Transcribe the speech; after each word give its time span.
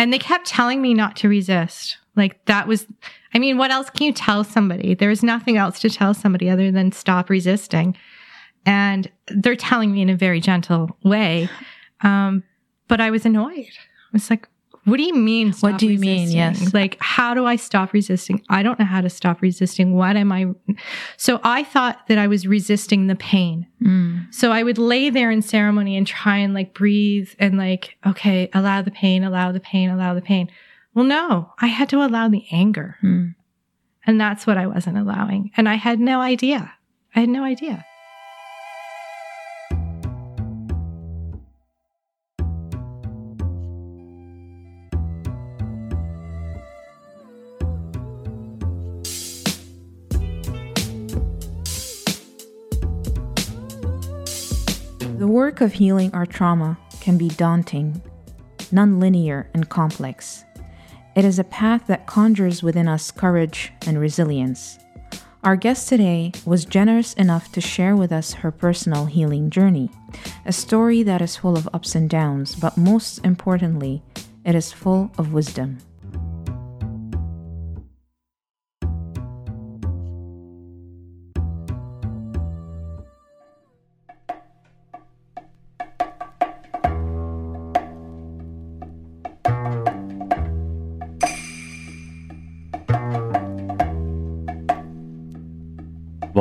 And 0.00 0.14
they 0.14 0.18
kept 0.18 0.46
telling 0.46 0.80
me 0.80 0.94
not 0.94 1.14
to 1.16 1.28
resist. 1.28 1.98
Like 2.16 2.42
that 2.46 2.66
was, 2.66 2.86
I 3.34 3.38
mean, 3.38 3.58
what 3.58 3.70
else 3.70 3.90
can 3.90 4.06
you 4.06 4.14
tell 4.14 4.44
somebody? 4.44 4.94
There 4.94 5.10
is 5.10 5.22
nothing 5.22 5.58
else 5.58 5.78
to 5.80 5.90
tell 5.90 6.14
somebody 6.14 6.48
other 6.48 6.72
than 6.72 6.90
stop 6.90 7.28
resisting. 7.28 7.94
And 8.64 9.12
they're 9.28 9.56
telling 9.56 9.92
me 9.92 10.00
in 10.00 10.08
a 10.08 10.16
very 10.16 10.40
gentle 10.40 10.96
way. 11.04 11.50
Um, 12.00 12.44
but 12.88 12.98
I 12.98 13.10
was 13.10 13.26
annoyed. 13.26 13.68
I 13.68 14.10
was 14.14 14.30
like, 14.30 14.48
what 14.84 14.96
do 14.96 15.02
you 15.02 15.14
mean? 15.14 15.52
What 15.52 15.78
do 15.78 15.86
you 15.86 15.92
resisting? 15.92 16.16
mean? 16.16 16.30
Yes. 16.30 16.72
Like, 16.72 16.96
how 17.00 17.34
do 17.34 17.44
I 17.44 17.56
stop 17.56 17.92
resisting? 17.92 18.42
I 18.48 18.62
don't 18.62 18.78
know 18.78 18.86
how 18.86 19.00
to 19.00 19.10
stop 19.10 19.42
resisting. 19.42 19.94
What 19.94 20.16
am 20.16 20.32
I? 20.32 20.46
So 21.16 21.38
I 21.44 21.64
thought 21.64 22.06
that 22.08 22.16
I 22.16 22.26
was 22.26 22.46
resisting 22.46 23.06
the 23.06 23.16
pain. 23.16 23.66
Mm. 23.82 24.32
So 24.32 24.52
I 24.52 24.62
would 24.62 24.78
lay 24.78 25.10
there 25.10 25.30
in 25.30 25.42
ceremony 25.42 25.96
and 25.96 26.06
try 26.06 26.38
and 26.38 26.54
like 26.54 26.72
breathe 26.72 27.30
and 27.38 27.58
like, 27.58 27.96
okay, 28.06 28.48
allow 28.54 28.80
the 28.80 28.90
pain, 28.90 29.22
allow 29.22 29.52
the 29.52 29.60
pain, 29.60 29.90
allow 29.90 30.14
the 30.14 30.22
pain. 30.22 30.50
Well, 30.94 31.04
no, 31.04 31.52
I 31.58 31.66
had 31.66 31.88
to 31.90 32.02
allow 32.02 32.28
the 32.28 32.46
anger. 32.50 32.96
Mm. 33.02 33.34
And 34.06 34.20
that's 34.20 34.46
what 34.46 34.56
I 34.56 34.66
wasn't 34.66 34.96
allowing. 34.96 35.50
And 35.56 35.68
I 35.68 35.74
had 35.74 36.00
no 36.00 36.20
idea. 36.20 36.72
I 37.14 37.20
had 37.20 37.28
no 37.28 37.44
idea. 37.44 37.84
Work 55.50 55.60
of 55.62 55.72
healing 55.72 56.14
our 56.14 56.26
trauma 56.26 56.78
can 57.00 57.18
be 57.18 57.28
daunting, 57.30 58.00
nonlinear, 58.72 59.46
and 59.52 59.68
complex. 59.68 60.44
It 61.16 61.24
is 61.24 61.40
a 61.40 61.50
path 61.58 61.88
that 61.88 62.06
conjures 62.06 62.62
within 62.62 62.86
us 62.86 63.10
courage 63.10 63.72
and 63.84 63.98
resilience. 63.98 64.78
Our 65.42 65.56
guest 65.56 65.88
today 65.88 66.30
was 66.44 66.64
generous 66.64 67.14
enough 67.14 67.50
to 67.50 67.60
share 67.60 67.96
with 67.96 68.12
us 68.12 68.32
her 68.32 68.52
personal 68.52 69.06
healing 69.06 69.50
journey, 69.50 69.90
a 70.46 70.52
story 70.52 71.02
that 71.02 71.20
is 71.20 71.34
full 71.34 71.58
of 71.58 71.68
ups 71.74 71.96
and 71.96 72.08
downs, 72.08 72.54
but 72.54 72.76
most 72.76 73.18
importantly, 73.24 74.04
it 74.44 74.54
is 74.54 74.70
full 74.70 75.10
of 75.18 75.32
wisdom. 75.32 75.78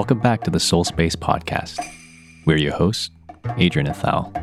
Welcome 0.09 0.23
back 0.23 0.41
to 0.45 0.49
the 0.49 0.59
Soul 0.59 0.83
Space 0.83 1.15
Podcast. 1.15 1.79
We're 2.47 2.57
your 2.57 2.73
hosts, 2.73 3.11
Adrian 3.57 3.85
and 3.85 3.95
Thal. 3.95 4.33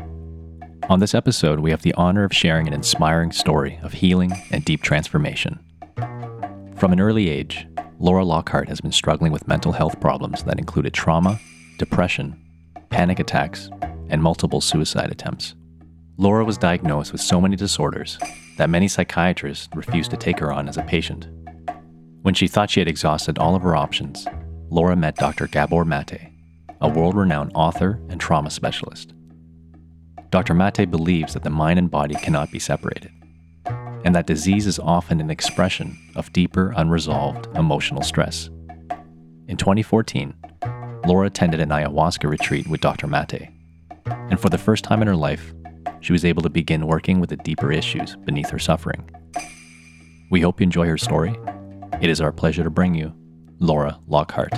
On 0.87 1.01
this 1.01 1.13
episode, 1.13 1.59
we 1.59 1.71
have 1.71 1.81
the 1.81 1.93
honor 1.95 2.23
of 2.23 2.33
sharing 2.33 2.67
an 2.67 2.73
inspiring 2.73 3.33
story 3.33 3.77
of 3.83 3.91
healing 3.91 4.31
and 4.49 4.63
deep 4.63 4.81
transformation. 4.81 5.59
From 6.77 6.93
an 6.93 7.01
early 7.01 7.29
age, 7.29 7.67
Laura 7.99 8.23
Lockhart 8.23 8.69
has 8.69 8.79
been 8.79 8.93
struggling 8.93 9.33
with 9.33 9.49
mental 9.49 9.73
health 9.73 9.99
problems 9.99 10.41
that 10.43 10.57
included 10.57 10.93
trauma, 10.93 11.37
depression, 11.77 12.41
panic 12.89 13.19
attacks, 13.19 13.69
and 14.07 14.23
multiple 14.23 14.61
suicide 14.61 15.11
attempts. 15.11 15.53
Laura 16.15 16.45
was 16.45 16.57
diagnosed 16.57 17.11
with 17.11 17.19
so 17.19 17.41
many 17.41 17.57
disorders 17.57 18.17
that 18.55 18.69
many 18.69 18.87
psychiatrists 18.87 19.67
refused 19.75 20.11
to 20.11 20.17
take 20.17 20.39
her 20.39 20.53
on 20.53 20.69
as 20.69 20.77
a 20.77 20.83
patient. 20.83 21.27
When 22.21 22.33
she 22.33 22.47
thought 22.47 22.69
she 22.69 22.79
had 22.79 22.87
exhausted 22.87 23.37
all 23.37 23.53
of 23.53 23.63
her 23.63 23.75
options, 23.75 24.25
Laura 24.69 24.97
met 24.97 25.15
Dr. 25.15 25.47
Gabor 25.47 25.85
Mate, 25.85 26.29
a 26.81 26.89
world 26.89 27.15
renowned 27.15 27.51
author 27.55 28.01
and 28.09 28.19
trauma 28.19 28.49
specialist. 28.49 29.13
Dr. 30.29 30.53
Mate 30.53 30.91
believes 30.91 31.33
that 31.33 31.43
the 31.43 31.49
mind 31.49 31.79
and 31.79 31.89
body 31.89 32.15
cannot 32.15 32.51
be 32.51 32.59
separated, 32.59 33.11
and 34.03 34.13
that 34.13 34.27
disease 34.27 34.67
is 34.67 34.77
often 34.77 35.21
an 35.21 35.29
expression 35.29 35.97
of 36.17 36.33
deeper, 36.33 36.73
unresolved 36.75 37.47
emotional 37.55 38.01
stress. 38.01 38.49
In 39.47 39.55
2014, 39.55 40.33
Laura 41.05 41.27
attended 41.27 41.61
an 41.61 41.69
ayahuasca 41.69 42.29
retreat 42.29 42.67
with 42.67 42.81
Dr. 42.81 43.07
Mate, 43.07 43.49
and 44.05 44.37
for 44.37 44.49
the 44.49 44.57
first 44.57 44.83
time 44.83 45.01
in 45.01 45.07
her 45.07 45.15
life, 45.15 45.53
she 46.01 46.11
was 46.11 46.25
able 46.25 46.41
to 46.41 46.49
begin 46.49 46.87
working 46.87 47.21
with 47.21 47.29
the 47.29 47.37
deeper 47.37 47.71
issues 47.71 48.17
beneath 48.17 48.49
her 48.49 48.59
suffering. 48.59 49.09
We 50.29 50.41
hope 50.41 50.59
you 50.59 50.65
enjoy 50.65 50.87
her 50.87 50.97
story. 50.97 51.39
It 52.01 52.09
is 52.09 52.19
our 52.19 52.33
pleasure 52.33 52.65
to 52.65 52.69
bring 52.69 52.93
you 52.93 53.13
Laura 53.59 53.99
Lockhart. 54.07 54.53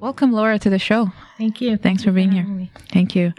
Welcome, 0.00 0.32
Laura, 0.32 0.58
to 0.58 0.68
the 0.68 0.78
show. 0.78 1.10
Thank 1.38 1.62
you. 1.62 1.78
Thanks 1.78 2.04
for 2.04 2.12
being 2.12 2.30
here. 2.30 2.44
Me. 2.44 2.70
Thank 2.92 3.16
you. 3.16 3.32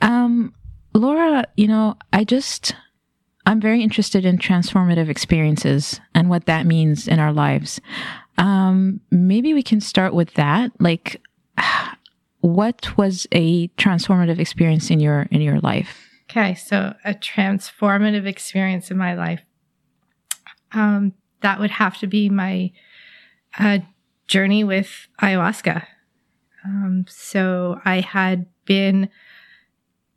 Um, 0.00 0.54
Laura, 0.94 1.44
you 1.58 1.68
know, 1.68 1.94
I 2.12 2.24
just, 2.24 2.74
I'm 3.44 3.60
very 3.60 3.82
interested 3.82 4.24
in 4.24 4.38
transformative 4.38 5.10
experiences 5.10 6.00
and 6.14 6.30
what 6.30 6.46
that 6.46 6.64
means 6.64 7.06
in 7.06 7.18
our 7.18 7.34
lives. 7.34 7.82
Um, 8.38 9.00
maybe 9.10 9.52
we 9.52 9.62
can 9.62 9.80
start 9.80 10.14
with 10.14 10.32
that. 10.34 10.72
Like, 10.80 11.20
what 12.46 12.96
was 12.96 13.26
a 13.32 13.66
transformative 13.68 14.38
experience 14.38 14.90
in 14.90 15.00
your 15.00 15.22
in 15.30 15.40
your 15.40 15.58
life? 15.60 16.08
Okay, 16.30 16.54
so 16.54 16.94
a 17.04 17.12
transformative 17.12 18.26
experience 18.26 18.90
in 18.90 18.96
my 18.96 19.14
life. 19.14 19.40
Um, 20.72 21.12
that 21.40 21.58
would 21.58 21.70
have 21.72 21.98
to 21.98 22.06
be 22.06 22.28
my 22.28 22.72
uh, 23.58 23.78
journey 24.28 24.64
with 24.64 25.08
ayahuasca. 25.20 25.86
Um, 26.64 27.04
so 27.08 27.80
I 27.84 28.00
had 28.00 28.46
been 28.64 29.08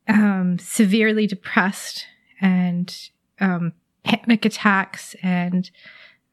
um, 0.07 0.57
severely 0.59 1.27
depressed 1.27 2.05
and 2.41 2.95
um, 3.39 3.73
panic 4.03 4.45
attacks 4.45 5.15
and 5.21 5.69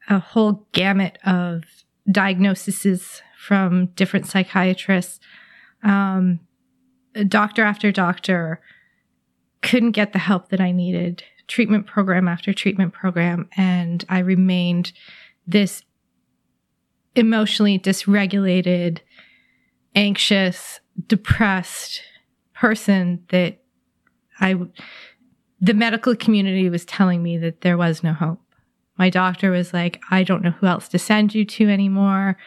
a 0.09 0.19
whole 0.19 0.67
gamut 0.71 1.19
of 1.23 1.63
diagnoses 2.11 3.21
from 3.37 3.87
different 3.87 4.25
psychiatrists 4.25 5.19
um, 5.83 6.39
doctor 7.27 7.63
after 7.63 7.91
doctor 7.91 8.61
couldn't 9.61 9.91
get 9.91 10.13
the 10.13 10.19
help 10.19 10.49
that 10.49 10.61
I 10.61 10.71
needed, 10.71 11.23
treatment 11.47 11.87
program 11.87 12.27
after 12.27 12.53
treatment 12.53 12.93
program, 12.93 13.49
and 13.57 14.05
I 14.09 14.19
remained 14.19 14.93
this 15.45 15.83
emotionally 17.15 17.79
dysregulated, 17.79 18.99
anxious, 19.95 20.79
depressed 21.07 22.01
person 22.53 23.23
that 23.29 23.59
I, 24.39 24.55
the 25.59 25.73
medical 25.73 26.15
community 26.15 26.69
was 26.69 26.85
telling 26.85 27.23
me 27.23 27.37
that 27.39 27.61
there 27.61 27.77
was 27.77 28.03
no 28.03 28.13
hope. 28.13 28.41
My 28.97 29.09
doctor 29.09 29.51
was 29.51 29.73
like, 29.73 30.01
I 30.11 30.23
don't 30.23 30.43
know 30.43 30.51
who 30.51 30.67
else 30.67 30.87
to 30.89 30.99
send 30.99 31.33
you 31.35 31.45
to 31.45 31.69
anymore. 31.69 32.37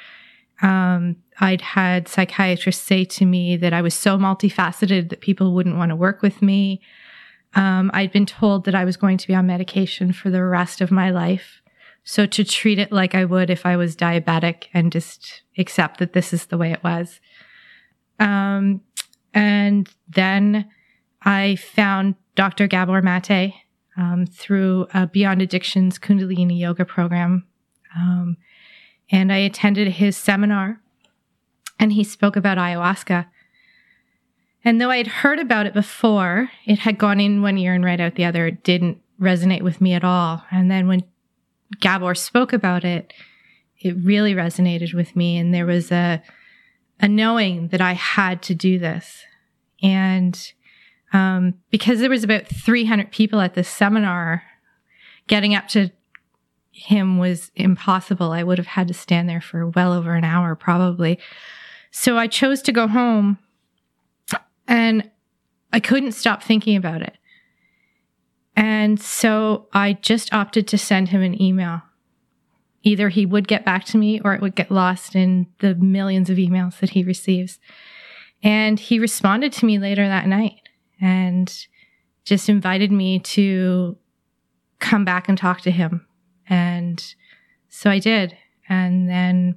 Um, 0.63 1.17
I'd 1.41 1.63
had 1.63 2.07
psychiatrists 2.07 2.87
say 2.87 3.05
to 3.05 3.25
me 3.25 3.57
that 3.57 3.73
I 3.73 3.83
was 3.83 3.95
so 3.95 4.19
multifaceted 4.19 5.09
that 5.09 5.21
people 5.21 5.55
wouldn't 5.55 5.77
want 5.77 5.91
to 5.91 5.97
work 5.97 6.23
with 6.23 6.43
me. 6.43 6.83
Um, 7.55 7.91
I'd 7.95 8.13
been 8.13 8.27
told 8.27 8.65
that 8.65 8.75
I 8.75 8.85
was 8.85 8.97
going 8.97 9.19
to 9.19 9.27
be 9.27 9.35
on 9.35 9.47
medication 9.47 10.13
for 10.13 10.31
the 10.31 10.45
rest 10.45 10.81
of 10.81 10.91
my 10.91 11.11
life. 11.11 11.63
So 12.05 12.27
to 12.27 12.45
treat 12.45 12.79
it 12.79 12.93
like 12.93 13.15
I 13.15 13.25
would 13.25 13.51
if 13.51 13.67
I 13.67 13.77
was 13.77 13.97
diabetic 13.97 14.65
and 14.73 14.93
just 14.93 15.43
accept 15.59 15.99
that 15.99 16.13
this 16.13 16.33
is 16.33 16.47
the 16.47 16.59
way 16.59 16.73
it 16.73 16.83
was. 16.83 17.21
Um, 18.19 18.83
and 19.33 19.89
then 20.09 20.69
I 21.23 21.57
found 21.57 22.15
Dr. 22.35 22.67
Gabor 22.67 23.03
Mate 23.03 23.55
um, 23.97 24.27
through 24.27 24.87
a 24.95 25.07
Beyond 25.07 25.43
Addictions 25.43 25.99
Kundalini 25.99 26.59
yoga 26.59 26.85
program. 26.85 27.47
Um, 27.97 28.37
and 29.11 29.33
I 29.33 29.39
attended 29.39 29.89
his 29.89 30.17
seminar 30.17 30.81
and 31.79 31.93
he 31.93 32.05
spoke 32.05 32.37
about 32.37 32.59
ayahuasca. 32.59 33.27
And 34.65 34.81
though 34.81 34.91
I'd 34.91 35.07
heard 35.07 35.39
about 35.39 35.67
it 35.67 35.73
before, 35.73 36.51
it 36.67 36.81
had 36.81 36.99
gone 36.99 37.19
in 37.19 37.43
one 37.43 37.57
ear 37.57 37.75
and 37.75 37.85
right 37.85 38.01
out 38.01 38.15
the 38.15 38.27
other. 38.27 38.47
It 38.47 38.63
didn't 38.63 39.01
resonate 39.21 39.63
with 39.63 39.81
me 39.81 39.95
at 39.95 40.05
all. 40.05 40.45
And 40.51 40.71
then 40.71 40.87
when 40.87 41.03
Gabor 41.81 42.15
spoke 42.15 42.53
about 42.53 42.85
it, 42.85 43.13
it 43.79 43.97
really 43.97 44.35
resonated 44.35 44.93
with 44.95 45.17
me. 45.17 45.39
And 45.39 45.55
there 45.55 45.67
was 45.67 45.91
a, 45.91 46.23
a 47.01 47.09
knowing 47.09 47.69
that 47.69 47.81
I 47.81 47.95
had 47.95 48.43
to 48.43 48.55
do 48.55 48.79
this. 48.79 49.25
And 49.83 50.53
um, 51.15 51.55
because 51.71 52.01
there 52.01 52.11
was 52.11 52.23
about 52.23 52.47
300 52.47 53.11
people 53.11 53.41
at 53.41 53.55
this 53.55 53.69
seminar 53.69 54.43
getting 55.27 55.55
up 55.55 55.69
to 55.69 55.91
him 56.71 57.19
was 57.19 57.51
impossible. 57.55 58.33
I 58.33 58.43
would 58.43 58.59
have 58.59 58.67
had 58.67 58.89
to 58.89 58.95
stand 58.95 59.29
there 59.29 59.41
for 59.41 59.69
well 59.69 59.93
over 59.93 60.15
an 60.15 60.25
hour, 60.25 60.55
probably. 60.55 61.19
So 61.91 62.17
I 62.17 62.27
chose 62.27 62.63
to 62.63 62.73
go 62.73 62.87
home 62.87 63.39
and 64.67 65.11
I 65.73 65.81
couldn't 65.81 66.13
stop 66.13 66.43
thinking 66.43 66.77
about 66.77 67.03
it. 67.03 67.17
And 68.57 69.01
so 69.01 69.69
I 69.73 69.95
just 69.95 70.33
opted 70.33 70.69
to 70.69 70.79
send 70.79 71.09
him 71.09 71.23
an 71.23 71.41
email. 71.41 71.83
Either 72.83 73.09
he 73.09 73.27
would 73.27 73.47
get 73.47 73.65
back 73.65 73.85
to 73.87 73.99
me 73.99 74.21
or 74.21 74.35
it 74.35 74.41
would 74.41 74.55
get 74.55 74.71
lost 74.71 75.15
in 75.15 75.47
the 75.59 75.75
millions 75.75 76.31
of 76.31 76.39
emails 76.39 76.79
that 76.81 76.91
he 76.91 77.03
receives. 77.03 77.59
And 78.43 78.79
he 78.81 78.99
responded 78.99 79.53
to 79.55 79.67
me 79.67 79.79
later 79.79 80.07
that 80.07 80.27
night 80.27 80.61
and 81.01 81.67
just 82.25 82.49
invited 82.49 82.91
me 82.91 83.19
to 83.19 83.97
come 84.79 85.05
back 85.05 85.29
and 85.29 85.37
talk 85.37 85.61
to 85.63 85.71
him. 85.71 86.07
And 86.51 87.03
so 87.71 87.89
I 87.89 87.99
did. 87.99 88.37
And 88.69 89.09
then 89.09 89.57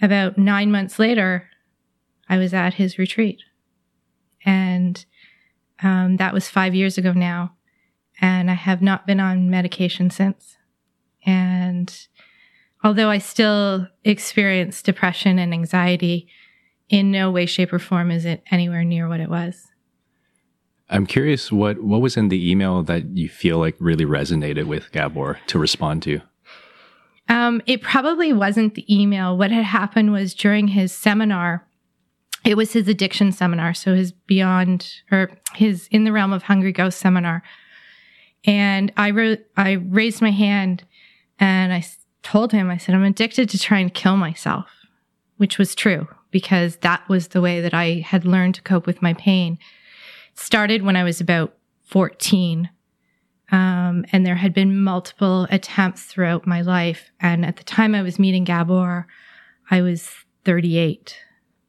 about 0.00 0.38
nine 0.38 0.70
months 0.70 0.98
later, 0.98 1.50
I 2.28 2.38
was 2.38 2.54
at 2.54 2.74
his 2.74 2.98
retreat. 2.98 3.40
And 4.44 5.04
um, 5.82 6.16
that 6.16 6.32
was 6.32 6.48
five 6.48 6.74
years 6.74 6.96
ago 6.96 7.12
now. 7.12 7.54
And 8.20 8.50
I 8.50 8.54
have 8.54 8.80
not 8.80 9.06
been 9.06 9.20
on 9.20 9.50
medication 9.50 10.08
since. 10.10 10.56
And 11.26 11.94
although 12.82 13.10
I 13.10 13.18
still 13.18 13.86
experience 14.04 14.82
depression 14.82 15.38
and 15.38 15.52
anxiety, 15.52 16.28
in 16.88 17.10
no 17.10 17.30
way, 17.30 17.46
shape, 17.46 17.72
or 17.72 17.78
form 17.78 18.10
is 18.10 18.24
it 18.24 18.42
anywhere 18.50 18.84
near 18.84 19.08
what 19.08 19.20
it 19.20 19.28
was. 19.28 19.67
I'm 20.90 21.06
curious 21.06 21.52
what 21.52 21.82
what 21.82 22.00
was 22.00 22.16
in 22.16 22.28
the 22.28 22.50
email 22.50 22.82
that 22.84 23.16
you 23.16 23.28
feel 23.28 23.58
like 23.58 23.76
really 23.78 24.06
resonated 24.06 24.64
with 24.64 24.90
Gabor 24.92 25.38
to 25.48 25.58
respond 25.58 26.02
to. 26.04 26.20
Um, 27.28 27.60
it 27.66 27.82
probably 27.82 28.32
wasn't 28.32 28.74
the 28.74 28.86
email. 28.94 29.36
What 29.36 29.50
had 29.50 29.64
happened 29.64 30.12
was 30.12 30.34
during 30.34 30.68
his 30.68 30.92
seminar, 30.92 31.66
it 32.42 32.56
was 32.56 32.72
his 32.72 32.88
addiction 32.88 33.32
seminar, 33.32 33.74
so 33.74 33.94
his 33.94 34.12
beyond 34.12 34.94
or 35.10 35.30
his 35.54 35.88
in 35.90 36.04
the 36.04 36.12
realm 36.12 36.32
of 36.32 36.44
hungry 36.44 36.72
ghost 36.72 36.98
seminar. 36.98 37.42
And 38.44 38.92
I 38.96 39.10
wrote, 39.10 39.40
I 39.56 39.72
raised 39.72 40.22
my 40.22 40.30
hand 40.30 40.84
and 41.38 41.72
I 41.72 41.84
told 42.22 42.52
him, 42.52 42.70
I 42.70 42.78
said, 42.78 42.94
I'm 42.94 43.04
addicted 43.04 43.50
to 43.50 43.58
trying 43.58 43.88
to 43.88 43.92
kill 43.92 44.16
myself, 44.16 44.70
which 45.36 45.58
was 45.58 45.74
true 45.74 46.08
because 46.30 46.76
that 46.76 47.06
was 47.08 47.28
the 47.28 47.40
way 47.40 47.60
that 47.60 47.74
I 47.74 48.04
had 48.06 48.24
learned 48.24 48.54
to 48.54 48.62
cope 48.62 48.86
with 48.86 49.02
my 49.02 49.12
pain 49.14 49.58
started 50.38 50.82
when 50.82 50.96
I 50.96 51.04
was 51.04 51.20
about 51.20 51.54
14. 51.84 52.70
Um, 53.50 54.04
and 54.12 54.24
there 54.24 54.36
had 54.36 54.54
been 54.54 54.80
multiple 54.80 55.46
attempts 55.50 56.04
throughout 56.04 56.46
my 56.46 56.60
life. 56.60 57.10
And 57.20 57.44
at 57.44 57.56
the 57.56 57.64
time 57.64 57.94
I 57.94 58.02
was 58.02 58.18
meeting 58.18 58.44
Gabor, 58.44 59.06
I 59.70 59.80
was 59.80 60.10
38. 60.44 61.18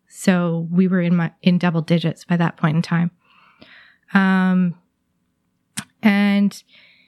So 0.08 0.68
we 0.72 0.88
were 0.88 1.02
in 1.02 1.16
my, 1.16 1.32
in 1.42 1.58
double 1.58 1.82
digits 1.82 2.26
by 2.26 2.38
that 2.38 2.58
point 2.58 2.76
in 2.76 2.82
time. 2.82 3.12
Um, 4.14 4.76
and 6.04 6.62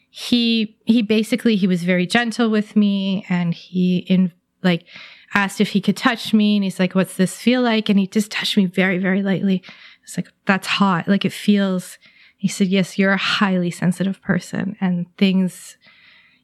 he, 0.10 0.78
he 0.86 1.02
basically, 1.02 1.56
he 1.56 1.68
was 1.68 1.84
very 1.84 2.08
gentle 2.08 2.50
with 2.50 2.76
me 2.76 3.26
and 3.30 3.54
he 3.54 4.00
in 4.08 4.32
like 4.64 4.86
asked 5.34 5.62
if 5.62 5.70
he 5.70 5.82
could 5.82 5.98
touch 5.98 6.34
me 6.34 6.56
and 6.56 6.64
he's 6.64 6.80
like, 6.80 6.94
what's 6.96 7.18
this 7.18 7.38
feel 7.38 7.62
like? 7.62 7.90
And 7.90 8.00
he 8.00 8.08
just 8.08 8.32
touched 8.32 8.58
me 8.58 8.66
very, 8.66 8.98
very 8.98 9.22
lightly. 9.22 9.64
It's 10.04 10.18
like, 10.18 10.28
that's 10.46 10.68
hot. 10.68 11.08
Like 11.08 11.26
it 11.26 11.34
feels, 11.34 11.98
he 12.38 12.48
said, 12.48 12.68
yes, 12.68 12.98
you're 12.98 13.14
a 13.14 13.18
highly 13.18 13.72
sensitive 13.72 14.22
person 14.22 14.76
and 14.82 15.06
things 15.18 15.78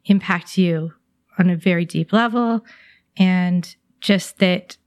impact 0.05 0.57
you 0.57 0.93
on 1.37 1.49
a 1.49 1.55
very 1.55 1.85
deep 1.85 2.13
level. 2.13 2.63
And 3.17 3.75
just 3.99 4.37
that 4.39 4.77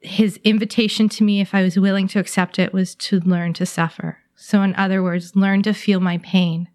his 0.00 0.38
invitation 0.44 1.08
to 1.10 1.24
me, 1.24 1.40
if 1.40 1.54
I 1.54 1.62
was 1.62 1.78
willing 1.78 2.08
to 2.08 2.18
accept 2.18 2.58
it, 2.58 2.72
was 2.72 2.94
to 2.96 3.20
learn 3.20 3.52
to 3.54 3.66
suffer. 3.66 4.18
So 4.36 4.62
in 4.62 4.74
other 4.76 5.02
words, 5.02 5.36
learn 5.36 5.62
to 5.62 5.72
feel 5.72 6.00
my 6.00 6.18
pain 6.18 6.68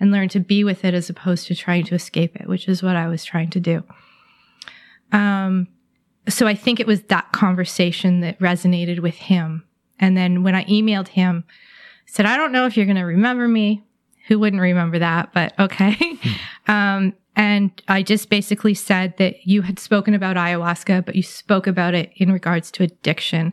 and 0.00 0.10
learn 0.10 0.28
to 0.30 0.40
be 0.40 0.64
with 0.64 0.84
it 0.84 0.94
as 0.94 1.08
opposed 1.08 1.46
to 1.46 1.54
trying 1.54 1.84
to 1.84 1.94
escape 1.94 2.36
it, 2.36 2.48
which 2.48 2.68
is 2.68 2.82
what 2.82 2.96
I 2.96 3.06
was 3.06 3.24
trying 3.24 3.50
to 3.50 3.60
do. 3.60 3.84
Um, 5.12 5.68
so 6.28 6.46
I 6.46 6.54
think 6.54 6.80
it 6.80 6.86
was 6.86 7.02
that 7.04 7.32
conversation 7.32 8.20
that 8.20 8.38
resonated 8.40 9.00
with 9.00 9.14
him 9.14 9.64
and 9.98 10.16
then 10.16 10.42
when 10.42 10.54
I 10.54 10.64
emailed 10.64 11.08
him, 11.08 11.44
I 11.48 12.10
said, 12.10 12.26
I 12.26 12.36
don't 12.36 12.52
know 12.52 12.66
if 12.66 12.76
you're 12.76 12.86
going 12.86 12.96
to 12.96 13.02
remember 13.02 13.48
me. 13.48 13.84
Who 14.28 14.38
wouldn't 14.38 14.62
remember 14.62 14.98
that? 14.98 15.32
But 15.32 15.58
okay. 15.58 16.18
um, 16.66 17.14
and 17.36 17.70
I 17.88 18.02
just 18.02 18.30
basically 18.30 18.74
said 18.74 19.16
that 19.18 19.46
you 19.46 19.62
had 19.62 19.78
spoken 19.78 20.14
about 20.14 20.36
ayahuasca, 20.36 21.04
but 21.04 21.16
you 21.16 21.22
spoke 21.22 21.66
about 21.66 21.94
it 21.94 22.12
in 22.16 22.32
regards 22.32 22.70
to 22.72 22.84
addiction. 22.84 23.52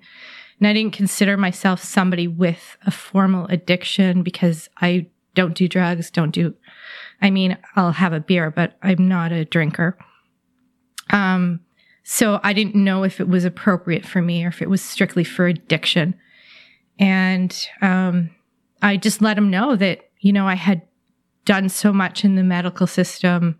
And 0.59 0.67
I 0.67 0.73
didn't 0.73 0.93
consider 0.93 1.37
myself 1.37 1.83
somebody 1.83 2.27
with 2.27 2.77
a 2.85 2.91
formal 2.91 3.47
addiction 3.47 4.21
because 4.21 4.69
I 4.77 5.07
don't 5.33 5.55
do 5.55 5.67
drugs, 5.67 6.11
don't 6.11 6.31
do, 6.31 6.53
I 7.21 7.31
mean, 7.31 7.57
I'll 7.75 7.93
have 7.93 8.13
a 8.13 8.19
beer, 8.19 8.51
but 8.51 8.77
I'm 8.83 9.07
not 9.07 9.31
a 9.31 9.45
drinker. 9.45 9.97
Um, 11.09 11.61
so 12.03 12.39
I 12.43 12.53
didn't 12.53 12.75
know 12.75 13.03
if 13.03 13.19
it 13.19 13.27
was 13.27 13.45
appropriate 13.45 14.05
for 14.05 14.21
me 14.21 14.43
or 14.43 14.49
if 14.49 14.61
it 14.61 14.69
was 14.69 14.81
strictly 14.81 15.23
for 15.23 15.47
addiction. 15.47 16.15
And 17.01 17.67
um, 17.81 18.29
I 18.81 18.95
just 18.95 19.21
let 19.21 19.37
him 19.37 19.49
know 19.49 19.75
that, 19.75 20.11
you 20.19 20.31
know, 20.31 20.47
I 20.47 20.53
had 20.53 20.83
done 21.43 21.67
so 21.67 21.91
much 21.91 22.23
in 22.23 22.35
the 22.35 22.43
medical 22.43 22.85
system 22.85 23.59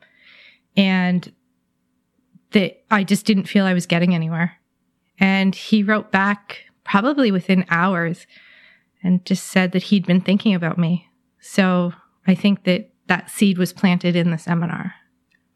and 0.77 1.33
that 2.51 2.83
I 2.91 3.03
just 3.03 3.25
didn't 3.25 3.47
feel 3.47 3.65
I 3.65 3.73
was 3.73 3.87
getting 3.87 4.13
anywhere. 4.13 4.57
And 5.19 5.55
he 5.55 5.81
wrote 5.81 6.11
back 6.11 6.65
probably 6.83 7.31
within 7.31 7.65
hours 7.69 8.27
and 9.03 9.25
just 9.25 9.47
said 9.47 9.71
that 9.71 9.83
he'd 9.83 10.05
been 10.05 10.21
thinking 10.21 10.53
about 10.53 10.77
me. 10.77 11.07
So 11.39 11.93
I 12.27 12.35
think 12.35 12.65
that 12.65 12.91
that 13.07 13.31
seed 13.31 13.57
was 13.57 13.73
planted 13.73 14.15
in 14.15 14.29
the 14.29 14.37
seminar. 14.37 14.93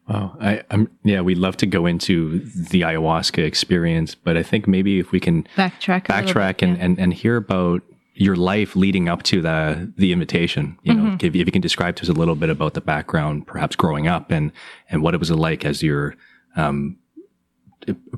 Wow. 0.08 0.36
I, 0.40 0.62
am 0.70 0.88
yeah, 1.02 1.20
we'd 1.20 1.38
love 1.38 1.56
to 1.58 1.66
go 1.66 1.86
into 1.86 2.38
the 2.40 2.82
ayahuasca 2.82 3.44
experience, 3.44 4.14
but 4.14 4.36
I 4.36 4.42
think 4.42 4.68
maybe 4.68 5.00
if 5.00 5.10
we 5.10 5.18
can 5.18 5.48
backtrack, 5.56 6.04
backtrack 6.04 6.58
bit, 6.58 6.62
and, 6.62 6.76
yeah. 6.76 6.84
and, 6.84 6.98
and 6.98 7.14
hear 7.14 7.36
about 7.36 7.82
your 8.14 8.36
life 8.36 8.76
leading 8.76 9.08
up 9.08 9.22
to 9.24 9.42
the 9.42 9.92
the 9.96 10.12
invitation. 10.12 10.78
You 10.82 10.94
know, 10.94 11.02
mm-hmm. 11.02 11.26
if, 11.26 11.34
if, 11.34 11.46
you 11.46 11.52
can 11.52 11.60
describe 11.60 11.96
to 11.96 12.02
us 12.02 12.08
a 12.08 12.12
little 12.12 12.34
bit 12.34 12.50
about 12.50 12.74
the 12.74 12.80
background, 12.80 13.46
perhaps 13.46 13.76
growing 13.76 14.06
up 14.06 14.30
and 14.30 14.52
and 14.88 15.02
what 15.02 15.14
it 15.14 15.18
was 15.18 15.30
like 15.30 15.64
as 15.64 15.82
your 15.82 16.14
um, 16.56 16.96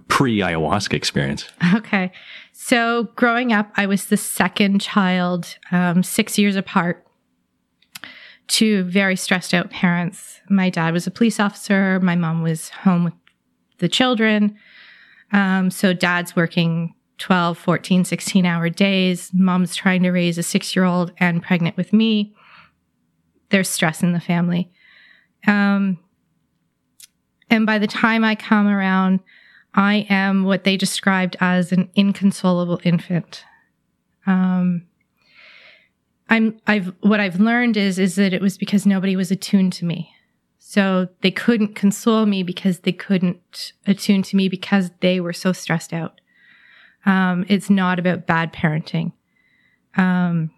pre 0.09 0.39
ayahuasca 0.39 0.95
experience. 0.95 1.49
Okay, 1.75 2.13
so 2.53 3.05
growing 3.17 3.53
up, 3.53 3.71
I 3.77 3.87
was 3.87 4.07
the 4.07 4.17
second 4.17 4.81
child, 4.81 5.57
um, 5.71 6.03
six 6.03 6.39
years 6.39 6.57
apart 6.57 7.08
two 8.49 8.83
very 8.85 9.15
stressed 9.15 9.55
out 9.55 9.71
parents. 9.71 10.41
My 10.49 10.71
dad 10.71 10.93
was 10.93 11.07
a 11.07 11.11
police 11.11 11.39
officer. 11.39 12.01
My 12.01 12.17
mom 12.17 12.43
was 12.43 12.71
home 12.71 13.05
with 13.05 13.15
the 13.79 13.89
children. 13.89 14.57
Um, 15.33 15.71
so 15.71 15.93
dad's 15.93 16.35
working 16.35 16.95
12, 17.19 17.59
14, 17.59 18.05
16 18.05 18.47
hour 18.47 18.69
days. 18.69 19.31
Mom's 19.35 19.77
trying 19.77 20.03
to 20.03 20.11
raise 20.11 20.39
a 20.39 20.43
six 20.43 20.75
year 20.75 20.85
old 20.85 21.13
and 21.19 21.43
pregnant 21.43 21.77
with 21.77 21.93
me. 21.93 22.35
There's 23.51 23.69
stress 23.69 24.03
in 24.03 24.13
the 24.13 24.21
family. 24.21 24.71
Um, 25.47 25.99
and 27.51 27.67
by 27.67 27.79
the 27.79 27.87
time 27.87 28.25
I 28.25 28.35
come 28.35 28.67
around, 28.67 29.21
I 29.75 30.07
am 30.09 30.45
what 30.45 30.65
they 30.65 30.77
described 30.77 31.37
as 31.41 31.73
an 31.73 31.91
inconsolable 31.95 32.81
infant. 32.85 33.45
Um, 34.27 34.88
I'm 36.29 36.61
I've 36.67 36.93
what 37.01 37.21
I've 37.21 37.41
learned 37.41 37.77
is 37.77 37.99
is 37.99 38.17
that 38.17 38.33
it 38.33 38.43
was 38.43 38.59
because 38.59 38.87
nobody 38.87 39.17
was 39.17 39.31
attuned 39.31 39.73
to 39.75 39.85
me. 39.85 40.13
So 40.59 41.09
they 41.23 41.31
couldn't 41.31 41.75
console 41.75 42.27
me 42.27 42.43
because 42.43 42.81
they 42.81 42.93
couldn't 42.93 43.73
attune 43.87 44.23
to 44.25 44.37
me 44.37 44.51
because 44.51 44.91
they 45.01 45.19
were 45.19 45.33
so 45.33 45.53
stressed 45.53 45.95
out. 45.95 46.21
Um, 47.07 47.47
it's 47.49 47.71
not 47.71 47.99
about 47.99 48.27
bad 48.27 48.53
parenting. 48.53 49.13
Um, 49.97 50.51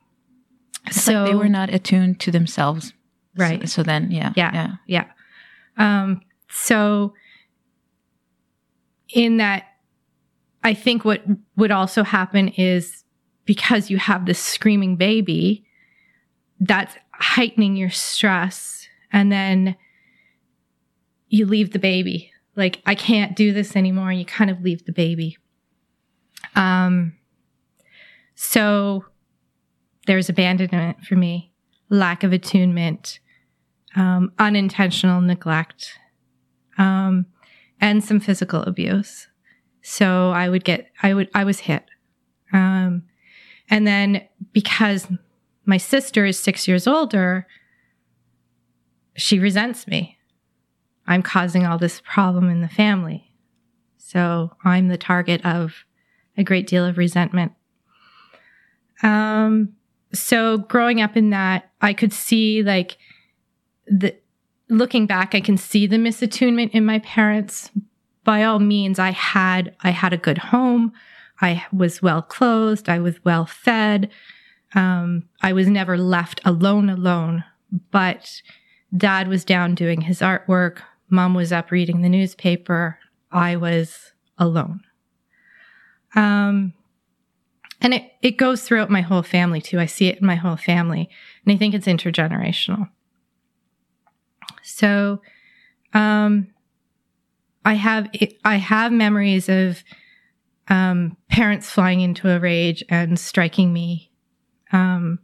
so 0.91 1.13
like 1.13 1.31
they 1.31 1.37
were 1.37 1.49
not 1.49 1.73
attuned 1.73 2.19
to 2.21 2.33
themselves. 2.33 2.93
Right. 3.37 3.61
So, 3.63 3.67
so 3.67 3.83
then, 3.85 4.11
yeah. 4.11 4.33
Yeah. 4.37 4.51
Yeah. 4.53 4.75
Yeah. 4.87 5.05
Um, 5.77 6.23
so 6.49 7.15
in 9.11 9.37
that, 9.37 9.65
I 10.65 10.75
think 10.75 11.05
what 11.05 11.23
would 11.57 11.71
also 11.71 12.03
happen 12.03 12.49
is 12.49 13.05
because 13.51 13.91
you 13.91 13.99
have 13.99 14.27
this 14.27 14.39
screaming 14.39 14.95
baby, 14.95 15.65
that's 16.61 16.95
heightening 17.11 17.75
your 17.75 17.91
stress. 17.91 18.87
And 19.13 19.33
then 19.33 19.75
you 21.27 21.47
leave 21.47 21.73
the 21.73 21.81
baby. 21.81 22.31
Like, 22.55 22.81
I 22.87 22.95
can't 22.95 23.35
do 23.35 23.53
this 23.53 23.75
anymore. 23.75 24.11
And 24.11 24.21
you 24.21 24.25
kind 24.25 24.53
of 24.53 24.61
leave 24.61 24.85
the 24.85 24.93
baby. 24.93 25.37
Um, 26.55 27.15
so 28.37 29.07
there's 30.07 30.29
abandonment 30.29 31.05
for 31.05 31.17
me, 31.17 31.53
lack 31.89 32.23
of 32.23 32.33
attunement, 32.33 33.19
um, 33.97 34.31
unintentional 34.39 35.21
neglect, 35.21 35.99
um, 36.79 37.27
and 37.81 38.05
some 38.05 38.21
physical 38.21 38.63
abuse. 38.63 39.27
So 39.83 40.31
I 40.31 40.49
would 40.49 40.63
get, 40.63 40.93
I 41.03 41.15
would, 41.15 41.29
I 41.35 41.43
was 41.43 41.59
hit. 41.59 41.87
Um, 42.53 43.07
and 43.71 43.87
then 43.87 44.27
because 44.53 45.07
my 45.65 45.77
sister 45.77 46.27
is 46.27 46.39
six 46.39 46.67
years 46.67 46.87
older, 46.87 47.47
she 49.17 49.39
resents 49.39 49.87
me. 49.87 50.19
I'm 51.07 51.23
causing 51.23 51.65
all 51.65 51.79
this 51.79 52.03
problem 52.05 52.51
in 52.51 52.61
the 52.61 52.69
family. 52.69 53.33
So 53.97 54.51
I'm 54.65 54.89
the 54.89 54.99
target 54.99 55.45
of 55.45 55.85
a 56.37 56.43
great 56.43 56.67
deal 56.67 56.85
of 56.85 56.99
resentment. 56.99 57.53
Um, 59.03 59.75
so 60.13 60.59
growing 60.59 61.01
up 61.01 61.17
in 61.17 61.31
that, 61.31 61.71
I 61.81 61.93
could 61.93 62.13
see 62.13 62.63
like 62.63 62.99
the, 63.87 64.17
looking 64.69 65.07
back, 65.07 65.35
I 65.35 65.41
can 65.41 65.57
see 65.57 65.87
the 65.87 65.97
misattunement 65.97 66.71
in 66.71 66.85
my 66.85 66.99
parents. 67.01 67.71
By 68.25 68.45
all 68.45 68.59
means, 68.59 68.99
I 68.99 69.11
had, 69.11 69.75
I 69.81 69.91
had 69.91 70.13
a 70.13 70.19
good 70.19 70.39
home. 70.39 70.93
I 71.41 71.65
was 71.73 72.03
well 72.03 72.23
clothed. 72.23 72.89
I 72.89 72.99
was 72.99 73.23
well 73.25 73.47
fed. 73.47 74.11
Um, 74.75 75.29
I 75.43 75.53
was 75.53 75.69
never 75.69 75.97
left 75.97 76.41
alone, 76.45 76.91
alone, 76.91 77.45
but 77.91 78.43
dad 78.97 79.29
was 79.29 79.45
down 79.45 79.75
doing 79.75 80.03
his 80.03 80.21
artwork. 80.21 80.79
Mom 81.09 81.35
was 81.35 81.53
up 81.53 81.71
reading 81.71 82.03
the 82.03 82.09
newspaper. 82.09 82.99
I 83.33 83.57
was 83.57 84.13
alone. 84.39 84.81
Um, 86.15 86.73
and 87.81 87.95
it, 87.95 88.13
it 88.23 88.37
goes 88.37 88.63
throughout 88.63 88.91
my 88.91 89.01
whole 89.01 89.23
family 89.23 89.61
too. 89.61 89.81
I 89.81 89.87
see 89.87 90.09
it 90.09 90.21
in 90.21 90.27
my 90.27 90.35
whole 90.35 90.57
family. 90.57 91.09
And 91.45 91.55
I 91.55 91.57
think 91.57 91.75
it's 91.75 91.87
intergenerational. 91.87 92.91
So, 94.63 95.23
um, 95.95 96.49
I 97.65 97.75
have, 97.75 98.09
I 98.45 98.57
have 98.57 98.93
memories 98.93 99.49
of, 99.49 99.83
um, 100.71 101.17
parents 101.29 101.69
flying 101.69 102.01
into 102.01 102.31
a 102.31 102.39
rage 102.39 102.83
and 102.89 103.19
striking 103.19 103.73
me. 103.73 104.11
Um, 104.73 105.19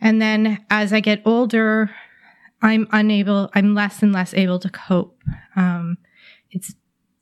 and 0.00 0.22
then 0.22 0.64
as 0.70 0.92
I 0.92 1.00
get 1.00 1.20
older, 1.24 1.90
I'm 2.62 2.86
unable, 2.92 3.50
I'm 3.54 3.74
less 3.74 4.02
and 4.02 4.12
less 4.12 4.32
able 4.34 4.60
to 4.60 4.70
cope. 4.70 5.20
Um, 5.56 5.98
it's, 6.50 6.74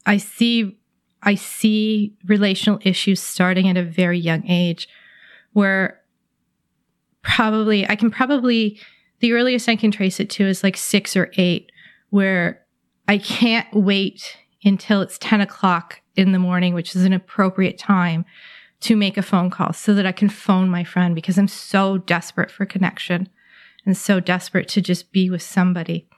I 0.07 0.19
see 0.19 0.77
I 1.23 1.35
see 1.35 2.15
relational 2.25 2.81
issues 2.83 3.21
starting 3.21 3.69
at 3.69 3.77
a 3.77 3.85
very 3.85 4.19
young 4.19 4.47
age 4.47 4.89
where 5.53 6.01
probably 7.23 7.87
I 7.89 7.97
can 7.97 8.11
probably 8.11 8.81
the 9.21 9.33
earliest 9.33 9.69
I 9.69 9.77
can 9.77 9.91
trace 9.91 10.19
it 10.19 10.31
to 10.31 10.47
is 10.47 10.63
like 10.63 10.77
six 10.77 11.15
or 11.17 11.31
eight, 11.37 11.71
where 12.09 12.65
I 13.07 13.19
can't 13.19 13.67
wait 13.75 14.39
until 14.65 15.03
it's 15.03 15.19
10 15.19 15.43
o'clock 15.43 16.00
in 16.17 16.33
the 16.33 16.39
morning, 16.39 16.75
which 16.75 16.95
is 16.95 17.05
an 17.05 17.13
appropriate 17.13 17.79
time 17.79 18.25
to 18.81 18.97
make 18.97 19.17
a 19.17 19.23
phone 19.23 19.51
call 19.51 19.73
so 19.73 19.95
that 19.95 20.07
I 20.07 20.13
can 20.13 20.29
phone 20.29 20.71
my 20.71 20.85
friend 20.85 21.15
because 21.15 21.39
I'm 21.39 21.49
so 21.49 21.99
desperate 21.99 22.51
for 22.51 22.65
connection 22.65 23.29
and 23.85 23.97
so 23.97 24.21
desperate 24.21 24.69
to 24.69 24.81
just 24.81 25.13
be 25.13 25.31
with 25.31 25.43
somebody. 25.43 26.09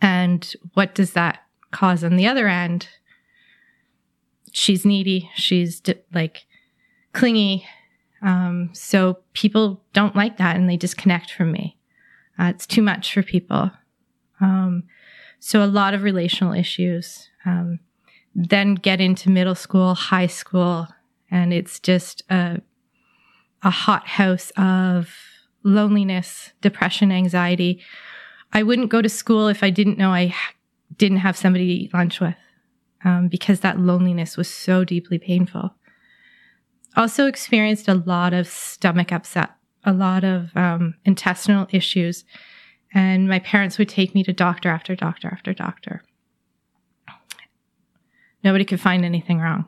And 0.00 0.52
what 0.74 0.94
does 0.94 1.12
that 1.12 1.44
cause 1.70 2.02
on 2.04 2.16
the 2.16 2.26
other 2.26 2.48
end? 2.48 2.88
she's 4.54 4.86
needy. 4.86 5.30
She's 5.34 5.82
like 6.12 6.46
clingy. 7.12 7.66
Um, 8.22 8.70
so 8.72 9.18
people 9.34 9.82
don't 9.92 10.16
like 10.16 10.38
that 10.38 10.56
and 10.56 10.70
they 10.70 10.78
disconnect 10.78 11.30
from 11.30 11.52
me. 11.52 11.76
Uh, 12.38 12.44
it's 12.44 12.66
too 12.66 12.82
much 12.82 13.12
for 13.12 13.22
people. 13.22 13.70
Um, 14.40 14.84
so 15.40 15.62
a 15.62 15.66
lot 15.66 15.92
of 15.92 16.02
relational 16.02 16.54
issues. 16.54 17.28
Um, 17.44 17.80
then 18.34 18.74
get 18.74 19.00
into 19.00 19.30
middle 19.30 19.54
school, 19.54 19.94
high 19.94 20.26
school, 20.26 20.88
and 21.30 21.52
it's 21.52 21.78
just 21.78 22.22
a, 22.30 22.60
a 23.62 23.70
hot 23.70 24.06
house 24.06 24.50
of 24.56 25.14
loneliness, 25.62 26.52
depression, 26.60 27.10
anxiety. 27.10 27.80
I 28.52 28.62
wouldn't 28.62 28.90
go 28.90 29.02
to 29.02 29.08
school 29.08 29.48
if 29.48 29.62
I 29.62 29.70
didn't 29.70 29.98
know 29.98 30.10
I 30.10 30.34
didn't 30.96 31.18
have 31.18 31.36
somebody 31.36 31.66
to 31.66 31.84
eat 31.84 31.94
lunch 31.94 32.20
with 32.20 32.36
um, 33.04 33.28
because 33.28 33.60
that 33.60 33.78
loneliness 33.78 34.36
was 34.36 34.48
so 34.48 34.84
deeply 34.84 35.18
painful. 35.18 35.74
Also 36.96 37.26
experienced 37.26 37.88
a 37.88 37.94
lot 37.94 38.32
of 38.32 38.46
stomach 38.46 39.12
upset, 39.12 39.50
a 39.84 39.92
lot 39.92 40.24
of 40.24 40.56
um, 40.56 40.94
intestinal 41.04 41.66
issues, 41.70 42.24
and 42.92 43.28
my 43.28 43.40
parents 43.40 43.78
would 43.78 43.88
take 43.88 44.14
me 44.14 44.22
to 44.22 44.32
doctor 44.32 44.68
after 44.68 44.94
doctor 44.94 45.28
after 45.32 45.52
doctor. 45.52 46.02
Nobody 48.44 48.64
could 48.64 48.80
find 48.80 49.04
anything 49.04 49.40
wrong. 49.40 49.66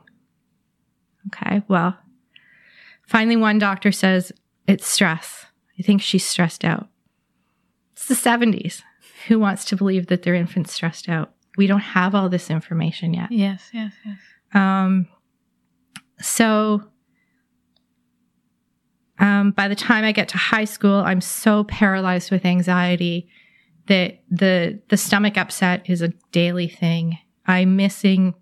Okay, 1.27 1.63
well, 1.67 1.97
finally, 3.05 3.35
one 3.35 3.59
doctor 3.59 3.91
says 3.91 4.31
it's 4.67 4.87
stress. 4.87 5.47
I 5.77 5.83
think 5.83 6.01
she's 6.01 6.25
stressed 6.25 6.63
out. 6.63 6.87
It's 7.93 8.07
the 8.07 8.15
70s. 8.15 8.83
Who 9.27 9.39
wants 9.39 9.65
to 9.65 9.75
believe 9.75 10.07
that 10.07 10.23
their 10.23 10.35
infant's 10.35 10.71
stressed 10.71 11.09
out? 11.09 11.33
we 11.57 11.67
don't 11.67 11.79
have 11.79 12.15
all 12.15 12.29
this 12.29 12.49
information 12.49 13.13
yet. 13.13 13.31
Yes, 13.31 13.69
yes, 13.73 13.91
yes. 14.05 14.17
Um, 14.53 15.07
so 16.21 16.83
um, 19.19 19.51
by 19.51 19.67
the 19.67 19.75
time 19.75 20.05
I 20.05 20.11
get 20.11 20.29
to 20.29 20.37
high 20.37 20.65
school, 20.65 21.01
I'm 21.01 21.19
so 21.19 21.63
paralyzed 21.65 22.31
with 22.31 22.45
anxiety 22.45 23.27
that 23.87 24.19
the 24.29 24.79
the 24.89 24.97
stomach 24.97 25.37
upset 25.37 25.89
is 25.89 26.01
a 26.01 26.09
daily 26.31 26.67
thing. 26.67 27.17
I'm 27.47 27.75
missing 27.75 28.35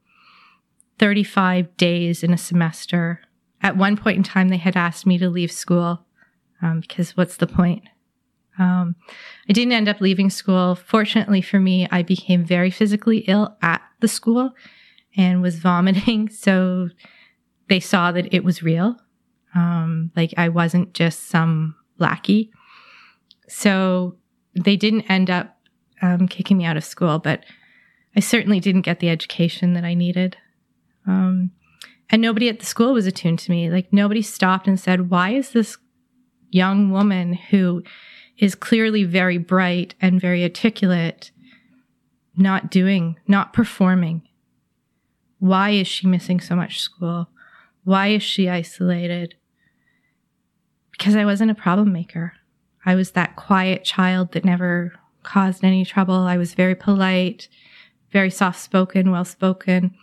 35 1.00 1.76
days 1.78 2.24
in 2.24 2.34
a 2.34 2.38
semester. 2.38 3.22
At 3.62 3.78
one 3.78 3.98
point 3.98 4.18
in 4.18 4.24
time, 4.24 4.50
they 4.50 4.58
had 4.58 4.78
asked 4.78 5.06
me 5.06 5.18
to 5.18 5.30
leave 5.30 5.52
school 5.52 6.06
um, 6.62 6.82
because 6.82 7.18
what's 7.18 7.38
the 7.38 7.48
point? 7.48 7.84
Um, 8.58 8.96
I 9.50 9.54
didn't 9.54 9.74
end 9.74 9.90
up 9.90 10.00
leaving 10.00 10.30
school. 10.30 10.76
Fortunately 10.76 11.42
for 11.42 11.60
me, 11.60 11.88
I 11.92 12.04
became 12.04 12.46
very 12.46 12.72
physically 12.72 13.20
ill 13.28 13.58
at 13.62 13.82
the 14.00 14.08
school 14.08 14.52
and 15.18 15.42
was 15.42 15.56
vomiting. 15.60 16.30
So 16.30 16.90
they 17.68 17.80
saw 17.80 18.12
that 18.12 18.34
it 18.34 18.44
was 18.44 18.64
real. 18.64 18.98
Um, 19.54 20.12
like 20.16 20.34
I 20.38 20.50
wasn't 20.50 20.94
just 20.94 21.30
some 21.30 21.76
lackey. 21.98 22.52
So 23.48 24.18
they 24.54 24.76
didn't 24.76 25.10
end 25.10 25.30
up 25.30 25.58
um, 26.02 26.28
kicking 26.28 26.58
me 26.58 26.66
out 26.66 26.78
of 26.78 26.84
school, 26.84 27.20
but 27.20 27.44
I 28.16 28.20
certainly 28.20 28.60
didn't 28.60 28.82
get 28.82 29.00
the 29.00 29.10
education 29.10 29.74
that 29.74 29.84
I 29.84 29.94
needed. 29.94 30.38
Um, 31.08 31.52
and 32.10 32.22
nobody 32.22 32.50
at 32.50 32.60
the 32.60 32.66
school 32.66 32.94
was 32.94 33.06
attuned 33.06 33.40
to 33.40 33.52
me. 33.52 33.70
Like 33.70 33.92
nobody 33.92 34.22
stopped 34.22 34.68
and 34.68 34.80
said, 34.80 35.10
why 35.10 35.32
is 35.32 35.52
this 35.52 35.78
young 36.52 36.90
woman 36.92 37.34
who 37.34 37.84
is 38.38 38.56
clearly 38.56 39.04
very 39.04 39.38
bright 39.38 39.96
and 40.02 40.20
very 40.20 40.44
articulate, 40.44 41.32
not 42.36 42.70
doing, 42.70 43.18
not 43.28 43.54
performing. 43.54 44.24
Why 45.40 45.72
is 45.72 45.88
she 45.88 46.08
missing 46.08 46.40
so 46.40 46.56
much 46.56 46.82
school? 46.82 47.30
Why 47.84 48.08
is 48.08 48.24
she 48.24 48.50
isolated? 48.50 49.36
Because 50.92 51.16
I 51.16 51.26
wasn't 51.26 51.52
a 51.52 51.56
problem 51.56 51.94
maker. 51.94 52.34
I 52.86 52.96
was 52.96 53.12
that 53.12 53.36
quiet 53.36 53.84
child 53.84 54.32
that 54.32 54.46
never 54.46 54.94
caused 55.24 55.64
any 55.64 55.86
trouble. 55.86 56.16
I 56.16 56.38
was 56.38 56.54
very 56.54 56.76
polite, 56.76 57.48
very 58.12 58.30
soft 58.30 58.60
spoken, 58.60 59.12
well 59.12 59.26
spoken. 59.26 59.96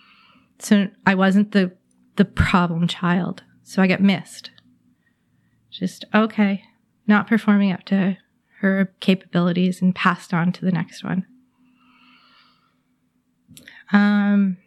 So 0.65 0.89
I 1.07 1.15
wasn't 1.15 1.53
the, 1.53 1.73
the 2.17 2.25
problem 2.25 2.87
child. 2.87 3.43
So 3.63 3.83
I 3.83 3.87
got 3.87 4.01
missed. 4.01 4.51
Just, 5.71 6.05
okay, 6.15 6.63
not 7.07 7.27
performing 7.27 7.73
up 7.73 7.85
to 7.85 8.17
her 8.61 8.95
capabilities 9.01 9.83
and 9.83 9.95
passed 9.95 10.33
on 10.33 10.53
to 10.53 10.65
the 10.65 10.71
next 10.71 11.03
one. 11.03 11.27
Um, 13.93 14.59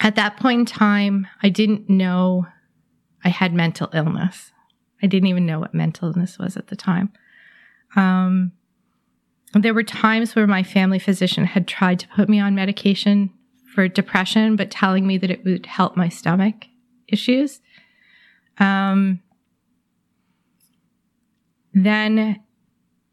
at 0.00 0.16
that 0.16 0.36
point 0.38 0.60
in 0.60 0.66
time, 0.66 1.26
I 1.42 1.48
didn't 1.48 1.88
know 1.88 2.46
I 3.24 3.28
had 3.28 3.54
mental 3.54 3.88
illness. 3.92 4.52
I 5.02 5.06
didn't 5.06 5.28
even 5.28 5.46
know 5.46 5.60
what 5.60 5.74
mental 5.74 6.08
illness 6.08 6.38
was 6.38 6.56
at 6.56 6.66
the 6.66 6.76
time. 6.76 7.12
Um, 7.94 8.52
there 9.54 9.74
were 9.74 9.84
times 9.84 10.34
where 10.34 10.46
my 10.46 10.62
family 10.62 10.98
physician 10.98 11.44
had 11.44 11.68
tried 11.68 12.00
to 12.00 12.08
put 12.08 12.28
me 12.28 12.40
on 12.40 12.54
medication 12.54 13.32
for 13.78 13.86
depression, 13.86 14.56
but 14.56 14.72
telling 14.72 15.06
me 15.06 15.16
that 15.16 15.30
it 15.30 15.44
would 15.44 15.64
help 15.64 15.96
my 15.96 16.08
stomach 16.08 16.66
issues. 17.06 17.60
Um, 18.58 19.22
then 21.72 22.42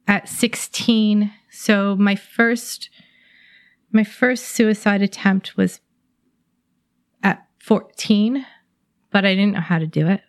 at 0.08 0.28
16, 0.28 1.32
so 1.52 1.96
my 1.98 2.16
first 2.16 2.90
my 3.92 4.04
first 4.04 4.46
suicide 4.46 5.04
attempt 5.04 5.56
was 5.56 5.82
at 7.22 7.46
14, 7.60 8.44
but 9.12 9.24
I 9.24 9.36
didn't 9.36 9.54
know 9.54 9.60
how 9.60 9.78
to 9.78 9.86
do 9.86 10.08
it. 10.08 10.22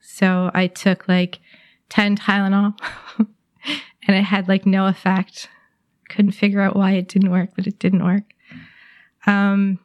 So 0.00 0.50
I 0.52 0.66
took 0.66 1.08
like 1.08 1.38
10 1.88 2.18
Tylenol 2.18 2.78
and 3.18 4.16
it 4.16 4.24
had 4.24 4.48
like 4.48 4.66
no 4.66 4.84
effect 4.84 5.48
Couldn't 6.10 6.32
figure 6.32 6.60
out 6.60 6.76
why 6.76 6.90
it 6.90 7.08
didn't 7.08 7.30
work, 7.30 7.52
but 7.56 7.66
it 7.66 7.78
didn't 7.78 8.04
work. 8.04 8.34
Um, 9.28 9.78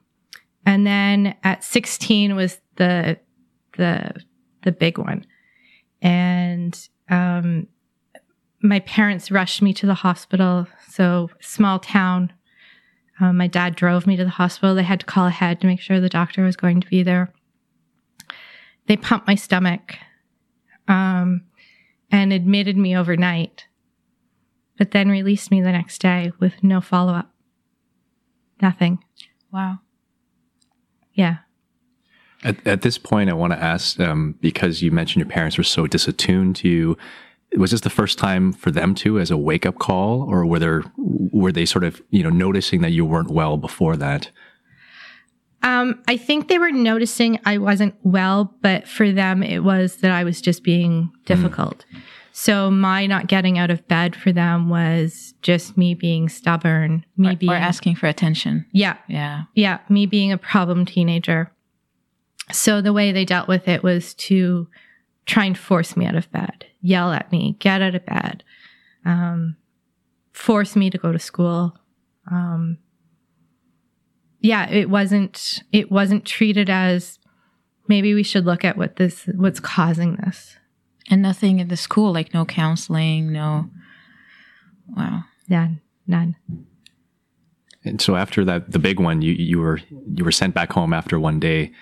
and 0.65 0.87
then 0.87 1.35
at 1.43 1.63
16 1.63 2.35
was 2.35 2.59
the 2.77 3.19
the 3.77 4.15
the 4.63 4.71
big 4.71 4.97
one, 4.97 5.25
and 6.01 6.89
um, 7.09 7.67
my 8.61 8.79
parents 8.79 9.29
rushed 9.29 9.61
me 9.61 9.73
to 9.73 9.85
the 9.85 9.93
hospital. 9.93 10.65
So 10.89 11.29
small 11.41 11.79
town. 11.79 12.31
Um, 13.19 13.37
my 13.37 13.47
dad 13.47 13.75
drove 13.75 14.07
me 14.07 14.15
to 14.15 14.23
the 14.23 14.29
hospital. 14.29 14.73
They 14.73 14.83
had 14.83 15.01
to 15.01 15.05
call 15.05 15.27
ahead 15.27 15.59
to 15.61 15.67
make 15.67 15.81
sure 15.81 15.99
the 15.99 16.09
doctor 16.09 16.43
was 16.43 16.55
going 16.55 16.81
to 16.81 16.87
be 16.87 17.03
there. 17.03 17.31
They 18.87 18.97
pumped 18.97 19.27
my 19.27 19.35
stomach 19.35 19.95
um, 20.87 21.43
and 22.11 22.33
admitted 22.33 22.75
me 22.75 22.97
overnight, 22.97 23.67
but 24.77 24.91
then 24.91 25.09
released 25.09 25.51
me 25.51 25.61
the 25.61 25.71
next 25.71 26.01
day 26.01 26.31
with 26.39 26.63
no 26.63 26.81
follow 26.81 27.13
up. 27.13 27.31
Nothing. 28.61 29.02
Wow. 29.53 29.79
Yeah. 31.13 31.37
At, 32.43 32.65
at 32.67 32.81
this 32.81 32.97
point, 32.97 33.29
I 33.29 33.33
want 33.33 33.53
to 33.53 33.63
ask 33.63 33.99
um, 33.99 34.35
because 34.41 34.81
you 34.81 34.91
mentioned 34.91 35.23
your 35.23 35.31
parents 35.31 35.57
were 35.57 35.63
so 35.63 35.85
disattuned 35.85 36.55
to 36.55 36.67
you. 36.67 36.97
Was 37.55 37.69
this 37.69 37.81
the 37.81 37.91
first 37.91 38.17
time 38.17 38.51
for 38.51 38.71
them 38.71 38.95
too, 38.95 39.19
as 39.19 39.29
a 39.29 39.37
wake 39.37 39.65
up 39.65 39.77
call, 39.77 40.23
or 40.23 40.43
were 40.43 40.57
there 40.57 40.83
were 40.97 41.51
they 41.51 41.65
sort 41.65 41.83
of 41.83 42.01
you 42.09 42.23
know 42.23 42.31
noticing 42.31 42.81
that 42.81 42.89
you 42.89 43.05
weren't 43.05 43.29
well 43.29 43.57
before 43.57 43.95
that? 43.95 44.31
Um, 45.61 46.03
I 46.07 46.17
think 46.17 46.47
they 46.47 46.57
were 46.57 46.71
noticing 46.71 47.39
I 47.45 47.59
wasn't 47.59 47.93
well, 48.01 48.55
but 48.61 48.87
for 48.87 49.11
them, 49.11 49.43
it 49.43 49.59
was 49.59 49.97
that 49.97 50.11
I 50.11 50.23
was 50.23 50.41
just 50.41 50.63
being 50.63 51.11
difficult. 51.25 51.85
Mm. 51.93 52.01
So 52.35 52.71
my 52.71 53.05
not 53.05 53.27
getting 53.27 53.59
out 53.59 53.69
of 53.69 53.87
bed 53.87 54.15
for 54.15 54.31
them 54.31 54.67
was 54.67 55.35
just 55.43 55.77
me 55.77 55.93
being 55.93 56.27
stubborn, 56.29 57.05
me 57.15 57.33
or, 57.33 57.35
being 57.35 57.51
or 57.51 57.55
asking 57.55 57.95
for 57.95 58.07
attention. 58.07 58.65
Yeah. 58.71 58.97
Yeah. 59.07 59.43
Yeah. 59.53 59.79
Me 59.87 60.07
being 60.07 60.31
a 60.31 60.37
problem 60.39 60.83
teenager. 60.83 61.51
So 62.51 62.81
the 62.81 62.91
way 62.91 63.11
they 63.11 63.23
dealt 63.23 63.47
with 63.47 63.67
it 63.67 63.83
was 63.83 64.15
to 64.15 64.67
try 65.27 65.45
and 65.45 65.55
force 65.55 65.95
me 65.95 66.07
out 66.07 66.15
of 66.15 66.29
bed, 66.31 66.65
yell 66.81 67.11
at 67.13 67.31
me, 67.31 67.55
get 67.59 67.83
out 67.83 67.93
of 67.93 68.03
bed, 68.03 68.43
um, 69.05 69.55
force 70.31 70.75
me 70.75 70.89
to 70.89 70.97
go 70.97 71.11
to 71.11 71.19
school. 71.19 71.77
Um, 72.31 72.79
yeah, 74.39 74.67
it 74.71 74.89
wasn't, 74.89 75.61
it 75.71 75.91
wasn't 75.91 76.25
treated 76.25 76.67
as 76.67 77.19
maybe 77.87 78.15
we 78.15 78.23
should 78.23 78.45
look 78.45 78.65
at 78.65 78.75
what 78.75 78.95
this, 78.95 79.29
what's 79.35 79.59
causing 79.59 80.15
this. 80.15 80.57
And 81.09 81.21
nothing 81.21 81.59
in 81.59 81.67
the 81.67 81.77
school, 81.77 82.13
like 82.13 82.33
no 82.33 82.45
counseling, 82.45 83.31
no, 83.31 83.69
wow. 84.95 85.23
None, 85.49 85.81
none. 86.07 86.37
And 87.83 88.01
so 88.01 88.15
after 88.15 88.45
that, 88.45 88.71
the 88.71 88.79
big 88.79 88.99
one, 88.99 89.21
you, 89.21 89.33
you 89.33 89.59
were, 89.59 89.81
you 90.13 90.23
were 90.23 90.31
sent 90.31 90.53
back 90.53 90.71
home 90.71 90.93
after 90.93 91.19
one 91.19 91.39
day 91.39 91.73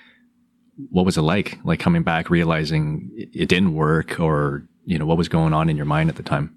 what 0.89 1.05
was 1.05 1.17
it 1.17 1.21
like? 1.21 1.59
Like 1.63 1.79
coming 1.79 2.03
back, 2.03 2.29
realizing 2.29 3.11
it 3.15 3.49
didn't 3.49 3.75
work, 3.75 4.19
or 4.19 4.67
you 4.85 4.97
know 4.97 5.05
what 5.05 5.17
was 5.17 5.29
going 5.29 5.53
on 5.53 5.69
in 5.69 5.77
your 5.77 5.85
mind 5.85 6.09
at 6.09 6.15
the 6.15 6.23
time? 6.23 6.55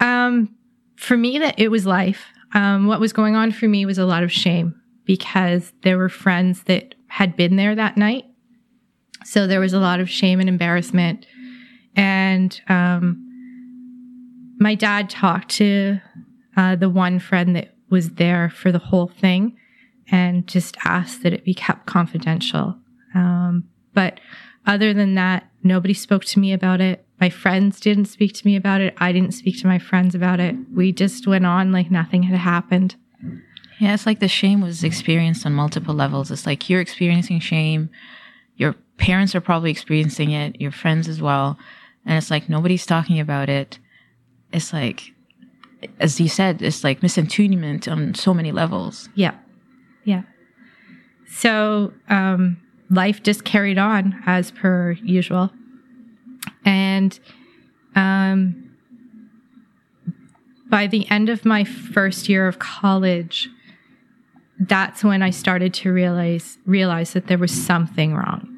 Um, 0.00 0.54
for 0.96 1.16
me, 1.16 1.38
that 1.38 1.58
it 1.58 1.70
was 1.70 1.86
life. 1.86 2.26
Um, 2.54 2.86
what 2.86 3.00
was 3.00 3.12
going 3.12 3.36
on 3.36 3.52
for 3.52 3.68
me 3.68 3.84
was 3.84 3.98
a 3.98 4.06
lot 4.06 4.22
of 4.22 4.32
shame 4.32 4.74
because 5.04 5.72
there 5.82 5.98
were 5.98 6.08
friends 6.08 6.62
that 6.64 6.94
had 7.08 7.36
been 7.36 7.56
there 7.56 7.74
that 7.74 7.96
night, 7.96 8.24
so 9.28 9.46
there 9.46 9.60
was 9.60 9.74
a 9.74 9.78
lot 9.78 10.00
of 10.00 10.08
shame 10.08 10.40
and 10.40 10.48
embarrassment. 10.48 11.26
And 11.94 12.58
um, 12.70 13.22
my 14.58 14.74
dad 14.74 15.10
talked 15.10 15.50
to 15.56 16.00
uh, 16.56 16.76
the 16.76 16.88
one 16.88 17.18
friend 17.18 17.54
that 17.54 17.74
was 17.90 18.12
there 18.12 18.48
for 18.48 18.72
the 18.72 18.78
whole 18.78 19.08
thing 19.08 19.54
and 20.10 20.46
just 20.46 20.78
asked 20.82 21.22
that 21.24 21.34
it 21.34 21.44
be 21.44 21.52
kept 21.52 21.84
confidential. 21.84 22.74
Um, 23.14 23.64
but 23.92 24.18
other 24.66 24.94
than 24.94 25.14
that, 25.16 25.50
nobody 25.62 25.92
spoke 25.92 26.24
to 26.24 26.38
me 26.38 26.54
about 26.54 26.80
it. 26.80 27.04
My 27.20 27.28
friends 27.28 27.80
didn't 27.80 28.06
speak 28.06 28.32
to 28.32 28.46
me 28.46 28.56
about 28.56 28.80
it. 28.80 28.94
I 28.96 29.12
didn't 29.12 29.32
speak 29.32 29.60
to 29.60 29.66
my 29.66 29.78
friends 29.78 30.14
about 30.14 30.40
it. 30.40 30.56
We 30.74 30.90
just 30.90 31.26
went 31.26 31.44
on 31.44 31.70
like 31.70 31.90
nothing 31.90 32.22
had 32.22 32.38
happened. 32.38 32.96
Yeah, 33.78 33.92
it's 33.92 34.06
like 34.06 34.20
the 34.20 34.28
shame 34.28 34.62
was 34.62 34.82
experienced 34.82 35.44
on 35.44 35.52
multiple 35.52 35.94
levels. 35.94 36.30
It's 36.30 36.46
like 36.46 36.70
you're 36.70 36.80
experiencing 36.80 37.40
shame, 37.40 37.90
parents 38.98 39.34
are 39.34 39.40
probably 39.40 39.70
experiencing 39.70 40.32
it, 40.32 40.60
your 40.60 40.72
friends 40.72 41.08
as 41.08 41.22
well. 41.22 41.58
And 42.04 42.18
it's 42.18 42.30
like 42.30 42.48
nobody's 42.48 42.84
talking 42.84 43.20
about 43.20 43.48
it. 43.48 43.78
It's 44.52 44.72
like, 44.72 45.12
as 46.00 46.20
you 46.20 46.28
said, 46.28 46.60
it's 46.62 46.84
like 46.84 47.00
misattunement 47.00 47.90
on 47.90 48.14
so 48.14 48.34
many 48.34 48.52
levels. 48.52 49.08
Yeah. 49.14 49.34
Yeah. 50.04 50.22
So 51.30 51.92
um, 52.08 52.60
life 52.90 53.22
just 53.22 53.44
carried 53.44 53.78
on 53.78 54.20
as 54.26 54.50
per 54.50 54.92
usual. 55.02 55.50
And 56.64 57.18
um, 57.94 58.70
by 60.68 60.86
the 60.86 61.08
end 61.10 61.28
of 61.28 61.44
my 61.44 61.64
first 61.64 62.28
year 62.28 62.48
of 62.48 62.58
college, 62.58 63.48
that's 64.58 65.04
when 65.04 65.22
I 65.22 65.30
started 65.30 65.72
to 65.74 65.92
realize 65.92 66.58
realize 66.66 67.12
that 67.12 67.28
there 67.28 67.38
was 67.38 67.52
something 67.52 68.14
wrong. 68.14 68.57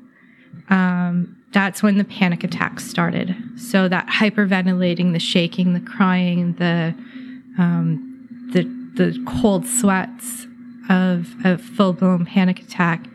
Um, 0.71 1.37
that's 1.53 1.83
when 1.83 1.99
the 1.99 2.05
panic 2.05 2.45
attacks 2.45 2.89
started. 2.89 3.35
So 3.57 3.89
that 3.89 4.07
hyperventilating, 4.07 5.13
the 5.13 5.19
shaking, 5.19 5.75
the 5.75 5.81
crying, 5.81 6.55
the 6.55 6.95
um, 7.59 8.07
the 8.53 8.63
the 8.95 9.23
cold 9.27 9.67
sweats, 9.67 10.47
of 10.91 11.35
a 11.45 11.57
full 11.57 11.93
blown 11.93 12.27
panic 12.27 12.61
attack 12.61 13.07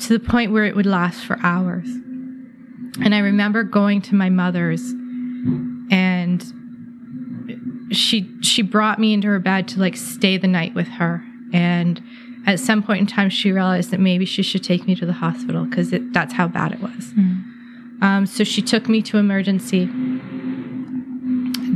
to 0.00 0.16
the 0.16 0.20
point 0.20 0.52
where 0.52 0.64
it 0.64 0.76
would 0.76 0.86
last 0.86 1.24
for 1.24 1.38
hours. 1.42 1.88
And 3.00 3.14
I 3.14 3.18
remember 3.18 3.64
going 3.64 4.02
to 4.02 4.14
my 4.14 4.28
mother's 4.28 4.82
and 5.90 6.44
she 7.90 8.30
she 8.42 8.60
brought 8.60 8.98
me 8.98 9.14
into 9.14 9.28
her 9.28 9.38
bed 9.38 9.66
to 9.68 9.80
like 9.80 9.96
stay 9.96 10.36
the 10.36 10.46
night 10.46 10.74
with 10.74 10.88
her 10.88 11.24
and 11.52 12.02
at 12.48 12.58
some 12.58 12.82
point 12.82 13.00
in 13.00 13.06
time 13.06 13.28
she 13.28 13.52
realized 13.52 13.90
that 13.90 14.00
maybe 14.00 14.24
she 14.24 14.42
should 14.42 14.64
take 14.64 14.86
me 14.86 14.94
to 14.94 15.04
the 15.04 15.12
hospital 15.12 15.66
because 15.66 15.92
that's 16.12 16.32
how 16.32 16.48
bad 16.48 16.72
it 16.72 16.80
was. 16.80 17.12
Mm. 17.12 18.02
um, 18.02 18.26
so 18.26 18.42
she 18.42 18.62
took 18.62 18.88
me 18.88 19.02
to 19.02 19.18
emergency. 19.18 19.84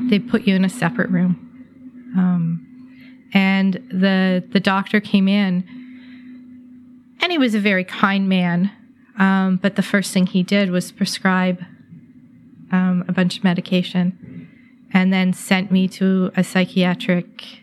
They 0.09 0.19
put 0.19 0.47
you 0.47 0.55
in 0.57 0.65
a 0.65 0.71
separate 0.71 1.11
room. 1.11 1.37
Um, 2.17 3.29
and 3.35 3.75
the 3.91 4.45
the 4.51 4.61
doctor 4.61 5.01
came 5.01 5.29
in 5.29 5.65
and 7.21 7.31
he 7.31 7.39
was 7.39 7.55
a 7.55 7.61
very 7.61 7.85
kind 7.85 8.29
man. 8.29 8.71
Um, 9.19 9.59
but 9.63 9.77
the 9.77 9.83
first 9.83 10.13
thing 10.13 10.27
he 10.27 10.43
did 10.43 10.71
was 10.71 10.91
prescribe 10.91 11.63
um, 12.73 13.05
a 13.09 13.13
bunch 13.13 13.39
of 13.39 13.45
medication 13.45 14.49
and 14.95 15.13
then 15.13 15.35
sent 15.35 15.71
me 15.71 15.87
to 15.89 16.33
a 16.35 16.43
psychiatric 16.43 17.62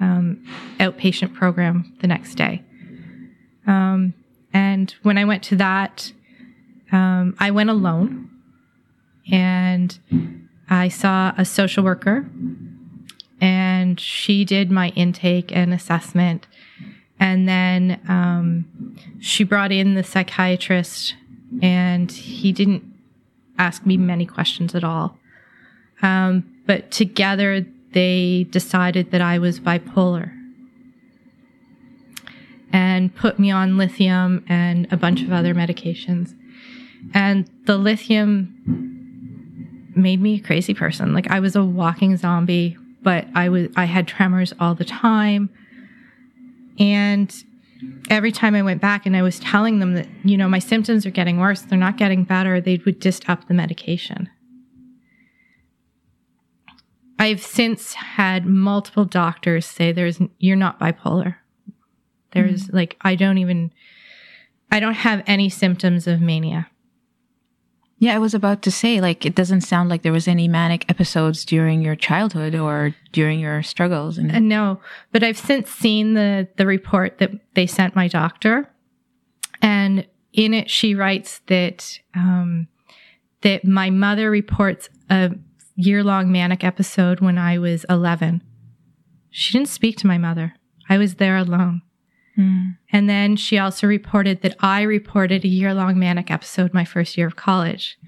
um, 0.00 0.44
outpatient 0.78 1.34
program 1.34 1.92
the 2.00 2.06
next 2.06 2.34
day 2.34 2.62
um, 3.66 4.14
and 4.52 4.94
when 5.02 5.18
i 5.18 5.24
went 5.24 5.42
to 5.42 5.56
that 5.56 6.12
um, 6.92 7.34
i 7.38 7.50
went 7.50 7.70
alone 7.70 8.30
and 9.30 9.98
i 10.68 10.88
saw 10.88 11.32
a 11.36 11.44
social 11.44 11.84
worker 11.84 12.26
and 13.40 13.98
she 13.98 14.44
did 14.44 14.70
my 14.70 14.90
intake 14.90 15.54
and 15.54 15.72
assessment. 15.72 16.46
And 17.18 17.48
then 17.48 18.00
um, 18.08 18.96
she 19.20 19.44
brought 19.44 19.72
in 19.72 19.94
the 19.94 20.04
psychiatrist, 20.04 21.14
and 21.62 22.10
he 22.10 22.52
didn't 22.52 22.84
ask 23.58 23.84
me 23.84 23.96
many 23.96 24.26
questions 24.26 24.74
at 24.74 24.84
all. 24.84 25.18
Um, 26.02 26.44
but 26.66 26.90
together, 26.90 27.66
they 27.92 28.46
decided 28.50 29.10
that 29.10 29.20
I 29.20 29.38
was 29.38 29.60
bipolar 29.60 30.36
and 32.72 33.14
put 33.14 33.38
me 33.38 33.50
on 33.50 33.76
lithium 33.76 34.44
and 34.48 34.92
a 34.92 34.96
bunch 34.96 35.22
of 35.22 35.32
other 35.32 35.54
medications. 35.54 36.34
And 37.14 37.50
the 37.64 37.76
lithium 37.76 38.54
made 39.96 40.20
me 40.20 40.36
a 40.36 40.40
crazy 40.40 40.74
person. 40.74 41.12
Like 41.12 41.30
I 41.30 41.40
was 41.40 41.56
a 41.56 41.64
walking 41.64 42.16
zombie 42.16 42.76
but 43.02 43.26
I 43.34 43.48
was 43.48 43.68
I 43.76 43.84
had 43.84 44.06
tremors 44.06 44.52
all 44.60 44.74
the 44.74 44.84
time. 44.84 45.50
And 46.78 47.32
every 48.08 48.32
time 48.32 48.54
I 48.54 48.62
went 48.62 48.80
back 48.80 49.06
and 49.06 49.16
I 49.16 49.22
was 49.22 49.38
telling 49.38 49.78
them 49.80 49.94
that, 49.94 50.08
you 50.24 50.36
know, 50.36 50.48
my 50.48 50.58
symptoms 50.58 51.04
are 51.06 51.10
getting 51.10 51.38
worse, 51.38 51.62
they're 51.62 51.78
not 51.78 51.96
getting 51.96 52.24
better, 52.24 52.60
they 52.60 52.80
would 52.84 53.00
just 53.00 53.28
up 53.28 53.48
the 53.48 53.54
medication. 53.54 54.30
I've 57.20 57.42
since 57.42 57.92
had 57.92 58.46
multiple 58.46 59.04
doctors 59.04 59.66
say 59.66 59.92
there's 59.92 60.18
you're 60.38 60.56
not 60.56 60.80
bipolar. 60.80 61.36
There's 62.32 62.64
mm-hmm. 62.64 62.76
like 62.76 62.96
I 63.02 63.14
don't 63.14 63.36
even 63.36 63.72
I 64.72 64.80
don't 64.80 64.94
have 64.94 65.22
any 65.26 65.50
symptoms 65.50 66.06
of 66.06 66.22
mania. 66.22 66.68
Yeah, 67.98 68.14
I 68.14 68.18
was 68.18 68.32
about 68.32 68.62
to 68.62 68.70
say, 68.70 68.98
like, 68.98 69.26
it 69.26 69.34
doesn't 69.34 69.60
sound 69.60 69.90
like 69.90 70.00
there 70.00 70.10
was 70.10 70.26
any 70.26 70.48
manic 70.48 70.86
episodes 70.88 71.44
during 71.44 71.82
your 71.82 71.94
childhood 71.94 72.54
or 72.54 72.94
during 73.12 73.38
your 73.38 73.62
struggles. 73.62 74.16
And 74.16 74.32
Uh, 74.32 74.38
no, 74.38 74.80
but 75.12 75.22
I've 75.22 75.36
since 75.36 75.70
seen 75.70 76.14
the 76.14 76.48
the 76.56 76.64
report 76.64 77.18
that 77.18 77.32
they 77.54 77.66
sent 77.66 77.94
my 77.94 78.08
doctor, 78.08 78.70
and 79.60 80.06
in 80.32 80.54
it 80.54 80.70
she 80.70 80.94
writes 80.94 81.40
that 81.48 81.98
um, 82.14 82.68
that 83.42 83.66
my 83.66 83.90
mother 83.90 84.30
reports 84.30 84.88
a 85.10 85.32
year 85.80 86.02
long 86.04 86.30
manic 86.30 86.64
episode 86.64 87.20
when 87.20 87.38
I 87.38 87.58
was 87.58 87.84
eleven. 87.88 88.42
She 89.30 89.52
didn't 89.52 89.68
speak 89.68 89.96
to 89.98 90.06
my 90.06 90.18
mother. 90.18 90.54
I 90.88 90.98
was 90.98 91.14
there 91.16 91.36
alone. 91.36 91.82
Mm. 92.38 92.76
And 92.92 93.08
then 93.08 93.36
she 93.36 93.58
also 93.58 93.86
reported 93.86 94.42
that 94.42 94.56
I 94.60 94.82
reported 94.82 95.44
a 95.44 95.48
year 95.48 95.72
long 95.74 95.98
manic 95.98 96.30
episode 96.30 96.74
my 96.74 96.84
first 96.84 97.16
year 97.16 97.26
of 97.26 97.36
college. 97.36 97.98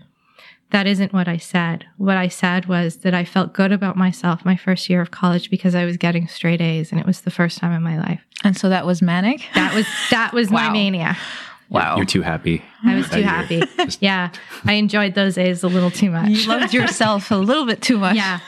That 0.71 0.87
isn't 0.87 1.13
what 1.13 1.29
I 1.29 1.37
said. 1.37 1.85
What 1.99 2.17
I 2.17 2.29
said 2.29 2.65
was 2.67 2.99
that 2.99 3.13
I 3.13 3.25
felt 3.25 3.53
good 3.53 3.73
about 3.73 3.97
myself 3.97 4.45
my 4.45 4.57
first 4.57 4.89
year 4.89 5.03
of 5.03 5.11
college 5.11 5.51
because 5.51 5.75
I 5.75 5.85
was 5.85 5.99
getting 5.99 6.27
straight 6.29 6.63
A's 6.63 6.91
and 6.91 7.01
it 7.01 7.07
was 7.07 7.21
the 7.21 7.31
first 7.31 7.59
time 7.59 7.73
in 7.73 7.83
my 7.83 7.99
life. 7.99 8.23
and 8.43 8.57
so 8.57 8.69
that 8.71 8.87
was 8.87 9.03
manic. 9.03 9.43
That 9.55 9.75
was 9.75 9.87
that 10.11 10.33
was 10.33 10.51
my 10.51 10.71
mania. 10.71 11.17
Wow. 11.73 11.97
You're 11.97 12.05
too 12.07 12.23
happy. 12.23 12.63
I 12.85 12.95
was 12.97 13.09
too 13.09 13.23
happy. 13.23 13.63
Yeah. 14.01 14.31
I 14.65 14.75
enjoyed 14.75 15.15
those 15.15 15.39
A's 15.39 15.63
a 15.63 15.69
little 15.69 15.91
too 15.91 16.11
much. 16.11 16.29
you 16.29 16.47
loved 16.47 16.73
yourself 16.75 17.31
a 17.31 17.37
little 17.37 17.67
bit 17.67 17.81
too 17.83 17.99
much. 17.99 18.17
Yeah. 18.17 18.41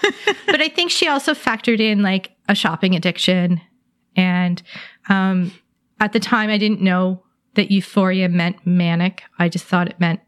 but 0.47 0.61
I 0.61 0.69
think 0.69 0.91
she 0.91 1.09
also 1.09 1.33
factored 1.35 1.81
in 1.81 2.03
like 2.03 2.33
a 2.49 2.55
shopping 2.55 2.95
addiction. 2.95 3.61
And 4.17 4.63
um, 5.09 5.53
at 6.01 6.13
the 6.13 6.21
time, 6.21 6.51
I 6.51 6.59
didn't 6.59 6.81
know 6.83 7.23
that 7.55 7.71
euphoria 7.71 8.29
meant 8.29 8.65
manic. 8.67 9.23
I 9.39 9.49
just 9.49 9.65
thought 9.65 9.89
it 9.89 9.99
meant 9.99 10.21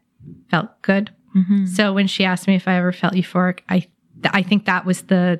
felt 0.49 0.81
good. 0.81 1.11
Mhm. 1.35 1.67
So 1.67 1.93
when 1.93 2.07
she 2.07 2.23
asked 2.25 2.47
me 2.47 2.55
if 2.55 2.67
I 2.67 2.75
ever 2.77 2.91
felt 2.91 3.13
euphoric, 3.13 3.59
I 3.69 3.85
I 4.31 4.41
think 4.41 4.65
that 4.65 4.85
was 4.85 5.03
the 5.03 5.39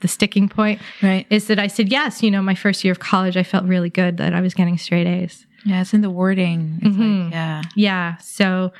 the 0.00 0.08
sticking 0.08 0.48
point 0.48 0.80
Right. 1.02 1.26
is 1.30 1.46
that 1.48 1.58
I 1.58 1.66
said 1.66 1.90
yes. 1.90 2.22
You 2.22 2.30
know, 2.30 2.42
my 2.42 2.54
first 2.54 2.82
year 2.84 2.92
of 2.92 2.98
college, 2.98 3.36
I 3.36 3.42
felt 3.42 3.64
really 3.64 3.90
good 3.90 4.16
that 4.18 4.32
I 4.34 4.40
was 4.40 4.54
getting 4.54 4.78
straight 4.78 5.06
A's. 5.06 5.46
Yeah, 5.64 5.80
it's 5.80 5.92
in 5.94 6.00
the 6.02 6.10
wording. 6.10 6.78
It's 6.82 6.96
Mhm. 6.96 7.24
like, 7.24 7.32
yeah. 7.32 7.62
Yeah. 7.74 8.16
So 8.18 8.72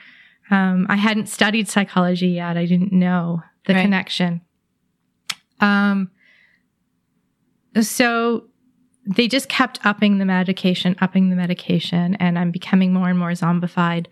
um, 0.51 0.87
I 0.89 0.97
hadn't 0.97 1.29
studied 1.29 1.69
psychology 1.69 2.29
yet. 2.29 2.57
I 2.57 2.65
didn't 2.65 2.93
know 2.93 3.43
the 3.67 3.75
Right. 3.75 3.83
connection. 3.83 4.41
Um, 5.61 6.11
so 7.81 8.45
they 9.07 9.29
just 9.29 9.49
kept 9.49 9.85
upping 9.85 10.19
the 10.19 10.25
medication, 10.25 10.97
upping 11.01 11.31
the 11.31 11.37
medication, 11.37 12.15
and 12.17 12.39
I'm 12.39 12.51
becoming 12.51 12.93
more 12.93 13.09
and 13.09 13.19
more 13.19 13.33
zombified. 13.33 14.07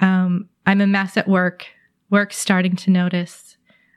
Um, 0.00 0.48
I'm 0.66 0.80
a 0.80 0.86
mess 0.86 1.16
at 1.16 1.28
work. 1.28 1.66
Work's 2.10 2.36
starting 2.38 2.76
to 2.76 2.90
notice. 2.90 3.56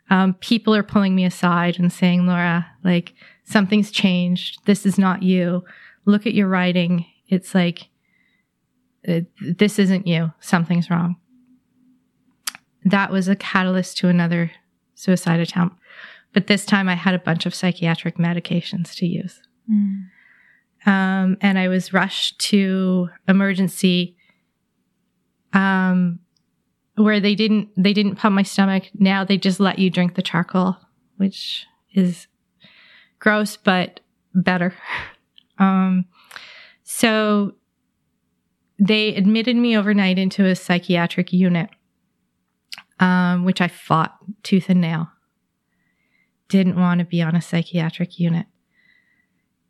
Um, 0.09 0.33
people 0.35 0.75
are 0.75 0.83
pulling 0.83 1.15
me 1.15 1.25
aside 1.25 1.79
and 1.79 1.91
saying, 1.91 2.25
Laura, 2.25 2.65
like, 2.83 3.13
something's 3.45 3.89
changed. 3.91 4.59
This 4.65 4.85
is 4.85 4.97
not 4.97 5.23
you. 5.23 5.63
Look 6.05 6.27
at 6.27 6.33
your 6.33 6.47
writing. 6.47 7.05
It's 7.33 7.55
like, 7.55 7.89
uh, 9.07 9.21
this 9.41 9.79
isn't 9.79 10.07
you. 10.07 10.31
Something's 10.39 10.89
wrong. 10.89 11.17
That 12.85 13.11
was 13.11 13.27
a 13.27 13.35
catalyst 13.35 13.97
to 13.97 14.07
another 14.07 14.51
suicide 14.95 15.39
attempt. 15.39 15.77
But 16.33 16.47
this 16.47 16.65
time 16.65 16.89
I 16.89 16.95
had 16.95 17.13
a 17.13 17.19
bunch 17.19 17.45
of 17.45 17.55
psychiatric 17.55 18.17
medications 18.17 18.93
to 18.95 19.05
use. 19.05 19.41
Mm. 19.71 20.05
Um, 20.85 21.37
and 21.41 21.57
I 21.57 21.67
was 21.69 21.93
rushed 21.93 22.39
to 22.49 23.09
emergency, 23.27 24.15
um, 25.53 26.19
where 26.95 27.19
they 27.19 27.35
didn't, 27.35 27.69
they 27.77 27.93
didn't 27.93 28.15
pump 28.15 28.35
my 28.35 28.43
stomach. 28.43 28.83
Now 28.93 29.23
they 29.23 29.37
just 29.37 29.59
let 29.59 29.79
you 29.79 29.89
drink 29.89 30.15
the 30.15 30.21
charcoal, 30.21 30.77
which 31.17 31.65
is 31.93 32.27
gross, 33.19 33.57
but 33.57 33.99
better. 34.35 34.75
Um, 35.59 36.05
so 36.83 37.55
they 38.79 39.15
admitted 39.15 39.55
me 39.55 39.77
overnight 39.77 40.17
into 40.17 40.45
a 40.45 40.55
psychiatric 40.55 41.31
unit, 41.31 41.69
um, 42.99 43.45
which 43.45 43.61
I 43.61 43.67
fought 43.67 44.17
tooth 44.43 44.69
and 44.69 44.81
nail. 44.81 45.09
Didn't 46.49 46.75
want 46.75 46.99
to 46.99 47.05
be 47.05 47.21
on 47.21 47.35
a 47.35 47.41
psychiatric 47.41 48.19
unit. 48.19 48.45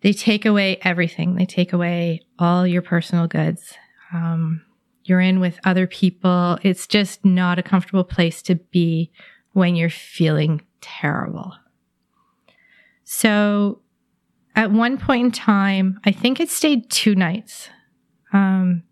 They 0.02 0.13
take 0.13 0.45
away 0.45 0.80
everything. 0.82 1.36
They 1.36 1.45
take 1.45 1.71
away 1.71 2.21
all 2.39 2.67
your 2.67 2.82
personal 2.82 3.28
goods. 3.28 3.73
Um, 4.13 4.62
you're 5.06 5.21
in 5.21 5.39
with 5.39 5.60
other 5.63 5.88
people. 5.88 6.58
It's 6.62 6.88
just 6.88 7.23
not 7.23 7.60
a 7.60 7.63
comfortable 7.63 8.04
place 8.04 8.41
to 8.43 8.56
be 8.56 9.12
when 9.52 9.76
you're 9.76 9.89
feeling 9.89 10.62
terrible. 10.82 11.54
So 13.04 13.83
at 14.56 14.72
one 14.72 14.98
point 14.98 15.26
in 15.26 15.32
time, 15.32 16.00
I 16.06 16.12
think 16.12 16.39
it 16.39 16.50
stayed 16.50 16.89
two 16.89 17.16
nights. 17.16 17.70
Um, 18.32 18.84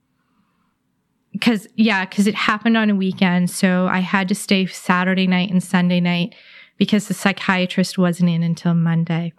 because 1.32 1.68
yeah, 1.76 2.06
because 2.06 2.28
it 2.28 2.36
happened 2.36 2.78
on 2.78 2.90
a 2.90 2.96
weekend, 2.96 3.50
so 3.50 3.88
I 3.88 4.00
had 4.00 4.28
to 4.28 4.36
stay 4.36 4.66
Saturday 4.66 5.28
night 5.28 5.50
and 5.50 5.64
Sunday 5.64 6.00
night 6.00 6.36
because 6.78 7.08
the 7.08 7.14
psychiatrist 7.14 7.98
wasn't 7.98 8.30
in 8.30 8.44
until 8.44 8.74
Monday. 8.74 9.34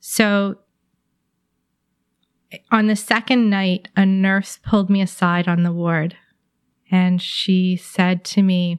So 0.00 0.58
on 2.70 2.86
the 2.86 2.96
second 2.96 3.50
night, 3.50 3.88
a 3.96 4.04
nurse 4.04 4.58
pulled 4.64 4.90
me 4.90 5.00
aside 5.00 5.48
on 5.48 5.62
the 5.62 5.72
ward 5.72 6.16
and 6.90 7.20
she 7.20 7.76
said 7.76 8.24
to 8.24 8.42
me, 8.42 8.78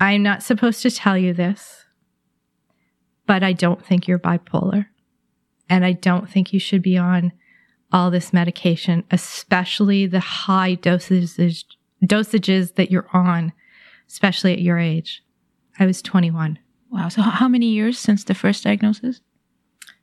I'm 0.00 0.22
not 0.22 0.42
supposed 0.42 0.82
to 0.82 0.90
tell 0.90 1.16
you 1.16 1.32
this, 1.32 1.84
but 3.26 3.42
I 3.42 3.52
don't 3.52 3.84
think 3.84 4.06
you're 4.06 4.18
bipolar. 4.18 4.86
And 5.68 5.84
I 5.84 5.92
don't 5.92 6.28
think 6.30 6.52
you 6.52 6.60
should 6.60 6.82
be 6.82 6.96
on 6.96 7.32
all 7.92 8.10
this 8.10 8.32
medication, 8.32 9.04
especially 9.10 10.06
the 10.06 10.20
high 10.20 10.76
dosages, 10.76 11.64
dosages 12.04 12.74
that 12.74 12.90
you're 12.90 13.08
on, 13.12 13.52
especially 14.08 14.52
at 14.52 14.60
your 14.60 14.78
age. 14.78 15.22
I 15.78 15.86
was 15.86 16.02
21. 16.02 16.58
Wow. 16.90 17.08
So, 17.08 17.22
how 17.22 17.48
many 17.48 17.66
years 17.66 17.98
since 17.98 18.24
the 18.24 18.34
first 18.34 18.64
diagnosis? 18.64 19.20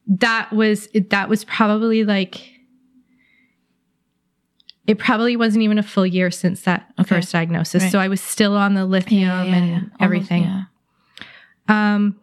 That 0.06 0.52
was, 0.52 0.90
that 1.10 1.30
was 1.30 1.46
probably 1.46 2.04
like, 2.04 2.50
it 4.86 5.00
probably 5.00 5.36
wasn't 5.38 5.64
even 5.64 5.78
a 5.78 5.84
full 5.84 6.06
year 6.06 6.30
since 6.30 6.64
that 6.64 6.92
Okay. 7.00 7.16
first 7.16 7.32
diagnosis. 7.32 7.84
Right. 7.84 7.92
So 7.92 8.00
I 8.00 8.10
was 8.10 8.20
still 8.20 8.58
on 8.58 8.74
the 8.74 8.86
lithium 8.86 9.30
and 9.32 9.74
Almost, 9.76 9.92
everything. 10.02 10.44
yeah. 10.44 10.64
Um, 11.70 12.20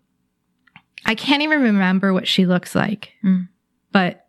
I 1.07 1.15
can't 1.15 1.43
even 1.43 1.63
remember 1.63 2.13
what 2.13 2.29
she 2.29 2.47
looks 2.47 2.75
like, 2.75 3.13
Mm. 3.25 3.49
but 3.93 4.27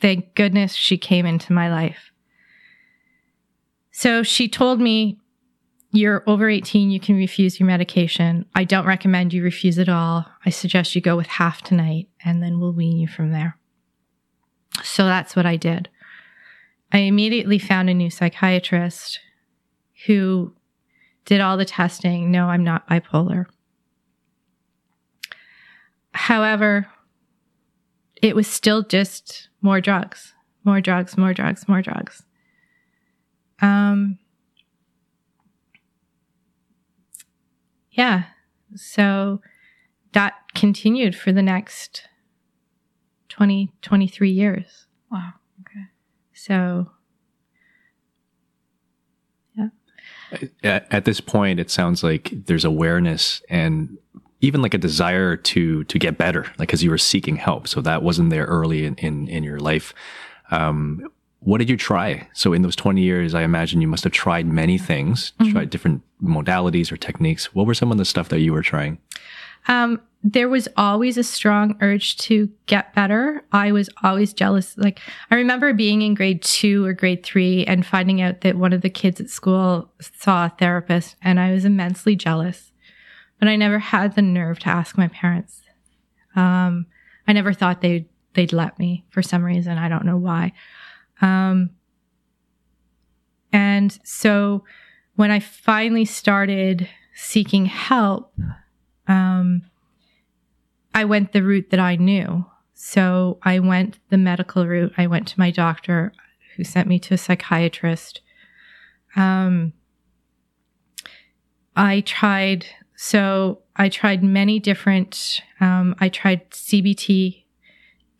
thank 0.00 0.34
goodness 0.34 0.74
she 0.74 0.98
came 0.98 1.26
into 1.26 1.52
my 1.52 1.70
life. 1.70 2.10
So 3.90 4.22
she 4.22 4.48
told 4.48 4.80
me, 4.80 5.18
You're 5.92 6.24
over 6.26 6.48
18, 6.48 6.90
you 6.90 6.98
can 6.98 7.14
refuse 7.14 7.60
your 7.60 7.68
medication. 7.68 8.46
I 8.52 8.64
don't 8.64 8.84
recommend 8.86 9.32
you 9.32 9.44
refuse 9.44 9.78
it 9.78 9.88
all. 9.88 10.26
I 10.44 10.50
suggest 10.50 10.96
you 10.96 11.00
go 11.00 11.16
with 11.16 11.28
half 11.28 11.62
tonight 11.62 12.08
and 12.24 12.42
then 12.42 12.58
we'll 12.58 12.72
wean 12.72 12.96
you 12.98 13.06
from 13.06 13.30
there. 13.30 13.56
So 14.82 15.04
that's 15.04 15.36
what 15.36 15.46
I 15.46 15.54
did. 15.56 15.88
I 16.92 16.98
immediately 16.98 17.60
found 17.60 17.88
a 17.88 17.94
new 17.94 18.10
psychiatrist 18.10 19.20
who 20.06 20.52
did 21.26 21.40
all 21.40 21.56
the 21.56 21.64
testing. 21.64 22.32
No, 22.32 22.46
I'm 22.46 22.64
not 22.64 22.88
bipolar. 22.88 23.46
However, 26.14 26.86
it 28.22 28.34
was 28.34 28.46
still 28.46 28.82
just 28.82 29.48
more 29.60 29.80
drugs, 29.80 30.32
more 30.64 30.80
drugs, 30.80 31.18
more 31.18 31.34
drugs, 31.34 31.68
more 31.68 31.82
drugs. 31.82 32.22
Um, 33.60 34.18
yeah. 37.90 38.24
So 38.76 39.40
that 40.12 40.34
continued 40.54 41.16
for 41.16 41.32
the 41.32 41.42
next 41.42 42.08
20, 43.28 43.72
23 43.82 44.30
years. 44.30 44.86
Wow. 45.10 45.32
Okay. 45.60 45.86
So 46.32 46.90
at, 50.62 50.86
at 50.90 51.04
this 51.04 51.20
point 51.20 51.60
it 51.60 51.70
sounds 51.70 52.02
like 52.02 52.30
there's 52.46 52.64
awareness 52.64 53.42
and 53.48 53.98
even 54.44 54.62
like 54.62 54.74
a 54.74 54.78
desire 54.78 55.36
to 55.36 55.84
to 55.84 55.98
get 55.98 56.18
better 56.18 56.42
like 56.58 56.68
because 56.68 56.82
you 56.84 56.90
were 56.90 56.98
seeking 56.98 57.36
help 57.36 57.66
so 57.66 57.80
that 57.80 58.02
wasn't 58.02 58.30
there 58.30 58.44
early 58.44 58.84
in 58.84 58.94
in, 58.96 59.28
in 59.28 59.42
your 59.42 59.58
life 59.58 59.94
um, 60.50 61.08
what 61.40 61.58
did 61.58 61.68
you 61.68 61.76
try 61.76 62.28
so 62.32 62.52
in 62.52 62.62
those 62.62 62.76
20 62.76 63.00
years 63.00 63.34
i 63.34 63.42
imagine 63.42 63.80
you 63.80 63.88
must 63.88 64.04
have 64.04 64.12
tried 64.12 64.46
many 64.46 64.78
things 64.78 65.32
tried 65.50 65.70
different 65.70 66.02
modalities 66.22 66.92
or 66.92 66.96
techniques 66.96 67.54
what 67.54 67.66
were 67.66 67.74
some 67.74 67.90
of 67.90 67.98
the 67.98 68.04
stuff 68.04 68.28
that 68.28 68.40
you 68.40 68.52
were 68.52 68.62
trying 68.62 68.98
Um, 69.66 70.00
there 70.22 70.48
was 70.48 70.68
always 70.76 71.18
a 71.18 71.22
strong 71.22 71.76
urge 71.80 72.16
to 72.16 72.50
get 72.66 72.94
better. 72.94 73.44
I 73.52 73.72
was 73.72 73.90
always 74.02 74.32
jealous. 74.32 74.76
Like, 74.78 75.00
I 75.30 75.36
remember 75.36 75.74
being 75.74 76.00
in 76.00 76.14
grade 76.14 76.42
two 76.42 76.84
or 76.84 76.94
grade 76.94 77.22
three 77.22 77.64
and 77.66 77.84
finding 77.84 78.22
out 78.22 78.40
that 78.40 78.56
one 78.56 78.72
of 78.72 78.80
the 78.80 78.90
kids 78.90 79.20
at 79.20 79.28
school 79.28 79.90
saw 80.00 80.46
a 80.46 80.54
therapist, 80.58 81.16
and 81.22 81.38
I 81.38 81.52
was 81.52 81.64
immensely 81.64 82.16
jealous. 82.16 82.72
But 83.44 83.50
I 83.50 83.56
never 83.56 83.78
had 83.78 84.14
the 84.14 84.22
nerve 84.22 84.58
to 84.60 84.70
ask 84.70 84.96
my 84.96 85.08
parents. 85.08 85.60
Um, 86.34 86.86
I 87.28 87.34
never 87.34 87.52
thought 87.52 87.82
they'd 87.82 88.08
they'd 88.32 88.54
let 88.54 88.78
me 88.78 89.04
for 89.10 89.20
some 89.20 89.44
reason. 89.44 89.76
I 89.76 89.90
don't 89.90 90.06
know 90.06 90.16
why. 90.16 90.54
Um, 91.20 91.68
and 93.52 93.98
so 94.02 94.64
when 95.16 95.30
I 95.30 95.40
finally 95.40 96.06
started 96.06 96.88
seeking 97.14 97.66
help, 97.66 98.32
um, 99.08 99.60
I 100.94 101.04
went 101.04 101.32
the 101.32 101.42
route 101.42 101.68
that 101.68 101.80
I 101.80 101.96
knew. 101.96 102.46
So 102.72 103.38
I 103.42 103.58
went 103.58 103.98
the 104.08 104.16
medical 104.16 104.66
route. 104.66 104.94
I 104.96 105.06
went 105.06 105.28
to 105.28 105.38
my 105.38 105.50
doctor 105.50 106.14
who 106.56 106.64
sent 106.64 106.88
me 106.88 106.98
to 107.00 107.12
a 107.12 107.18
psychiatrist. 107.18 108.22
Um, 109.16 109.74
I 111.76 112.00
tried, 112.00 112.64
so 113.04 113.58
I 113.76 113.90
tried 113.90 114.24
many 114.24 114.58
different, 114.58 115.42
um, 115.60 115.94
I 115.98 116.08
tried 116.08 116.50
CBT, 116.52 117.44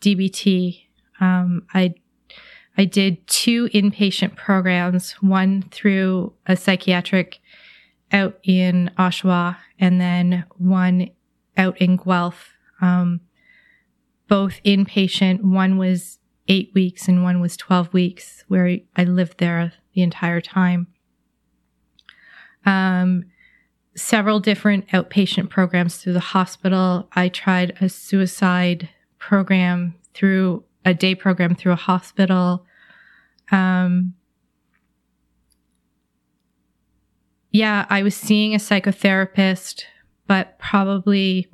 DBT. 0.02 0.82
Um, 1.20 1.62
I, 1.72 1.94
I 2.76 2.84
did 2.84 3.26
two 3.26 3.70
inpatient 3.70 4.36
programs, 4.36 5.12
one 5.22 5.62
through 5.70 6.34
a 6.46 6.54
psychiatric 6.54 7.40
out 8.12 8.38
in 8.42 8.90
Oshawa 8.98 9.56
and 9.80 9.98
then 9.98 10.44
one 10.58 11.08
out 11.56 11.78
in 11.78 11.96
Guelph 11.96 12.52
um, 12.82 13.22
both 14.28 14.62
inpatient. 14.66 15.44
One 15.44 15.78
was 15.78 16.18
eight 16.46 16.72
weeks 16.74 17.08
and 17.08 17.22
one 17.22 17.40
was 17.40 17.56
12 17.56 17.90
weeks, 17.94 18.44
where 18.48 18.80
I 18.96 19.04
lived 19.04 19.38
there 19.38 19.72
the 19.94 20.02
entire 20.02 20.42
time. 20.42 20.88
Um, 22.66 23.24
several 23.96 24.40
different 24.40 24.88
outpatient 24.88 25.50
programs 25.50 25.96
through 25.96 26.14
the 26.14 26.20
hospital. 26.20 27.08
I 27.12 27.28
tried 27.28 27.76
a 27.80 27.88
suicide 27.88 28.88
program 29.18 29.94
through 30.14 30.64
a 30.84 30.94
day 30.94 31.14
program 31.14 31.54
through 31.54 31.72
a 31.72 31.76
hospital. 31.76 32.66
Um, 33.50 34.14
yeah, 37.50 37.86
I 37.88 38.02
was 38.02 38.14
seeing 38.14 38.54
a 38.54 38.58
psychotherapist, 38.58 39.84
but 40.26 40.58
probably 40.58 41.48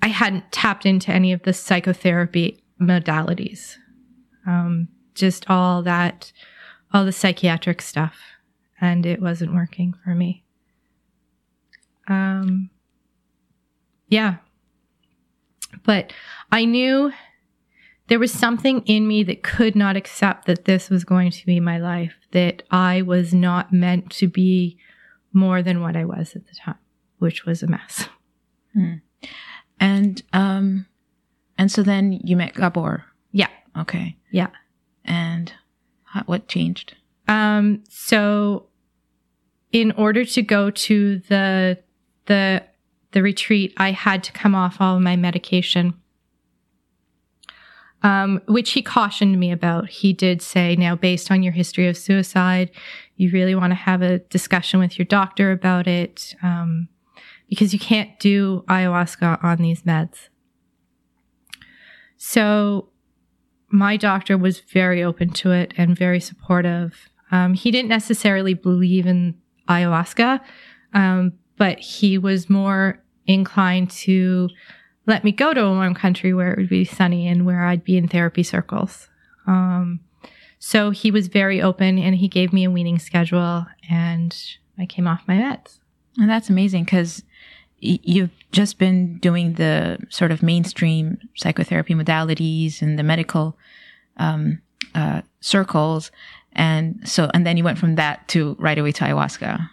I 0.00 0.08
hadn't 0.08 0.50
tapped 0.52 0.86
into 0.86 1.12
any 1.12 1.32
of 1.32 1.42
the 1.42 1.52
psychotherapy 1.52 2.62
modalities. 2.80 3.76
Um, 4.46 4.88
just 5.14 5.48
all 5.48 5.82
that, 5.82 6.32
all 6.92 7.04
the 7.04 7.12
psychiatric 7.12 7.82
stuff. 7.82 8.18
And 8.80 9.06
it 9.06 9.20
wasn't 9.20 9.54
working 9.54 9.94
for 10.04 10.14
me. 10.14 10.44
Um, 12.08 12.70
yeah. 14.08 14.36
But 15.84 16.12
I 16.50 16.64
knew 16.64 17.12
there 18.08 18.18
was 18.18 18.32
something 18.32 18.82
in 18.82 19.08
me 19.08 19.22
that 19.24 19.42
could 19.42 19.74
not 19.74 19.96
accept 19.96 20.46
that 20.46 20.64
this 20.66 20.90
was 20.90 21.04
going 21.04 21.30
to 21.30 21.46
be 21.46 21.60
my 21.60 21.78
life, 21.78 22.14
that 22.32 22.62
I 22.70 23.02
was 23.02 23.32
not 23.32 23.72
meant 23.72 24.10
to 24.10 24.28
be 24.28 24.76
more 25.32 25.62
than 25.62 25.80
what 25.80 25.96
I 25.96 26.04
was 26.04 26.36
at 26.36 26.46
the 26.46 26.54
time, 26.54 26.78
which 27.18 27.46
was 27.46 27.62
a 27.62 27.66
mess. 27.66 28.08
Hmm. 28.74 28.96
And 29.80 30.22
um 30.32 30.86
and 31.56 31.72
so 31.72 31.82
then 31.82 32.20
you 32.22 32.36
met 32.36 32.54
Gabor. 32.54 33.04
Yeah. 33.30 33.48
Okay. 33.78 34.16
Yeah. 34.30 34.50
And 35.04 35.52
how, 36.04 36.22
what 36.24 36.48
changed? 36.48 36.94
Um 37.28 37.82
so 37.88 38.66
in 39.70 39.92
order 39.92 40.24
to 40.26 40.42
go 40.42 40.70
to 40.70 41.18
the 41.28 41.78
the 42.26 42.62
the 43.12 43.22
retreat, 43.22 43.74
I 43.76 43.90
had 43.90 44.24
to 44.24 44.32
come 44.32 44.54
off 44.54 44.80
all 44.80 44.96
of 44.96 45.02
my 45.02 45.16
medication. 45.16 45.94
Um, 48.04 48.40
which 48.48 48.72
he 48.72 48.82
cautioned 48.82 49.38
me 49.38 49.52
about. 49.52 49.88
He 49.88 50.12
did 50.12 50.42
say, 50.42 50.74
now, 50.74 50.96
based 50.96 51.30
on 51.30 51.44
your 51.44 51.52
history 51.52 51.86
of 51.86 51.96
suicide, 51.96 52.72
you 53.14 53.30
really 53.30 53.54
want 53.54 53.70
to 53.70 53.76
have 53.76 54.02
a 54.02 54.18
discussion 54.18 54.80
with 54.80 54.98
your 54.98 55.06
doctor 55.06 55.52
about 55.52 55.86
it. 55.86 56.34
Um, 56.42 56.88
because 57.52 57.74
you 57.74 57.78
can't 57.78 58.18
do 58.18 58.64
ayahuasca 58.66 59.44
on 59.44 59.58
these 59.58 59.82
meds. 59.82 60.30
So 62.16 62.88
my 63.68 63.98
doctor 63.98 64.38
was 64.38 64.60
very 64.60 65.02
open 65.02 65.28
to 65.34 65.50
it 65.50 65.74
and 65.76 65.94
very 65.94 66.18
supportive. 66.18 67.10
Um, 67.30 67.52
he 67.52 67.70
didn't 67.70 67.90
necessarily 67.90 68.54
believe 68.54 69.06
in 69.06 69.34
ayahuasca, 69.68 70.40
um, 70.94 71.34
but 71.62 71.78
he 71.78 72.18
was 72.18 72.50
more 72.50 73.00
inclined 73.24 73.88
to 73.88 74.48
let 75.06 75.22
me 75.22 75.30
go 75.30 75.54
to 75.54 75.64
a 75.64 75.70
warm 75.70 75.94
country 75.94 76.34
where 76.34 76.50
it 76.50 76.58
would 76.58 76.68
be 76.68 76.84
sunny 76.84 77.28
and 77.28 77.46
where 77.46 77.62
I'd 77.62 77.84
be 77.84 77.96
in 77.96 78.08
therapy 78.08 78.42
circles. 78.42 79.06
Um, 79.46 80.00
so 80.58 80.90
he 80.90 81.12
was 81.12 81.28
very 81.28 81.62
open 81.62 82.00
and 82.00 82.16
he 82.16 82.26
gave 82.26 82.52
me 82.52 82.64
a 82.64 82.70
weaning 82.72 82.98
schedule 82.98 83.64
and 83.88 84.36
I 84.76 84.86
came 84.86 85.06
off 85.06 85.22
my 85.28 85.36
meds. 85.36 85.78
And 86.18 86.28
that's 86.28 86.50
amazing 86.50 86.82
because 86.82 87.22
you've 87.78 88.32
just 88.50 88.80
been 88.80 89.18
doing 89.18 89.52
the 89.52 89.98
sort 90.08 90.32
of 90.32 90.42
mainstream 90.42 91.16
psychotherapy 91.36 91.94
modalities 91.94 92.82
and 92.82 92.98
the 92.98 93.04
medical 93.04 93.56
um, 94.16 94.60
uh, 94.96 95.22
circles, 95.38 96.10
and 96.54 97.00
so 97.04 97.30
and 97.32 97.46
then 97.46 97.56
you 97.56 97.62
went 97.62 97.78
from 97.78 97.94
that 97.94 98.26
to 98.28 98.56
right 98.58 98.78
away 98.78 98.90
to 98.92 99.04
ayahuasca. 99.04 99.70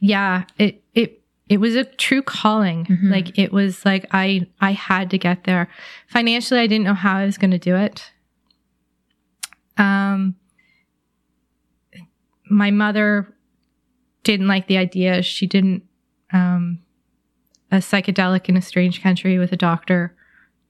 Yeah, 0.00 0.44
it 0.58 0.82
it 1.48 1.58
was 1.58 1.76
a 1.76 1.84
true 1.84 2.22
calling. 2.22 2.86
Mm-hmm. 2.86 3.10
Like 3.10 3.38
it 3.38 3.52
was 3.52 3.84
like 3.84 4.06
I 4.12 4.46
I 4.60 4.72
had 4.72 5.10
to 5.10 5.18
get 5.18 5.44
there. 5.44 5.68
Financially, 6.08 6.60
I 6.60 6.66
didn't 6.66 6.84
know 6.84 6.94
how 6.94 7.16
I 7.16 7.24
was 7.24 7.38
going 7.38 7.52
to 7.52 7.58
do 7.58 7.76
it. 7.76 8.10
Um, 9.78 10.36
my 12.50 12.70
mother 12.70 13.32
didn't 14.22 14.48
like 14.48 14.66
the 14.66 14.78
idea. 14.78 15.22
She 15.22 15.46
didn't 15.46 15.82
um 16.32 16.80
a 17.70 17.76
psychedelic 17.76 18.48
in 18.48 18.56
a 18.56 18.62
strange 18.62 19.02
country 19.02 19.38
with 19.38 19.52
a 19.52 19.56
doctor 19.56 20.16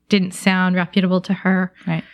didn't 0.08 0.32
sound 0.32 0.76
reputable 0.76 1.20
to 1.22 1.34
her. 1.34 1.72
Right. 1.86 2.04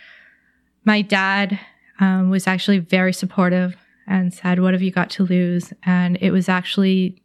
My 0.85 1.01
dad 1.01 1.59
um, 1.99 2.29
was 2.29 2.47
actually 2.47 2.79
very 2.79 3.13
supportive 3.13 3.75
and 4.07 4.33
said, 4.33 4.59
What 4.59 4.73
have 4.73 4.81
you 4.81 4.91
got 4.91 5.09
to 5.11 5.23
lose? 5.23 5.73
And 5.83 6.17
it 6.21 6.31
was 6.31 6.49
actually, 6.49 7.22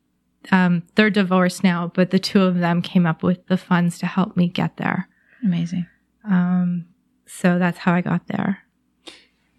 um, 0.51 0.83
they're 0.95 1.11
divorced 1.11 1.63
now, 1.63 1.91
but 1.95 2.11
the 2.11 2.19
two 2.19 2.43
of 2.43 2.59
them 2.59 2.83
came 2.83 3.07
up 3.07 3.23
with 3.23 3.47
the 3.47 3.57
funds 3.57 3.99
to 3.99 4.07
help 4.07 4.37
me 4.37 4.49
get 4.49 4.77
there. 4.77 5.09
Amazing. 5.45 5.87
Um, 6.25 6.87
so 7.27 7.59
that's 7.59 7.79
how 7.79 7.93
I 7.93 8.01
got 8.01 8.27
there. 8.29 8.61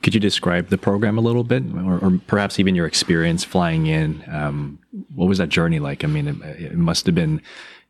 Could 0.01 0.13
you 0.13 0.19
describe 0.19 0.69
the 0.69 0.77
program 0.77 1.17
a 1.17 1.21
little 1.21 1.43
bit, 1.43 1.63
or, 1.75 1.99
or 1.99 2.19
perhaps 2.27 2.59
even 2.59 2.73
your 2.73 2.85
experience 2.85 3.43
flying 3.43 3.87
in? 3.87 4.23
Um, 4.31 4.79
what 5.13 5.27
was 5.27 5.39
that 5.39 5.49
journey 5.49 5.79
like? 5.79 6.03
I 6.03 6.07
mean, 6.07 6.27
it, 6.27 6.61
it 6.61 6.77
must 6.77 7.05
have 7.05 7.15
been 7.15 7.41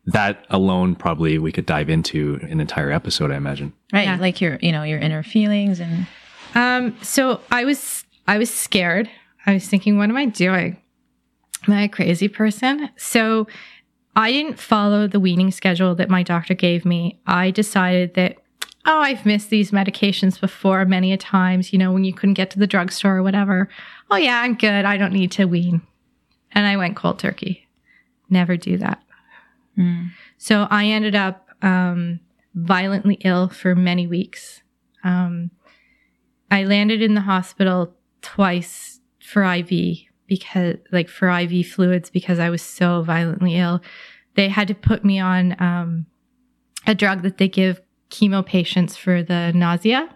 that 0.06 0.44
alone 0.50 0.94
probably 0.96 1.38
we 1.38 1.52
could 1.52 1.66
dive 1.66 1.88
into 1.88 2.40
an 2.42 2.60
entire 2.60 2.90
episode, 2.90 3.30
I 3.30 3.36
imagine. 3.36 3.72
Right. 3.92 4.06
Yeah. 4.06 4.16
Like 4.16 4.40
your, 4.40 4.58
you 4.60 4.72
know, 4.72 4.82
your 4.82 4.98
inner 4.98 5.22
feelings 5.22 5.78
and 5.80 6.06
um 6.54 6.96
so 7.02 7.40
I 7.50 7.64
was 7.64 8.04
I 8.26 8.38
was 8.38 8.50
scared. 8.50 9.08
I 9.46 9.54
was 9.54 9.68
thinking, 9.68 9.98
what 9.98 10.08
am 10.08 10.16
I 10.16 10.26
doing? 10.26 10.78
Am 11.66 11.74
I 11.74 11.82
a 11.82 11.88
crazy 11.88 12.28
person? 12.28 12.90
So 12.96 13.46
I 14.16 14.32
didn't 14.32 14.58
follow 14.58 15.06
the 15.06 15.20
weaning 15.20 15.50
schedule 15.50 15.94
that 15.96 16.10
my 16.10 16.22
doctor 16.22 16.54
gave 16.54 16.84
me. 16.84 17.20
I 17.26 17.50
decided 17.50 18.14
that, 18.14 18.38
oh, 18.86 19.00
I've 19.00 19.26
missed 19.26 19.50
these 19.50 19.70
medications 19.70 20.40
before 20.40 20.84
many 20.84 21.12
a 21.12 21.16
times, 21.16 21.72
you 21.72 21.78
know, 21.78 21.92
when 21.92 22.04
you 22.04 22.12
couldn't 22.12 22.34
get 22.34 22.50
to 22.50 22.58
the 22.58 22.66
drugstore 22.66 23.18
or 23.18 23.22
whatever. 23.22 23.68
Oh 24.10 24.16
yeah, 24.16 24.40
I'm 24.40 24.54
good. 24.54 24.84
I 24.84 24.96
don't 24.96 25.12
need 25.12 25.30
to 25.32 25.44
wean. 25.44 25.82
And 26.52 26.66
I 26.66 26.76
went 26.76 26.96
cold 26.96 27.18
turkey. 27.18 27.68
Never 28.28 28.56
do 28.56 28.76
that. 28.78 29.02
Mm. 29.78 30.10
So 30.38 30.66
I 30.70 30.86
ended 30.86 31.14
up 31.14 31.48
um, 31.62 32.20
violently 32.54 33.18
ill 33.24 33.48
for 33.48 33.74
many 33.74 34.06
weeks. 34.06 34.62
Um, 35.04 35.50
I 36.50 36.64
landed 36.64 37.00
in 37.00 37.14
the 37.14 37.20
hospital 37.20 37.94
twice 38.22 39.00
for 39.20 39.44
IV 39.44 40.09
because, 40.30 40.76
like, 40.92 41.08
for 41.08 41.28
IV 41.28 41.66
fluids 41.66 42.08
because 42.08 42.38
I 42.38 42.48
was 42.48 42.62
so 42.62 43.02
violently 43.02 43.56
ill. 43.56 43.82
They 44.36 44.48
had 44.48 44.68
to 44.68 44.74
put 44.74 45.04
me 45.04 45.18
on 45.18 45.60
um, 45.60 46.06
a 46.86 46.94
drug 46.94 47.22
that 47.22 47.36
they 47.36 47.48
give 47.48 47.82
chemo 48.10 48.46
patients 48.46 48.96
for 48.96 49.24
the 49.24 49.52
nausea. 49.52 50.08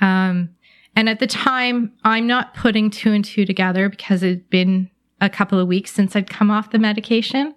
Um, 0.00 0.50
and 0.96 1.08
at 1.08 1.20
the 1.20 1.26
time, 1.26 1.92
I'm 2.02 2.26
not 2.26 2.54
putting 2.54 2.90
two 2.90 3.12
and 3.12 3.24
two 3.24 3.44
together 3.44 3.90
because 3.90 4.22
it'd 4.22 4.48
been 4.48 4.90
a 5.20 5.28
couple 5.28 5.60
of 5.60 5.68
weeks 5.68 5.92
since 5.92 6.16
I'd 6.16 6.30
come 6.30 6.50
off 6.50 6.70
the 6.70 6.78
medication. 6.78 7.54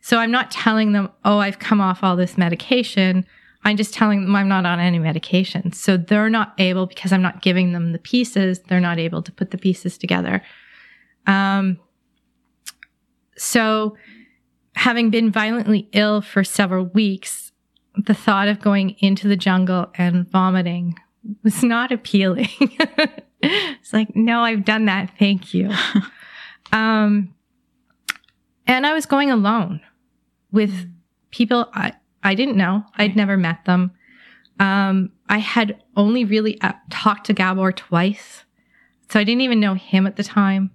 So 0.00 0.18
I'm 0.18 0.30
not 0.30 0.50
telling 0.50 0.92
them, 0.92 1.10
oh, 1.24 1.38
I've 1.38 1.58
come 1.58 1.82
off 1.82 2.02
all 2.02 2.16
this 2.16 2.38
medication. 2.38 3.26
I'm 3.66 3.76
just 3.76 3.92
telling 3.92 4.22
them 4.22 4.36
I'm 4.36 4.46
not 4.46 4.64
on 4.64 4.78
any 4.78 5.00
medication. 5.00 5.72
So 5.72 5.96
they're 5.96 6.30
not 6.30 6.54
able, 6.58 6.86
because 6.86 7.12
I'm 7.12 7.20
not 7.20 7.42
giving 7.42 7.72
them 7.72 7.90
the 7.90 7.98
pieces, 7.98 8.60
they're 8.60 8.78
not 8.78 9.00
able 9.00 9.22
to 9.24 9.32
put 9.32 9.50
the 9.50 9.58
pieces 9.58 9.98
together. 9.98 10.40
Um, 11.26 11.80
so 13.36 13.96
having 14.76 15.10
been 15.10 15.32
violently 15.32 15.88
ill 15.92 16.20
for 16.20 16.44
several 16.44 16.84
weeks, 16.84 17.50
the 17.96 18.14
thought 18.14 18.46
of 18.46 18.60
going 18.60 18.90
into 19.00 19.26
the 19.26 19.36
jungle 19.36 19.90
and 19.96 20.30
vomiting 20.30 20.94
was 21.42 21.64
not 21.64 21.90
appealing. 21.90 22.48
it's 23.42 23.92
like, 23.92 24.14
no, 24.14 24.42
I've 24.42 24.64
done 24.64 24.84
that. 24.84 25.10
Thank 25.18 25.52
you. 25.52 25.72
um, 26.72 27.34
and 28.64 28.86
I 28.86 28.94
was 28.94 29.06
going 29.06 29.32
alone 29.32 29.80
with 30.52 30.88
people 31.32 31.68
I, 31.74 31.94
I 32.26 32.34
didn't 32.34 32.56
know. 32.56 32.84
I'd 32.96 33.14
never 33.14 33.36
met 33.36 33.64
them. 33.66 33.92
Um, 34.58 35.12
I 35.28 35.38
had 35.38 35.80
only 35.96 36.24
really 36.24 36.60
uh, 36.60 36.72
talked 36.90 37.26
to 37.26 37.32
Gabor 37.32 37.70
twice. 37.70 38.44
So 39.08 39.20
I 39.20 39.24
didn't 39.24 39.42
even 39.42 39.60
know 39.60 39.74
him 39.74 40.08
at 40.08 40.16
the 40.16 40.24
time. 40.24 40.72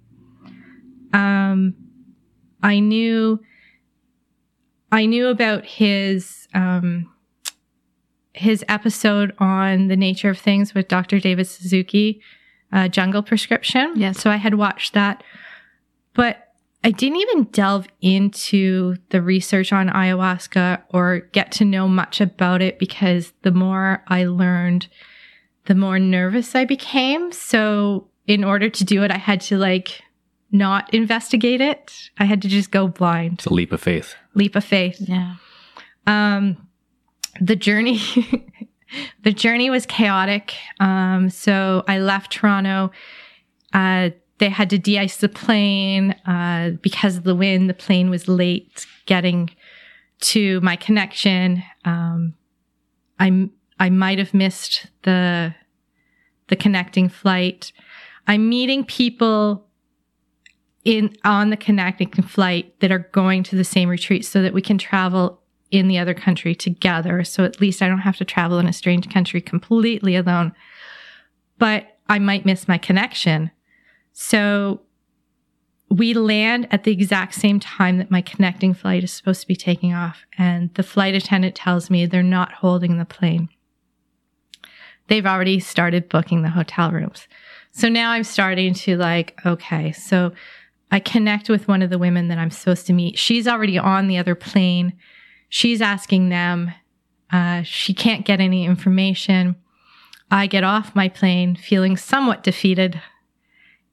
Um, 1.12 1.74
I 2.62 2.80
knew, 2.80 3.38
I 4.90 5.04
knew 5.04 5.28
about 5.28 5.66
his, 5.66 6.48
um, 6.54 7.12
his 8.32 8.64
episode 8.66 9.34
on 9.36 9.88
the 9.88 9.96
nature 9.96 10.30
of 10.30 10.38
things 10.38 10.72
with 10.72 10.88
Dr. 10.88 11.20
David 11.20 11.46
Suzuki, 11.46 12.22
uh, 12.72 12.88
Jungle 12.88 13.22
Prescription. 13.22 13.92
Yes. 13.96 14.18
So 14.20 14.30
I 14.30 14.36
had 14.36 14.54
watched 14.54 14.94
that, 14.94 15.22
but 16.14 16.51
I 16.84 16.90
didn't 16.90 17.18
even 17.18 17.44
delve 17.44 17.86
into 18.00 18.96
the 19.10 19.22
research 19.22 19.72
on 19.72 19.88
ayahuasca 19.88 20.82
or 20.90 21.20
get 21.32 21.52
to 21.52 21.64
know 21.64 21.86
much 21.86 22.20
about 22.20 22.60
it 22.60 22.78
because 22.78 23.32
the 23.42 23.52
more 23.52 24.02
I 24.08 24.24
learned, 24.24 24.88
the 25.66 25.76
more 25.76 25.98
nervous 26.00 26.54
I 26.56 26.64
became. 26.64 27.30
So 27.30 28.08
in 28.26 28.42
order 28.42 28.68
to 28.68 28.84
do 28.84 29.04
it, 29.04 29.12
I 29.12 29.18
had 29.18 29.40
to 29.42 29.58
like 29.58 30.02
not 30.50 30.92
investigate 30.92 31.60
it. 31.60 32.10
I 32.18 32.24
had 32.24 32.42
to 32.42 32.48
just 32.48 32.70
go 32.72 32.88
blind, 32.88 33.34
It's 33.34 33.46
a 33.46 33.54
leap 33.54 33.72
of 33.72 33.80
faith. 33.80 34.16
leap 34.34 34.56
of 34.56 34.64
faith. 34.64 34.96
Yeah. 35.00 35.36
Um, 36.06 36.68
the 37.40 37.54
journey, 37.56 38.00
the 39.22 39.32
journey 39.32 39.70
was 39.70 39.86
chaotic. 39.86 40.52
Um, 40.80 41.30
so 41.30 41.84
I 41.86 42.00
left 42.00 42.32
Toronto. 42.32 42.90
Uh, 43.72 44.10
they 44.42 44.48
had 44.48 44.68
to 44.70 44.76
de-ice 44.76 45.18
the 45.18 45.28
plane 45.28 46.16
uh, 46.26 46.70
because 46.82 47.16
of 47.16 47.22
the 47.22 47.36
wind. 47.36 47.70
The 47.70 47.74
plane 47.74 48.10
was 48.10 48.26
late 48.26 48.88
getting 49.06 49.50
to 50.22 50.60
my 50.62 50.74
connection. 50.74 51.62
Um, 51.84 52.34
I 53.20 53.48
I 53.78 53.88
might 53.88 54.18
have 54.18 54.34
missed 54.34 54.88
the 55.02 55.54
the 56.48 56.56
connecting 56.56 57.08
flight. 57.08 57.72
I'm 58.26 58.48
meeting 58.48 58.84
people 58.84 59.68
in 60.84 61.14
on 61.22 61.50
the 61.50 61.56
connecting 61.56 62.10
flight 62.10 62.80
that 62.80 62.90
are 62.90 63.08
going 63.12 63.44
to 63.44 63.54
the 63.54 63.62
same 63.62 63.88
retreat 63.88 64.24
so 64.24 64.42
that 64.42 64.52
we 64.52 64.60
can 64.60 64.76
travel 64.76 65.40
in 65.70 65.86
the 65.86 65.98
other 65.98 66.14
country 66.14 66.56
together. 66.56 67.22
So 67.22 67.44
at 67.44 67.60
least 67.60 67.80
I 67.80 67.86
don't 67.86 67.98
have 67.98 68.16
to 68.16 68.24
travel 68.24 68.58
in 68.58 68.66
a 68.66 68.72
strange 68.72 69.08
country 69.08 69.40
completely 69.40 70.16
alone. 70.16 70.52
But 71.58 71.96
I 72.08 72.18
might 72.18 72.44
miss 72.44 72.66
my 72.66 72.76
connection. 72.76 73.52
So 74.12 74.80
we 75.88 76.14
land 76.14 76.68
at 76.70 76.84
the 76.84 76.92
exact 76.92 77.34
same 77.34 77.60
time 77.60 77.98
that 77.98 78.10
my 78.10 78.22
connecting 78.22 78.72
flight 78.72 79.04
is 79.04 79.12
supposed 79.12 79.42
to 79.42 79.46
be 79.46 79.56
taking 79.56 79.92
off. 79.92 80.24
And 80.38 80.72
the 80.74 80.82
flight 80.82 81.14
attendant 81.14 81.54
tells 81.54 81.90
me 81.90 82.06
they're 82.06 82.22
not 82.22 82.52
holding 82.52 82.98
the 82.98 83.04
plane. 83.04 83.48
They've 85.08 85.26
already 85.26 85.60
started 85.60 86.08
booking 86.08 86.42
the 86.42 86.50
hotel 86.50 86.90
rooms. 86.92 87.28
So 87.72 87.88
now 87.88 88.12
I'm 88.12 88.24
starting 88.24 88.72
to 88.74 88.96
like, 88.96 89.38
okay, 89.44 89.92
so 89.92 90.32
I 90.90 91.00
connect 91.00 91.48
with 91.48 91.68
one 91.68 91.82
of 91.82 91.90
the 91.90 91.98
women 91.98 92.28
that 92.28 92.38
I'm 92.38 92.50
supposed 92.50 92.86
to 92.86 92.92
meet. 92.92 93.18
She's 93.18 93.48
already 93.48 93.78
on 93.78 94.08
the 94.08 94.18
other 94.18 94.34
plane. 94.34 94.92
She's 95.48 95.80
asking 95.82 96.28
them. 96.28 96.72
Uh, 97.30 97.62
she 97.62 97.94
can't 97.94 98.26
get 98.26 98.40
any 98.40 98.64
information. 98.64 99.56
I 100.30 100.46
get 100.46 100.64
off 100.64 100.94
my 100.94 101.08
plane 101.08 101.56
feeling 101.56 101.96
somewhat 101.96 102.42
defeated. 102.42 103.00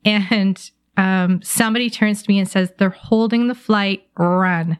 And 0.05 0.71
um, 0.97 1.41
somebody 1.41 1.89
turns 1.89 2.23
to 2.23 2.31
me 2.31 2.39
and 2.39 2.47
says, 2.47 2.71
They're 2.77 2.89
holding 2.89 3.47
the 3.47 3.55
flight, 3.55 4.03
run. 4.17 4.77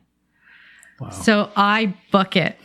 Wow. 0.99 1.09
So 1.11 1.51
I 1.55 1.95
book 2.11 2.35
it. 2.35 2.57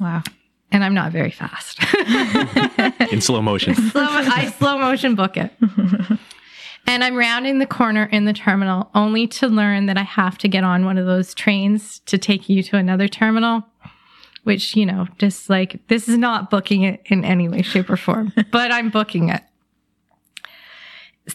Wow. 0.00 0.22
And 0.70 0.84
I'm 0.84 0.94
not 0.94 1.12
very 1.12 1.30
fast. 1.30 1.78
In 3.12 3.20
slow 3.20 3.40
motion. 3.40 3.74
slow, 3.74 4.06
I 4.06 4.52
slow 4.58 4.78
motion 4.78 5.14
book 5.14 5.36
it. 5.36 5.52
and 6.86 7.04
I'm 7.04 7.14
rounding 7.14 7.58
the 7.58 7.66
corner 7.66 8.04
in 8.04 8.24
the 8.24 8.32
terminal 8.32 8.90
only 8.94 9.26
to 9.28 9.48
learn 9.48 9.86
that 9.86 9.96
I 9.96 10.02
have 10.02 10.36
to 10.38 10.48
get 10.48 10.64
on 10.64 10.84
one 10.84 10.98
of 10.98 11.06
those 11.06 11.32
trains 11.32 12.00
to 12.00 12.18
take 12.18 12.48
you 12.48 12.62
to 12.64 12.76
another 12.76 13.08
terminal, 13.08 13.62
which, 14.42 14.76
you 14.76 14.84
know, 14.84 15.06
just 15.18 15.48
like 15.48 15.86
this 15.88 16.08
is 16.08 16.18
not 16.18 16.50
booking 16.50 16.82
it 16.82 17.02
in 17.06 17.24
any 17.24 17.48
way, 17.48 17.62
shape, 17.62 17.88
or 17.88 17.96
form, 17.96 18.32
but 18.50 18.72
I'm 18.72 18.90
booking 18.90 19.28
it. 19.28 19.42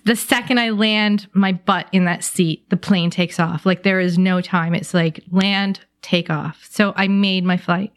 The 0.04 0.16
second 0.16 0.60
I 0.60 0.70
land 0.70 1.28
my 1.34 1.52
butt 1.52 1.88
in 1.92 2.06
that 2.06 2.24
seat, 2.24 2.70
the 2.70 2.78
plane 2.78 3.10
takes 3.10 3.40
off. 3.40 3.66
Like 3.66 3.84
there 3.84 4.00
is 4.00 4.18
no 4.18 4.40
time. 4.40 4.76
It's 4.76 4.94
like 4.94 5.24
land, 5.32 5.80
take 6.02 6.30
off. 6.30 6.66
So 6.70 6.94
I 6.96 7.08
made 7.08 7.44
my 7.44 7.58
flight. 7.58 7.92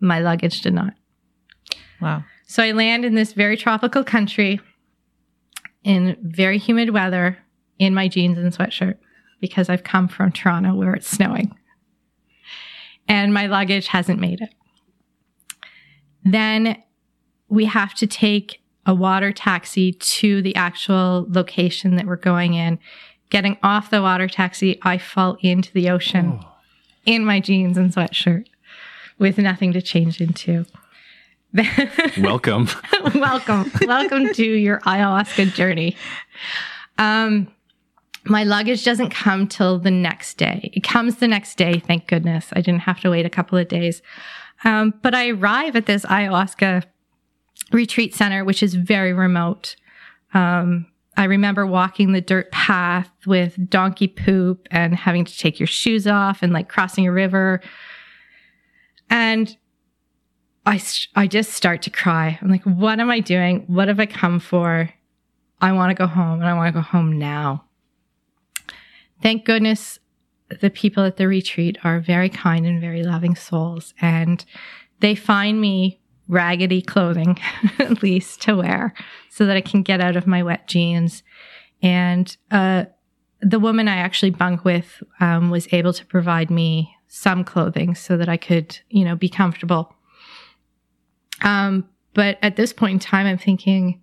My 0.00 0.20
luggage 0.20 0.62
did 0.62 0.72
not. 0.72 0.94
Wow. 2.00 2.24
So 2.46 2.62
I 2.62 2.72
land 2.72 3.04
in 3.04 3.14
this 3.14 3.32
very 3.32 3.56
tropical 3.56 4.04
country 4.04 4.60
in 5.84 6.16
very 6.22 6.58
humid 6.58 6.90
weather 6.90 7.38
in 7.78 7.94
my 7.94 8.08
jeans 8.08 8.38
and 8.38 8.52
sweatshirt 8.52 8.96
because 9.40 9.68
I've 9.68 9.84
come 9.84 10.08
from 10.08 10.32
Toronto 10.32 10.74
where 10.74 10.94
it's 10.94 11.08
snowing. 11.08 11.54
And 13.08 13.32
my 13.32 13.46
luggage 13.46 13.88
hasn't 13.88 14.20
made 14.20 14.40
it. 14.40 14.54
Then 16.24 16.82
we 17.48 17.66
have 17.66 17.94
to 17.94 18.06
take 18.06 18.60
a 18.86 18.94
water 18.94 19.32
taxi 19.32 19.92
to 19.92 20.40
the 20.40 20.54
actual 20.54 21.26
location 21.28 21.96
that 21.96 22.06
we're 22.06 22.16
going 22.16 22.54
in. 22.54 22.78
Getting 23.28 23.58
off 23.62 23.90
the 23.90 24.00
water 24.00 24.28
taxi, 24.28 24.78
I 24.82 24.98
fall 24.98 25.36
into 25.40 25.72
the 25.72 25.90
ocean 25.90 26.40
in 27.04 27.24
my 27.24 27.40
jeans 27.40 27.76
and 27.76 27.92
sweatshirt 27.92 28.46
with 29.18 29.38
nothing 29.38 29.72
to 29.72 29.82
change 29.82 30.20
into. 30.20 30.64
Welcome. 32.20 32.68
welcome 33.14 33.70
welcome 33.86 34.32
to 34.34 34.44
your 34.44 34.80
ayahuasca 34.80 35.54
journey 35.54 35.96
um 36.98 37.46
my 38.24 38.42
luggage 38.44 38.84
doesn't 38.84 39.10
come 39.10 39.46
till 39.46 39.78
the 39.78 39.90
next 39.90 40.34
day 40.34 40.70
it 40.74 40.82
comes 40.82 41.16
the 41.16 41.28
next 41.28 41.56
day 41.56 41.78
thank 41.78 42.06
goodness 42.08 42.48
i 42.52 42.60
didn't 42.60 42.80
have 42.80 43.00
to 43.00 43.10
wait 43.10 43.24
a 43.24 43.30
couple 43.30 43.56
of 43.56 43.68
days 43.68 44.02
um, 44.64 44.92
but 45.02 45.14
i 45.14 45.28
arrive 45.28 45.76
at 45.76 45.86
this 45.86 46.04
ayahuasca 46.06 46.82
retreat 47.72 48.14
center 48.14 48.44
which 48.44 48.62
is 48.62 48.74
very 48.74 49.12
remote 49.12 49.76
um, 50.34 50.86
i 51.16 51.24
remember 51.24 51.66
walking 51.66 52.12
the 52.12 52.20
dirt 52.20 52.50
path 52.52 53.10
with 53.26 53.58
donkey 53.68 54.08
poop 54.08 54.66
and 54.70 54.94
having 54.94 55.24
to 55.24 55.36
take 55.36 55.58
your 55.58 55.66
shoes 55.66 56.06
off 56.06 56.42
and 56.42 56.52
like 56.52 56.68
crossing 56.68 57.06
a 57.06 57.12
river 57.12 57.60
and 59.10 59.56
I, 60.66 60.82
I 61.14 61.28
just 61.28 61.52
start 61.52 61.82
to 61.82 61.90
cry. 61.90 62.38
I'm 62.42 62.50
like, 62.50 62.64
what 62.64 62.98
am 62.98 63.08
I 63.08 63.20
doing? 63.20 63.64
What 63.68 63.86
have 63.86 64.00
I 64.00 64.06
come 64.06 64.40
for? 64.40 64.90
I 65.60 65.72
want 65.72 65.90
to 65.90 65.94
go 65.94 66.08
home 66.08 66.40
and 66.40 66.48
I 66.48 66.54
want 66.54 66.74
to 66.74 66.80
go 66.80 66.82
home 66.82 67.18
now. 67.18 67.64
Thank 69.22 69.44
goodness 69.44 69.98
the 70.60 70.70
people 70.70 71.04
at 71.04 71.16
the 71.16 71.28
retreat 71.28 71.78
are 71.84 72.00
very 72.00 72.28
kind 72.28 72.66
and 72.66 72.80
very 72.80 73.04
loving 73.04 73.36
souls. 73.36 73.94
And 74.00 74.44
they 75.00 75.14
find 75.14 75.60
me 75.60 76.00
raggedy 76.28 76.82
clothing, 76.82 77.38
at 77.78 78.02
least 78.02 78.42
to 78.42 78.56
wear, 78.56 78.94
so 79.30 79.46
that 79.46 79.56
I 79.56 79.60
can 79.60 79.82
get 79.82 80.00
out 80.00 80.16
of 80.16 80.26
my 80.26 80.42
wet 80.42 80.66
jeans. 80.66 81.22
And 81.82 82.34
uh, 82.50 82.86
the 83.40 83.60
woman 83.60 83.88
I 83.88 83.96
actually 83.96 84.30
bunk 84.30 84.64
with 84.64 85.02
um, 85.20 85.50
was 85.50 85.68
able 85.72 85.92
to 85.92 86.06
provide 86.06 86.50
me 86.50 86.94
some 87.08 87.44
clothing 87.44 87.94
so 87.94 88.16
that 88.16 88.28
I 88.28 88.36
could, 88.36 88.78
you 88.88 89.04
know, 89.04 89.14
be 89.14 89.28
comfortable. 89.28 89.94
Um, 91.42 91.88
but 92.14 92.38
at 92.42 92.56
this 92.56 92.72
point 92.72 92.92
in 92.94 92.98
time, 92.98 93.26
I'm 93.26 93.38
thinking, 93.38 94.00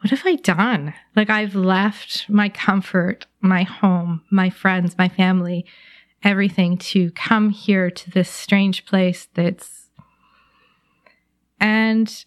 what 0.00 0.10
have 0.10 0.22
I 0.24 0.36
done? 0.36 0.94
Like 1.16 1.30
I've 1.30 1.54
left 1.54 2.28
my 2.28 2.48
comfort, 2.48 3.26
my 3.40 3.64
home, 3.64 4.22
my 4.30 4.50
friends, 4.50 4.96
my 4.96 5.08
family, 5.08 5.66
everything 6.22 6.76
to 6.78 7.10
come 7.12 7.50
here 7.50 7.90
to 7.90 8.10
this 8.10 8.30
strange 8.30 8.86
place 8.86 9.28
that's, 9.34 9.87
and 11.60 12.24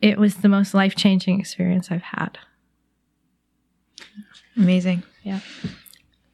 it 0.00 0.18
was 0.18 0.36
the 0.36 0.48
most 0.48 0.74
life 0.74 0.94
changing 0.94 1.38
experience 1.40 1.90
I've 1.90 2.02
had. 2.02 2.38
Amazing. 4.56 5.02
Yeah. 5.22 5.40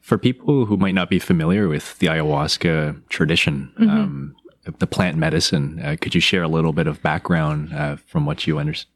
For 0.00 0.18
people 0.18 0.66
who 0.66 0.76
might 0.76 0.94
not 0.94 1.10
be 1.10 1.18
familiar 1.18 1.68
with 1.68 1.98
the 1.98 2.06
ayahuasca 2.06 3.08
tradition, 3.08 3.72
mm-hmm. 3.78 3.90
um, 3.90 4.36
the 4.78 4.86
plant 4.86 5.16
medicine, 5.16 5.80
uh, 5.82 5.96
could 6.00 6.14
you 6.14 6.20
share 6.20 6.42
a 6.42 6.48
little 6.48 6.72
bit 6.72 6.86
of 6.86 7.02
background 7.02 7.72
uh, 7.72 7.96
from 7.96 8.26
what 8.26 8.46
you 8.46 8.58
understand? 8.58 8.90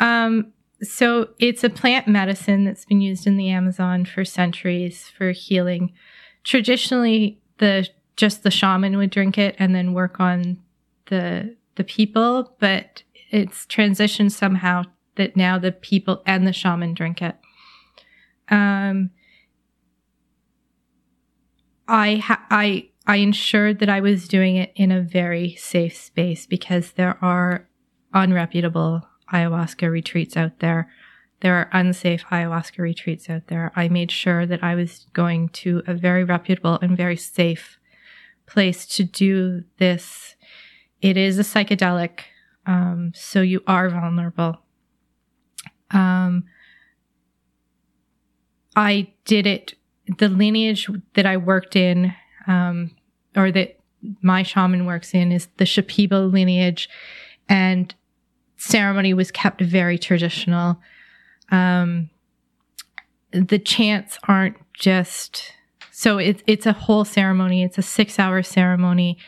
Um, 0.00 0.52
so 0.82 1.30
it's 1.38 1.64
a 1.64 1.70
plant 1.70 2.06
medicine 2.06 2.64
that's 2.64 2.84
been 2.84 3.00
used 3.00 3.26
in 3.26 3.36
the 3.36 3.48
Amazon 3.48 4.04
for 4.04 4.24
centuries 4.24 5.08
for 5.08 5.32
healing. 5.32 5.92
Traditionally, 6.44 7.40
the 7.58 7.88
just 8.16 8.42
the 8.42 8.50
shaman 8.50 8.96
would 8.96 9.10
drink 9.10 9.38
it 9.38 9.54
and 9.58 9.74
then 9.74 9.92
work 9.92 10.20
on 10.20 10.58
the 11.06 11.56
the 11.78 11.84
people, 11.84 12.54
but 12.60 13.02
it's 13.30 13.64
transitioned 13.64 14.32
somehow 14.32 14.82
that 15.16 15.36
now 15.36 15.58
the 15.58 15.72
people 15.72 16.22
and 16.26 16.46
the 16.46 16.52
shaman 16.52 16.92
drink 16.92 17.22
it. 17.22 17.36
Um, 18.50 19.10
I 21.88 22.16
ha- 22.16 22.46
I 22.50 22.90
I 23.06 23.16
ensured 23.16 23.78
that 23.78 23.88
I 23.88 24.00
was 24.00 24.28
doing 24.28 24.56
it 24.56 24.72
in 24.76 24.92
a 24.92 25.00
very 25.00 25.54
safe 25.54 25.96
space 25.96 26.46
because 26.46 26.92
there 26.92 27.18
are 27.24 27.66
unreputable 28.14 29.02
ayahuasca 29.32 29.90
retreats 29.90 30.36
out 30.36 30.58
there. 30.58 30.90
There 31.40 31.54
are 31.54 31.70
unsafe 31.72 32.24
ayahuasca 32.30 32.78
retreats 32.78 33.30
out 33.30 33.46
there. 33.46 33.72
I 33.74 33.88
made 33.88 34.10
sure 34.10 34.44
that 34.44 34.62
I 34.62 34.74
was 34.74 35.06
going 35.12 35.48
to 35.50 35.82
a 35.86 35.94
very 35.94 36.24
reputable 36.24 36.78
and 36.82 36.96
very 36.96 37.16
safe 37.16 37.78
place 38.46 38.86
to 38.96 39.04
do 39.04 39.64
this. 39.78 40.34
It 41.00 41.16
is 41.16 41.38
a 41.38 41.42
psychedelic, 41.42 42.20
um, 42.66 43.12
so 43.14 43.40
you 43.40 43.62
are 43.66 43.88
vulnerable. 43.88 44.58
Um, 45.90 46.44
I 48.76 49.12
did 49.24 49.46
it, 49.46 49.74
the 50.18 50.28
lineage 50.28 50.88
that 51.14 51.26
I 51.26 51.36
worked 51.36 51.76
in, 51.76 52.14
um, 52.46 52.90
or 53.36 53.50
that 53.52 53.78
my 54.22 54.42
shaman 54.42 54.86
works 54.86 55.14
in 55.14 55.32
is 55.32 55.48
the 55.56 55.64
Shipibo 55.64 56.30
lineage. 56.32 56.88
And 57.48 57.94
ceremony 58.56 59.14
was 59.14 59.30
kept 59.30 59.60
very 59.60 59.98
traditional. 59.98 60.78
Um, 61.50 62.10
the 63.30 63.58
chants 63.58 64.18
aren't 64.26 64.56
just 64.72 65.52
so 65.90 66.18
it's 66.18 66.42
it's 66.46 66.66
a 66.66 66.72
whole 66.72 67.04
ceremony. 67.04 67.62
It's 67.62 67.78
a 67.78 67.82
six 67.82 68.18
hour 68.18 68.42
ceremony. 68.42 69.18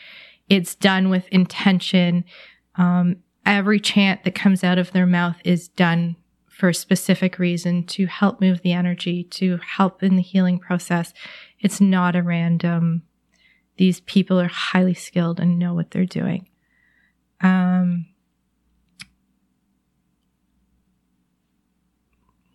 It's 0.51 0.75
done 0.75 1.09
with 1.09 1.27
intention. 1.29 2.25
Um, 2.75 3.17
every 3.47 3.81
chant 3.81 4.25
that 4.25 4.35
comes 4.35 4.63
out 4.63 4.79
of 4.79 4.93
their 4.93 5.07
mouth 5.07 5.37
is 5.45 5.69
done 5.69 6.17
for 6.49 6.69
a 6.69 6.75
specific 6.75 7.39
reason 7.39 7.85
to 7.87 8.07
help 8.07 8.41
move 8.41 8.61
the 8.61 8.73
energy, 8.73 9.25
to 9.25 9.59
help 9.59 10.03
in 10.03 10.17
the 10.17 10.23
healing 10.23 10.59
process. 10.59 11.15
It's 11.61 11.81
not 11.81 12.17
a 12.17 12.23
random. 12.23 13.05
These 13.79 14.01
people 14.01 14.39
are 14.39 14.49
highly 14.49 14.93
skilled 14.93 15.41
and 15.41 15.59
know 15.59 15.73
what 15.73 15.93
they're 15.93 16.05
doing. 16.05 16.49
Um, 17.41 18.07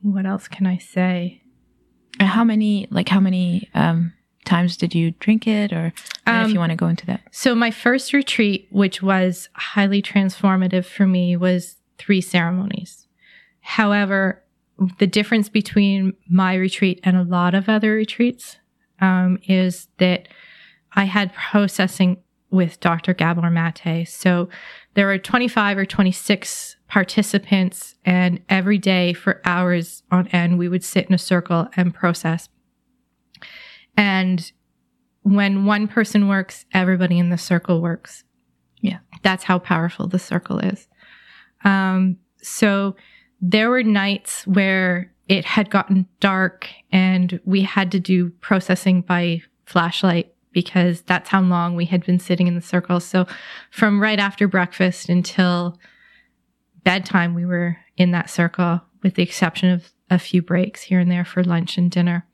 what 0.03 0.25
else 0.25 0.47
can 0.47 0.67
I 0.67 0.77
say? 0.77 1.41
How 2.19 2.43
many, 2.43 2.87
like, 2.91 3.09
how 3.09 3.19
many 3.19 3.69
um, 3.73 4.13
times 4.45 4.77
did 4.77 4.95
you 4.95 5.11
drink 5.11 5.47
it, 5.47 5.73
or 5.73 5.93
um, 6.25 6.45
if 6.45 6.49
you 6.49 6.55
um, 6.55 6.61
want 6.61 6.69
to 6.71 6.75
go 6.75 6.87
into 6.87 7.05
that? 7.07 7.21
So, 7.31 7.55
my 7.55 7.71
first 7.71 8.13
retreat, 8.13 8.67
which 8.71 9.01
was 9.01 9.49
highly 9.53 10.01
transformative 10.01 10.85
for 10.85 11.05
me, 11.07 11.35
was 11.35 11.77
three 11.97 12.21
ceremonies. 12.21 13.07
However, 13.61 14.43
the 14.99 15.07
difference 15.07 15.49
between 15.49 16.13
my 16.29 16.55
retreat 16.55 16.99
and 17.03 17.17
a 17.17 17.23
lot 17.23 17.55
of 17.55 17.69
other 17.69 17.93
retreats 17.93 18.57
um, 18.99 19.39
is 19.47 19.87
that 19.97 20.27
I 20.93 21.05
had 21.05 21.33
processing 21.33 22.17
with 22.51 22.79
Dr. 22.79 23.13
Gabor 23.13 23.49
Mate. 23.49 24.07
So 24.07 24.49
there 24.93 25.07
were 25.07 25.17
25 25.17 25.77
or 25.77 25.85
26 25.85 26.77
participants, 26.87 27.95
and 28.05 28.41
every 28.49 28.77
day 28.77 29.13
for 29.13 29.41
hours 29.45 30.03
on 30.11 30.27
end, 30.29 30.57
we 30.57 30.69
would 30.69 30.83
sit 30.83 31.07
in 31.07 31.13
a 31.13 31.19
circle 31.19 31.67
and 31.75 31.93
process. 31.93 32.49
And 33.97 34.51
when 35.21 35.65
one 35.65 35.87
person 35.87 36.27
works, 36.27 36.65
everybody 36.73 37.17
in 37.17 37.29
the 37.29 37.37
circle 37.37 37.81
works. 37.81 38.23
Yeah. 38.81 38.99
That's 39.23 39.43
how 39.43 39.59
powerful 39.59 40.07
the 40.07 40.19
circle 40.19 40.59
is. 40.59 40.87
Um, 41.63 42.17
so 42.41 42.95
there 43.41 43.69
were 43.69 43.83
nights 43.83 44.45
where 44.45 45.11
it 45.27 45.45
had 45.45 45.69
gotten 45.69 46.07
dark 46.19 46.67
and 46.91 47.39
we 47.45 47.63
had 47.63 47.91
to 47.93 47.99
do 47.99 48.29
processing 48.41 49.01
by 49.01 49.41
flashlight 49.65 50.33
because 50.51 51.01
that's 51.01 51.29
how 51.29 51.41
long 51.41 51.75
we 51.75 51.85
had 51.85 52.05
been 52.05 52.19
sitting 52.19 52.47
in 52.47 52.55
the 52.55 52.61
circle. 52.61 52.99
So 52.99 53.25
from 53.71 54.01
right 54.01 54.19
after 54.19 54.47
breakfast 54.47 55.09
until 55.09 55.77
bedtime, 56.83 57.33
we 57.33 57.45
were 57.45 57.77
in 57.97 58.11
that 58.11 58.29
circle 58.29 58.81
with 59.03 59.15
the 59.15 59.23
exception 59.23 59.69
of 59.71 59.91
a 60.09 60.19
few 60.19 60.41
breaks 60.41 60.83
here 60.83 60.99
and 60.99 61.11
there 61.11 61.25
for 61.25 61.43
lunch 61.43 61.77
and 61.77 61.89
dinner. 61.89 62.25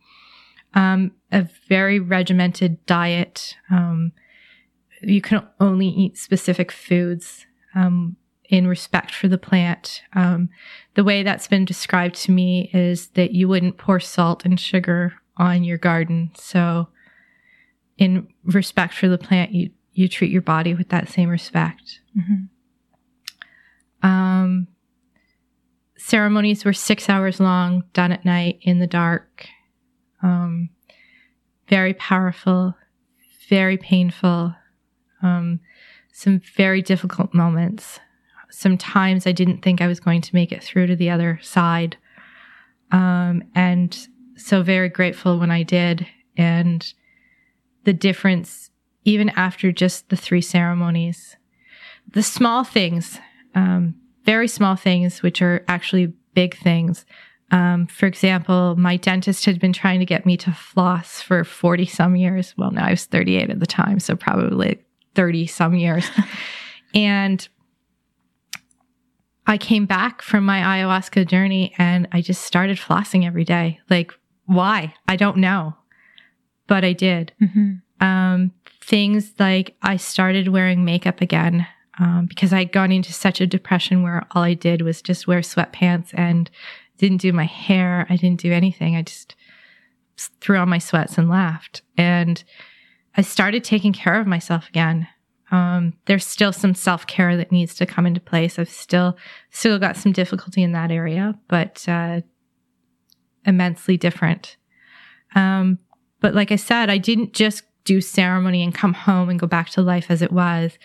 Um, 0.73 1.11
a 1.31 1.47
very 1.67 1.99
regimented 1.99 2.85
diet. 2.85 3.55
Um, 3.69 4.13
you 5.01 5.21
can 5.21 5.45
only 5.59 5.87
eat 5.87 6.17
specific 6.17 6.71
foods 6.71 7.45
um, 7.75 8.15
in 8.45 8.67
respect 8.67 9.13
for 9.13 9.27
the 9.27 9.37
plant. 9.37 10.03
Um, 10.13 10.49
the 10.95 11.03
way 11.03 11.23
that's 11.23 11.47
been 11.47 11.65
described 11.65 12.15
to 12.23 12.31
me 12.31 12.69
is 12.73 13.07
that 13.09 13.31
you 13.31 13.47
wouldn't 13.47 13.77
pour 13.77 13.99
salt 13.99 14.45
and 14.45 14.59
sugar 14.59 15.13
on 15.37 15.63
your 15.63 15.77
garden. 15.77 16.31
So 16.35 16.89
in 17.97 18.27
respect 18.43 18.93
for 18.93 19.07
the 19.07 19.17
plant, 19.17 19.51
you 19.51 19.71
you 19.93 20.07
treat 20.07 20.31
your 20.31 20.41
body 20.41 20.73
with 20.73 20.89
that 20.89 21.09
same 21.09 21.27
respect. 21.29 21.99
Mm-hmm. 22.17 24.07
Um, 24.07 24.67
ceremonies 25.97 26.63
were 26.63 26.73
six 26.73 27.09
hours 27.09 27.39
long, 27.39 27.83
done 27.93 28.11
at 28.11 28.23
night 28.23 28.59
in 28.61 28.79
the 28.79 28.87
dark. 28.87 29.47
Um, 30.21 30.69
very 31.67 31.93
powerful, 31.93 32.75
very 33.49 33.77
painful. 33.77 34.53
Um, 35.21 35.59
some 36.11 36.41
very 36.55 36.81
difficult 36.81 37.33
moments. 37.33 37.99
Sometimes 38.49 39.25
I 39.25 39.31
didn't 39.31 39.61
think 39.61 39.81
I 39.81 39.87
was 39.87 39.99
going 39.99 40.21
to 40.21 40.35
make 40.35 40.51
it 40.51 40.63
through 40.63 40.87
to 40.87 40.95
the 40.95 41.09
other 41.09 41.39
side. 41.41 41.97
Um, 42.91 43.43
and 43.55 44.07
so 44.35 44.61
very 44.61 44.89
grateful 44.89 45.39
when 45.39 45.51
I 45.51 45.63
did. 45.63 46.05
And 46.35 46.93
the 47.85 47.93
difference 47.93 48.71
even 49.03 49.29
after 49.29 49.71
just 49.71 50.09
the 50.09 50.15
three 50.15 50.41
ceremonies. 50.41 51.37
The 52.13 52.23
small 52.23 52.63
things, 52.63 53.19
um, 53.55 53.95
very 54.25 54.47
small 54.47 54.75
things, 54.75 55.21
which 55.21 55.41
are 55.41 55.63
actually 55.67 56.13
big 56.33 56.57
things. 56.57 57.05
Um, 57.51 57.87
for 57.87 58.05
example, 58.05 58.75
my 58.77 58.97
dentist 58.97 59.45
had 59.45 59.59
been 59.59 59.73
trying 59.73 59.99
to 59.99 60.05
get 60.05 60.25
me 60.25 60.37
to 60.37 60.51
floss 60.51 61.21
for 61.21 61.43
40 61.43 61.85
some 61.85 62.15
years. 62.15 62.53
Well, 62.57 62.71
now 62.71 62.85
I 62.85 62.91
was 62.91 63.05
38 63.05 63.49
at 63.49 63.59
the 63.59 63.65
time, 63.65 63.99
so 63.99 64.15
probably 64.15 64.79
30 65.15 65.47
some 65.47 65.75
years. 65.75 66.09
and 66.95 67.47
I 69.47 69.57
came 69.57 69.85
back 69.85 70.21
from 70.21 70.45
my 70.45 70.59
ayahuasca 70.59 71.27
journey 71.27 71.73
and 71.77 72.07
I 72.11 72.21
just 72.21 72.43
started 72.43 72.77
flossing 72.77 73.25
every 73.25 73.43
day. 73.43 73.79
Like, 73.89 74.13
why? 74.45 74.93
I 75.07 75.17
don't 75.17 75.37
know 75.37 75.75
but 76.71 76.85
I 76.85 76.93
did. 76.93 77.33
Mm-hmm. 77.41 78.05
Um, 78.07 78.51
things 78.79 79.33
like 79.37 79.75
I 79.81 79.97
started 79.97 80.47
wearing 80.47 80.85
makeup 80.85 81.19
again 81.19 81.67
um, 81.99 82.27
because 82.29 82.53
I'd 82.53 82.71
gone 82.71 82.93
into 82.93 83.11
such 83.11 83.41
a 83.41 83.45
depression 83.45 84.03
where 84.03 84.25
all 84.31 84.43
I 84.43 84.53
did 84.53 84.81
was 84.81 85.01
just 85.01 85.27
wear 85.27 85.41
sweatpants 85.41 86.13
and 86.13 86.49
didn't 87.01 87.21
do 87.21 87.33
my 87.33 87.45
hair. 87.45 88.05
I 88.09 88.15
didn't 88.15 88.39
do 88.39 88.53
anything. 88.53 88.95
I 88.95 89.01
just 89.01 89.35
threw 90.39 90.57
on 90.57 90.69
my 90.69 90.77
sweats 90.77 91.17
and 91.17 91.29
laughed. 91.29 91.81
And 91.97 92.41
I 93.17 93.23
started 93.23 93.63
taking 93.63 93.91
care 93.91 94.21
of 94.21 94.27
myself 94.27 94.69
again. 94.69 95.07
Um, 95.49 95.93
there's 96.05 96.25
still 96.25 96.53
some 96.53 96.75
self 96.75 97.07
care 97.07 97.35
that 97.35 97.51
needs 97.51 97.73
to 97.75 97.85
come 97.87 98.05
into 98.05 98.21
place. 98.21 98.57
I've 98.57 98.69
still 98.69 99.17
still 99.49 99.79
got 99.79 99.97
some 99.97 100.11
difficulty 100.11 100.61
in 100.63 100.71
that 100.73 100.91
area, 100.91 101.37
but 101.49 101.83
uh, 101.89 102.21
immensely 103.45 103.97
different. 103.97 104.55
Um, 105.35 105.79
but 106.21 106.35
like 106.35 106.51
I 106.51 106.55
said, 106.55 106.89
I 106.89 106.99
didn't 106.99 107.33
just 107.33 107.63
do 107.83 107.99
ceremony 107.99 108.63
and 108.63 108.75
come 108.75 108.93
home 108.93 109.27
and 109.27 109.39
go 109.39 109.47
back 109.47 109.69
to 109.71 109.81
life 109.81 110.05
as 110.09 110.21
it 110.21 110.31
was. 110.31 110.77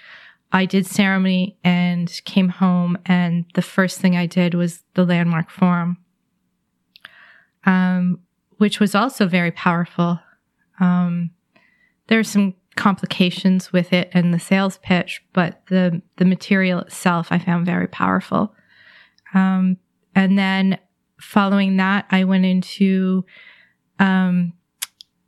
I 0.51 0.65
did 0.65 0.87
ceremony 0.87 1.59
and 1.63 2.11
came 2.25 2.49
home, 2.49 2.97
and 3.05 3.45
the 3.55 3.63
first 3.63 4.01
thing 4.01 4.17
I 4.17 4.27
did 4.27 4.55
was 4.55 4.83
the 4.95 5.05
landmark 5.05 5.51
forum, 5.51 5.99
um, 7.67 8.21
which 8.57 8.81
was 8.81 8.95
also 8.95 9.27
very 9.27 9.51
powerful. 9.51 10.19
Um, 10.81 11.31
there 12.07 12.19
are 12.19 12.25
some 12.25 12.55
complications 12.77 13.73
with 13.73 13.93
it 13.93 14.11
and 14.13 14.33
the 14.33 14.39
sales 14.39 14.79
pitch, 14.79 15.23
but 15.33 15.63
the 15.69 16.01
the 16.17 16.25
material 16.25 16.81
itself 16.81 17.29
I 17.31 17.39
found 17.39 17.67
very 17.67 17.89
powerful. 17.89 18.55
Um, 19.35 19.79
and 20.15 20.39
then 20.39 20.79
following 21.21 21.77
that, 21.77 22.07
I 22.11 22.25
went 22.25 22.45
into 22.45 23.25
um, 23.99 24.53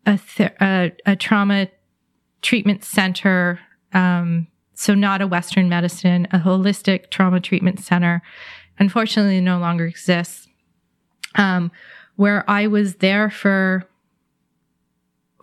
a, 0.06 0.18
th- 0.18 0.52
a, 0.60 0.92
a 1.06 1.16
trauma 1.16 1.68
treatment 2.42 2.84
center. 2.84 3.60
Um, 3.92 4.46
so 4.74 4.94
not 4.94 5.20
a 5.20 5.26
Western 5.26 5.68
medicine, 5.68 6.28
a 6.32 6.38
holistic 6.38 7.10
trauma 7.10 7.40
treatment 7.40 7.80
center. 7.80 8.22
Unfortunately, 8.78 9.40
no 9.40 9.58
longer 9.58 9.86
exists. 9.86 10.46
Where 12.18 12.42
I 12.50 12.66
was 12.66 12.96
there 12.96 13.30
for 13.30 13.84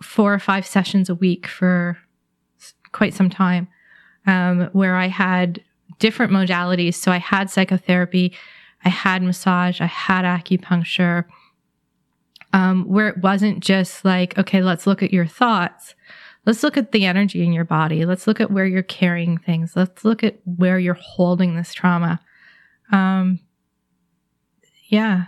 four 0.02 0.34
or 0.34 0.38
five 0.38 0.66
sessions 0.66 1.08
a 1.08 1.14
week 1.14 1.46
for 1.46 1.96
quite 2.92 3.14
some 3.14 3.30
time, 3.30 3.66
um, 4.26 4.68
where 4.72 4.94
I 4.94 5.08
had 5.08 5.62
different 5.98 6.32
modalities. 6.32 6.92
So 6.92 7.10
I 7.10 7.16
had 7.16 7.48
psychotherapy, 7.48 8.34
I 8.84 8.90
had 8.90 9.22
massage, 9.22 9.80
I 9.80 9.86
had 9.86 10.26
acupuncture, 10.26 11.24
um, 12.52 12.84
where 12.84 13.08
it 13.08 13.22
wasn't 13.22 13.60
just 13.60 14.04
like, 14.04 14.36
okay, 14.36 14.60
let's 14.62 14.86
look 14.86 15.02
at 15.02 15.14
your 15.14 15.26
thoughts. 15.26 15.94
Let's 16.44 16.62
look 16.62 16.76
at 16.76 16.92
the 16.92 17.06
energy 17.06 17.42
in 17.42 17.54
your 17.54 17.64
body. 17.64 18.04
Let's 18.04 18.26
look 18.26 18.38
at 18.38 18.50
where 18.50 18.66
you're 18.66 18.82
carrying 18.82 19.38
things. 19.38 19.74
Let's 19.74 20.04
look 20.04 20.22
at 20.22 20.38
where 20.44 20.78
you're 20.78 20.94
holding 20.94 21.56
this 21.56 21.72
trauma. 21.72 22.20
Um, 22.92 23.40
yeah. 24.88 25.24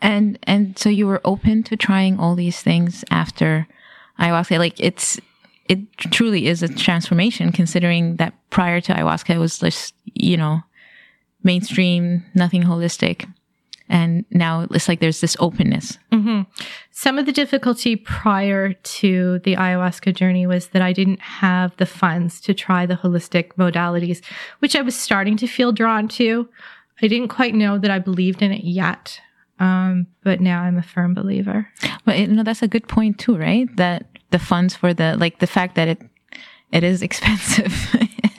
And 0.00 0.38
and 0.44 0.78
so 0.78 0.88
you 0.88 1.06
were 1.06 1.20
open 1.24 1.62
to 1.64 1.76
trying 1.76 2.18
all 2.18 2.34
these 2.34 2.60
things 2.60 3.04
after 3.10 3.66
ayahuasca. 4.18 4.58
Like 4.58 4.78
it's 4.78 5.20
it 5.68 5.96
truly 5.98 6.46
is 6.46 6.62
a 6.62 6.68
transformation 6.68 7.52
considering 7.52 8.16
that 8.16 8.34
prior 8.50 8.80
to 8.80 8.92
ayahuasca 8.92 9.34
it 9.34 9.38
was 9.38 9.58
just, 9.58 9.94
you 10.14 10.36
know, 10.36 10.62
mainstream, 11.42 12.24
nothing 12.34 12.62
holistic. 12.62 13.28
And 13.88 14.24
now 14.30 14.68
it's 14.70 14.88
like 14.88 15.00
there's 15.00 15.20
this 15.20 15.36
openness. 15.40 15.98
Mm-hmm. 16.12 16.42
Some 16.92 17.18
of 17.18 17.26
the 17.26 17.32
difficulty 17.32 17.96
prior 17.96 18.72
to 18.72 19.40
the 19.40 19.56
ayahuasca 19.56 20.14
journey 20.14 20.46
was 20.46 20.68
that 20.68 20.80
I 20.80 20.92
didn't 20.92 21.20
have 21.20 21.76
the 21.76 21.86
funds 21.86 22.40
to 22.42 22.54
try 22.54 22.86
the 22.86 22.94
holistic 22.94 23.54
modalities, 23.54 24.22
which 24.60 24.76
I 24.76 24.82
was 24.82 24.94
starting 24.94 25.36
to 25.38 25.48
feel 25.48 25.72
drawn 25.72 26.06
to. 26.08 26.48
I 27.02 27.08
didn't 27.08 27.28
quite 27.28 27.54
know 27.54 27.78
that 27.78 27.90
I 27.90 27.98
believed 27.98 28.42
in 28.42 28.52
it 28.52 28.62
yet. 28.62 29.20
Um, 29.60 30.06
but 30.24 30.40
now 30.40 30.62
I'm 30.62 30.78
a 30.78 30.82
firm 30.82 31.14
believer. 31.14 31.68
But 32.04 32.18
you 32.18 32.26
know, 32.26 32.42
that's 32.42 32.62
a 32.62 32.68
good 32.68 32.88
point 32.88 33.18
too, 33.18 33.36
right? 33.36 33.68
That 33.76 34.06
the 34.30 34.38
funds 34.38 34.74
for 34.74 34.92
the, 34.94 35.16
like 35.16 35.38
the 35.38 35.46
fact 35.46 35.74
that 35.76 35.86
it, 35.86 36.02
it 36.72 36.82
is 36.82 37.02
expensive. 37.08 37.72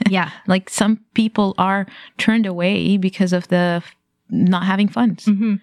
Yeah. 0.10 0.32
like 0.48 0.70
some 0.70 1.00
people 1.14 1.56
are 1.58 1.88
turned 2.18 2.46
away 2.46 2.98
because 2.98 3.34
of 3.34 3.48
the 3.48 3.84
not 4.30 4.64
having 4.64 4.88
funds. 4.88 5.26
Mm-hmm. 5.26 5.56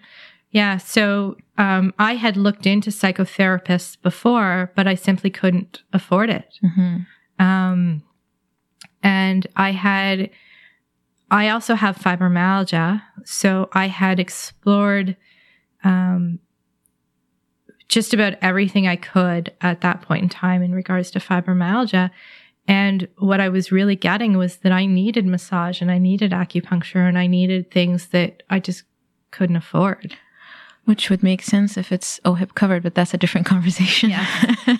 Yeah. 0.51 0.77
So 0.77 1.37
um, 1.57 1.93
I 1.99 2.15
had 2.15 2.37
looked 2.37 2.65
into 2.65 2.89
psychotherapists 2.89 4.01
before, 4.01 4.71
but 4.75 4.87
I 4.87 4.95
simply 4.95 5.29
couldn't 5.29 5.83
afford 5.93 6.29
it. 6.29 6.57
Mm-hmm. 6.63 7.43
Um, 7.45 8.03
and 9.03 9.45
I 9.55 9.71
had, 9.71 10.29
I 11.29 11.49
also 11.49 11.75
have 11.75 11.97
fibromyalgia. 11.97 13.01
So 13.25 13.69
I 13.73 13.87
had 13.87 14.19
explored 14.19 15.15
um, 15.83 16.39
just 17.87 18.13
about 18.13 18.33
everything 18.41 18.87
I 18.87 18.95
could 18.95 19.51
at 19.61 19.81
that 19.81 20.01
point 20.01 20.23
in 20.23 20.29
time 20.29 20.61
in 20.61 20.73
regards 20.73 21.09
to 21.11 21.19
fibromyalgia. 21.19 22.11
And 22.67 23.07
what 23.17 23.41
I 23.41 23.49
was 23.49 23.71
really 23.71 23.95
getting 23.95 24.37
was 24.37 24.57
that 24.57 24.71
I 24.71 24.85
needed 24.85 25.25
massage 25.25 25.81
and 25.81 25.89
I 25.89 25.97
needed 25.97 26.31
acupuncture 26.31 27.07
and 27.07 27.17
I 27.17 27.25
needed 27.25 27.71
things 27.71 28.07
that 28.09 28.43
I 28.49 28.59
just 28.59 28.83
couldn't 29.31 29.55
afford. 29.55 30.15
Which 30.85 31.09
would 31.11 31.21
make 31.21 31.43
sense 31.43 31.77
if 31.77 31.91
it's 31.91 32.19
OHIP 32.25 32.55
covered, 32.55 32.81
but 32.81 32.95
that's 32.95 33.13
a 33.13 33.17
different 33.17 33.45
conversation. 33.53 34.09
Yeah. 34.11 34.25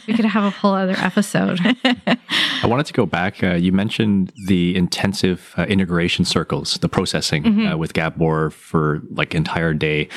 we 0.07 0.13
could 0.15 0.25
have 0.25 0.43
a 0.43 0.49
whole 0.49 0.73
other 0.73 0.95
episode. 0.97 1.59
I 1.83 2.65
wanted 2.65 2.87
to 2.87 2.93
go 2.93 3.05
back. 3.05 3.43
Uh, 3.43 3.53
you 3.55 3.71
mentioned 3.71 4.31
the 4.47 4.75
intensive 4.75 5.53
uh, 5.57 5.63
integration 5.63 6.25
circles, 6.25 6.75
the 6.79 6.89
processing 6.89 7.43
Mm-hmm. 7.43 7.67
uh, 7.67 7.77
with 7.77 7.93
Gabor 7.93 8.49
for 8.49 9.01
like 9.11 9.35
entire 9.35 9.73
day. 9.73 10.09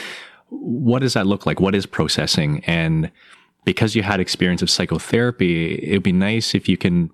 What 0.54 1.00
does 1.00 1.14
that 1.14 1.26
look 1.26 1.46
like? 1.46 1.60
What 1.60 1.74
is 1.74 1.86
processing? 1.86 2.62
And 2.66 3.10
because 3.64 3.94
you 3.94 4.02
had 4.02 4.20
experience 4.20 4.60
of 4.60 4.70
psychotherapy, 4.70 5.74
it 5.74 5.92
would 5.92 6.02
be 6.02 6.12
nice 6.12 6.54
if 6.54 6.68
you 6.68 6.76
can 6.76 7.10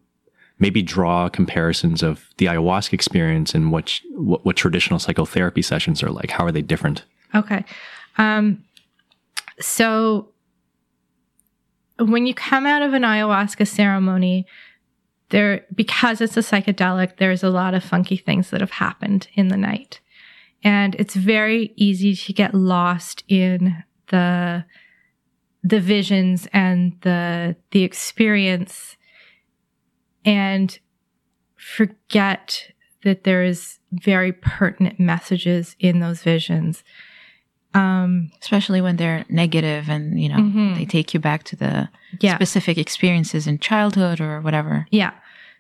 maybe 0.59 0.83
draw 0.83 1.29
comparisons 1.29 2.03
of 2.03 2.29
the 2.39 2.47
ayahuasca 2.47 2.93
experience 2.93 3.55
and 3.55 3.71
what, 3.71 4.01
what, 4.15 4.45
what 4.45 4.57
traditional 4.57 4.99
psychotherapy 4.99 5.63
sessions 5.63 6.03
are 6.03 6.11
like. 6.11 6.31
How 6.31 6.45
are 6.45 6.53
they 6.53 6.63
different? 6.63 7.05
Okay. 7.35 7.65
Um, 8.17 8.65
so 9.61 10.31
when 11.99 12.27
you 12.27 12.35
come 12.35 12.67
out 12.67 12.83
of 12.83 12.93
an 12.93 13.03
ayahuasca 13.03 13.69
ceremony, 13.69 14.47
there, 15.31 15.65
because 15.75 16.21
it's 16.21 16.37
a 16.37 16.41
psychedelic, 16.41 17.19
there's 17.19 17.45
a 17.45 17.51
lot 17.51 17.75
of 17.75 17.85
funky 17.85 18.17
things 18.17 18.51
that 18.51 18.61
have 18.61 18.71
happened 18.71 19.29
in 19.35 19.49
the 19.49 19.57
night. 19.57 20.01
And 20.63 20.95
it's 20.97 21.15
very 21.15 21.73
easy 21.77 22.15
to 22.17 22.33
get 22.33 22.55
lost 22.55 23.23
in 23.29 23.83
the, 24.09 24.65
the 25.63 25.81
visions 25.81 26.49
and 26.53 26.95
the, 27.03 27.57
the 27.71 27.85
experience 27.85 28.97
and 30.25 30.79
forget 31.57 32.71
that 33.05 33.25
there 33.25 33.45
is 33.45 33.79
very 33.93 34.33
pertinent 34.33 34.99
messages 34.99 35.77
in 35.79 36.01
those 36.01 36.23
visions. 36.23 36.83
Um, 37.75 38.31
Especially 38.41 38.81
when 38.81 38.97
they're 38.97 39.25
negative 39.29 39.89
and, 39.89 40.21
you 40.21 40.29
know, 40.29 40.37
Mhm. 40.39 40.77
they 40.77 40.85
take 40.85 41.15
you 41.15 41.21
back 41.21 41.45
to 41.45 41.57
the 41.57 41.89
yeah. 42.21 42.35
specific 42.35 42.79
experiences 42.79 43.47
in 43.47 43.59
childhood 43.59 44.21
or 44.21 44.41
whatever. 44.41 44.87
Yeah. 44.91 45.13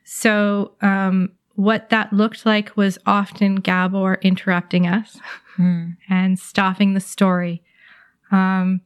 So, 0.05 0.72
um, 0.80 1.32
what 1.59 1.88
that 1.88 2.12
looked 2.12 2.46
like 2.46 2.76
was 2.76 2.98
often 3.04 3.56
Gabor 3.56 4.14
interrupting 4.22 4.86
us 4.86 5.18
Mm. 5.59 5.96
and 6.09 6.38
stopping 6.38 6.94
the 6.94 7.00
story, 7.00 7.64
um, 8.30 8.80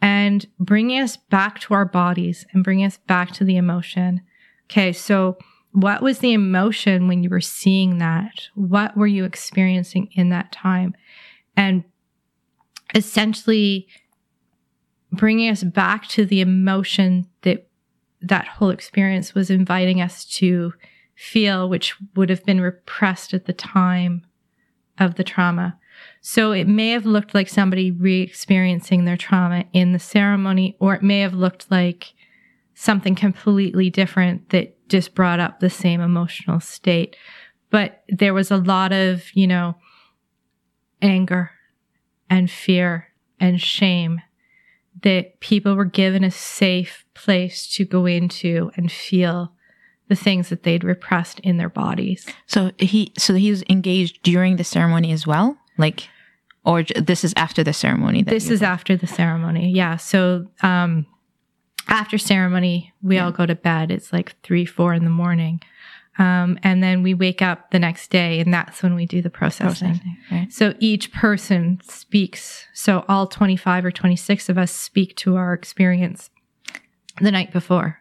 and 0.00 0.46
bringing 0.60 1.00
us 1.00 1.16
back 1.16 1.58
to 1.62 1.74
our 1.74 1.84
bodies 1.84 2.46
and 2.52 2.62
bringing 2.62 2.86
us 2.86 2.98
back 2.98 3.32
to 3.32 3.42
the 3.44 3.56
emotion. 3.56 4.20
Okay. 4.70 4.92
So, 4.92 5.36
what 5.72 6.02
was 6.02 6.20
the 6.20 6.32
emotion 6.32 7.08
when 7.08 7.24
you 7.24 7.30
were 7.30 7.40
seeing 7.40 7.98
that? 7.98 8.48
What 8.54 8.96
were 8.96 9.08
you 9.08 9.24
experiencing 9.24 10.08
in 10.12 10.28
that 10.28 10.52
time? 10.52 10.94
And 11.56 11.82
essentially 12.94 13.88
bringing 15.10 15.50
us 15.50 15.64
back 15.64 16.06
to 16.10 16.24
the 16.24 16.40
emotion 16.40 17.26
that 17.42 17.66
that 18.20 18.46
whole 18.46 18.70
experience 18.70 19.34
was 19.34 19.50
inviting 19.50 20.00
us 20.00 20.24
to 20.24 20.74
feel, 21.14 21.68
which 21.68 21.94
would 22.14 22.30
have 22.30 22.44
been 22.44 22.60
repressed 22.60 23.34
at 23.34 23.46
the 23.46 23.52
time 23.52 24.24
of 24.98 25.14
the 25.14 25.24
trauma. 25.24 25.78
So 26.20 26.52
it 26.52 26.66
may 26.66 26.90
have 26.90 27.06
looked 27.06 27.34
like 27.34 27.48
somebody 27.48 27.90
re 27.90 28.20
experiencing 28.20 29.04
their 29.04 29.16
trauma 29.16 29.64
in 29.72 29.92
the 29.92 29.98
ceremony, 29.98 30.76
or 30.80 30.94
it 30.94 31.02
may 31.02 31.20
have 31.20 31.34
looked 31.34 31.70
like 31.70 32.14
something 32.74 33.14
completely 33.14 33.90
different 33.90 34.50
that 34.50 34.76
just 34.88 35.14
brought 35.14 35.40
up 35.40 35.60
the 35.60 35.70
same 35.70 36.00
emotional 36.00 36.60
state. 36.60 37.16
But 37.70 38.02
there 38.08 38.34
was 38.34 38.50
a 38.50 38.56
lot 38.56 38.92
of, 38.92 39.34
you 39.34 39.46
know, 39.46 39.76
anger 41.00 41.50
and 42.28 42.50
fear 42.50 43.08
and 43.38 43.60
shame 43.60 44.20
that 45.02 45.40
people 45.40 45.74
were 45.74 45.84
given 45.84 46.24
a 46.24 46.30
safe 46.30 47.04
place 47.14 47.68
to 47.74 47.84
go 47.84 48.06
into 48.06 48.70
and 48.76 48.90
feel 48.90 49.52
the 50.08 50.14
things 50.14 50.48
that 50.50 50.62
they'd 50.62 50.84
repressed 50.84 51.40
in 51.40 51.56
their 51.56 51.68
bodies. 51.68 52.26
So 52.46 52.72
he, 52.78 53.12
so 53.16 53.34
he 53.34 53.50
was 53.50 53.62
engaged 53.70 54.22
during 54.22 54.56
the 54.56 54.64
ceremony 54.64 55.12
as 55.12 55.26
well? 55.26 55.56
Like, 55.78 56.08
or 56.64 56.82
j- 56.82 57.00
this 57.00 57.24
is 57.24 57.32
after 57.36 57.64
the 57.64 57.72
ceremony? 57.72 58.22
This 58.22 58.50
is 58.50 58.62
after 58.62 58.96
the 58.96 59.06
ceremony. 59.06 59.70
Yeah. 59.70 59.96
So, 59.96 60.46
um, 60.62 61.06
after 61.88 62.16
ceremony, 62.16 62.92
we 63.02 63.18
all 63.18 63.30
go 63.30 63.44
to 63.44 63.54
bed. 63.54 63.90
It's 63.90 64.12
like 64.12 64.40
three, 64.42 64.64
four 64.64 64.94
in 64.94 65.04
the 65.04 65.10
morning. 65.10 65.60
Um, 66.18 66.58
and 66.62 66.82
then 66.82 67.02
we 67.02 67.12
wake 67.12 67.42
up 67.42 67.70
the 67.72 67.78
next 67.78 68.10
day 68.10 68.38
and 68.40 68.54
that's 68.54 68.82
when 68.82 68.94
we 68.94 69.04
do 69.04 69.20
the 69.20 69.30
processing. 69.30 69.88
processing, 69.88 70.16
right? 70.30 70.52
So 70.52 70.74
each 70.78 71.12
person 71.12 71.80
speaks. 71.82 72.66
So 72.72 73.04
all 73.08 73.26
25 73.26 73.84
or 73.84 73.90
26 73.90 74.48
of 74.48 74.56
us 74.56 74.70
speak 74.70 75.16
to 75.16 75.36
our 75.36 75.52
experience 75.52 76.30
the 77.20 77.32
night 77.32 77.52
before. 77.52 77.98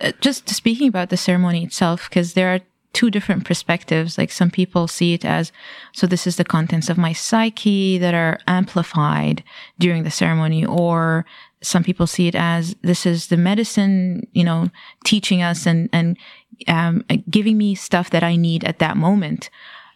Uh, 0.00 0.12
just 0.20 0.48
speaking 0.48 0.88
about 0.88 1.10
the 1.10 1.16
ceremony 1.16 1.64
itself, 1.64 2.08
because 2.08 2.34
there 2.34 2.54
are 2.54 2.60
two 2.92 3.10
different 3.10 3.44
perspectives. 3.44 4.16
Like 4.16 4.32
some 4.32 4.50
people 4.50 4.88
see 4.88 5.12
it 5.12 5.24
as, 5.24 5.52
so 5.92 6.06
this 6.06 6.26
is 6.26 6.36
the 6.36 6.44
contents 6.44 6.88
of 6.88 6.96
my 6.96 7.12
psyche 7.12 7.98
that 7.98 8.14
are 8.14 8.38
amplified 8.46 9.44
during 9.78 10.02
the 10.02 10.10
ceremony, 10.10 10.64
or 10.64 11.26
some 11.62 11.84
people 11.84 12.06
see 12.06 12.26
it 12.26 12.34
as 12.34 12.74
this 12.82 13.04
is 13.04 13.26
the 13.26 13.36
medicine, 13.36 14.26
you 14.32 14.44
know, 14.44 14.70
teaching 15.04 15.42
us 15.42 15.66
and, 15.66 15.90
and, 15.92 16.16
um, 16.68 17.04
giving 17.28 17.58
me 17.58 17.74
stuff 17.74 18.10
that 18.10 18.22
I 18.22 18.36
need 18.36 18.64
at 18.64 18.78
that 18.78 18.96
moment. 18.96 19.50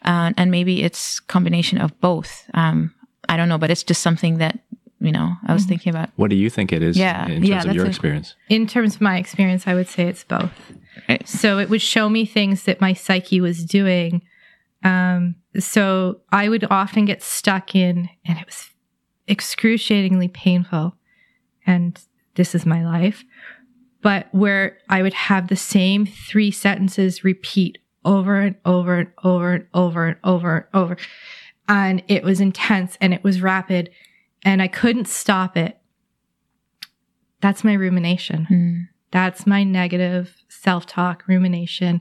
Uh, 0.05 0.33
and 0.37 0.51
maybe 0.51 0.83
it's 0.83 1.21
combination 1.21 1.79
of 1.79 1.99
both. 2.01 2.45
Um, 2.55 2.95
I 3.29 3.37
don't 3.37 3.49
know, 3.49 3.59
but 3.59 3.71
it's 3.71 3.85
just 3.85 4.03
something 4.03 4.39
that 4.39 4.59
you 5.01 5.13
know, 5.13 5.33
I 5.47 5.55
was 5.55 5.65
thinking 5.65 5.91
about. 5.91 6.11
What 6.17 6.31
do 6.31 6.37
you 6.37 6.51
think 6.51 6.73
it 6.73 6.83
is 6.83 6.97
Yeah, 6.97 7.25
in 7.27 7.37
terms 7.37 7.49
yeah, 7.49 7.59
of 7.59 7.65
that's 7.65 7.75
your 7.77 7.87
a- 7.87 7.89
experience? 7.89 8.35
In 8.49 8.67
terms 8.67 8.97
of 8.97 9.01
my 9.01 9.17
experience, 9.19 9.67
I 9.67 9.75
would 9.75 9.89
say 9.89 10.05
it's 10.05 10.25
both. 10.25 10.53
Right. 11.09 11.27
So 11.27 11.59
it 11.59 11.71
would 11.71 11.83
show 11.83 12.09
me 12.09 12.27
things 12.27 12.65
that 12.65 12.81
my 12.81 12.93
psyche 12.93 13.41
was 13.41 13.65
doing. 13.65 14.23
Um, 14.85 15.37
so 15.59 16.21
I 16.31 16.49
would 16.49 16.65
often 16.71 17.05
get 17.05 17.23
stuck 17.23 17.75
in, 17.75 18.09
and 18.25 18.39
it 18.39 18.47
was 18.47 18.71
excruciatingly 19.29 20.29
painful. 20.29 20.95
And 21.67 22.01
this 22.35 22.55
is 22.55 22.67
my 22.67 22.85
life. 22.85 23.25
But 24.03 24.29
where 24.33 24.79
I 24.89 25.03
would 25.03 25.13
have 25.15 25.49
the 25.49 25.57
same 25.57 26.07
three 26.07 26.51
sentences 26.51 27.23
repeat 27.25 27.79
over 28.05 28.41
and 28.41 28.57
over 28.65 28.99
and 28.99 29.11
over 29.23 29.53
and 29.53 29.67
over 29.75 30.07
and 30.07 30.17
over 30.25 30.57
and 30.57 30.67
over. 30.75 30.97
And 31.69 32.03
it 32.09 32.25
was 32.25 32.41
intense 32.41 32.97
and 33.01 33.13
it 33.13 33.23
was 33.23 33.43
rapid 33.43 33.91
and 34.45 34.63
I 34.63 34.69
couldn't 34.69 35.09
stop 35.09 35.57
it. 35.57 35.79
That's 37.41 37.65
my 37.65 37.73
rumination. 37.73 38.47
Mm. 38.51 38.89
That's 39.11 39.47
my 39.47 39.65
negative 39.65 40.43
self 40.49 40.87
talk 40.87 41.25
rumination. 41.27 42.01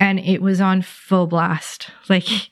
And 0.00 0.18
it 0.18 0.42
was 0.42 0.60
on 0.60 0.82
full 0.82 1.26
blast. 1.26 1.90
Like 2.08 2.50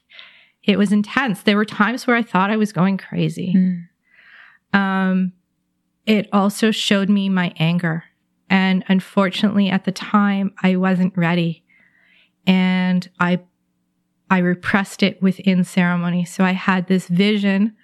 it 0.65 0.79
was 0.79 0.93
intense. 0.93 1.43
There 1.43 1.57
were 1.57 1.65
times 1.65 2.07
where 2.07 2.17
I 2.17 2.23
thought 2.23 2.51
I 2.51 2.57
was 2.57 2.73
going 2.73 2.97
crazy. 2.97 3.55
Mm. 3.55 4.79
Um, 4.79 5.33
it 6.07 6.29
also 6.33 6.71
showed 6.71 7.09
me 7.09 7.29
my 7.29 7.53
anger. 7.59 8.05
And 8.49 8.85
unfortunately, 8.89 9.71
at 9.71 9.85
the 9.85 9.93
time, 9.93 10.55
I 10.63 10.77
wasn't 10.77 11.17
ready. 11.17 11.65
And 12.47 13.09
I, 13.19 13.41
I 14.31 14.39
repressed 14.39 15.03
it 15.03 15.21
within 15.23 15.65
ceremony. 15.65 16.25
So 16.25 16.45
I 16.45 16.53
had 16.53 16.87
this 16.87 17.09
vision 17.09 17.77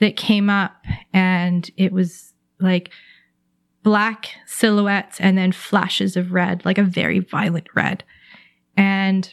that 0.00 0.16
came 0.16 0.50
up 0.50 0.84
and 1.12 1.70
it 1.76 1.92
was 1.92 2.32
like 2.60 2.90
black 3.82 4.30
silhouettes 4.46 5.20
and 5.20 5.38
then 5.38 5.52
flashes 5.52 6.16
of 6.16 6.32
red, 6.32 6.64
like 6.64 6.78
a 6.78 6.82
very 6.82 7.20
violent 7.20 7.68
red. 7.74 8.04
And 8.76 9.32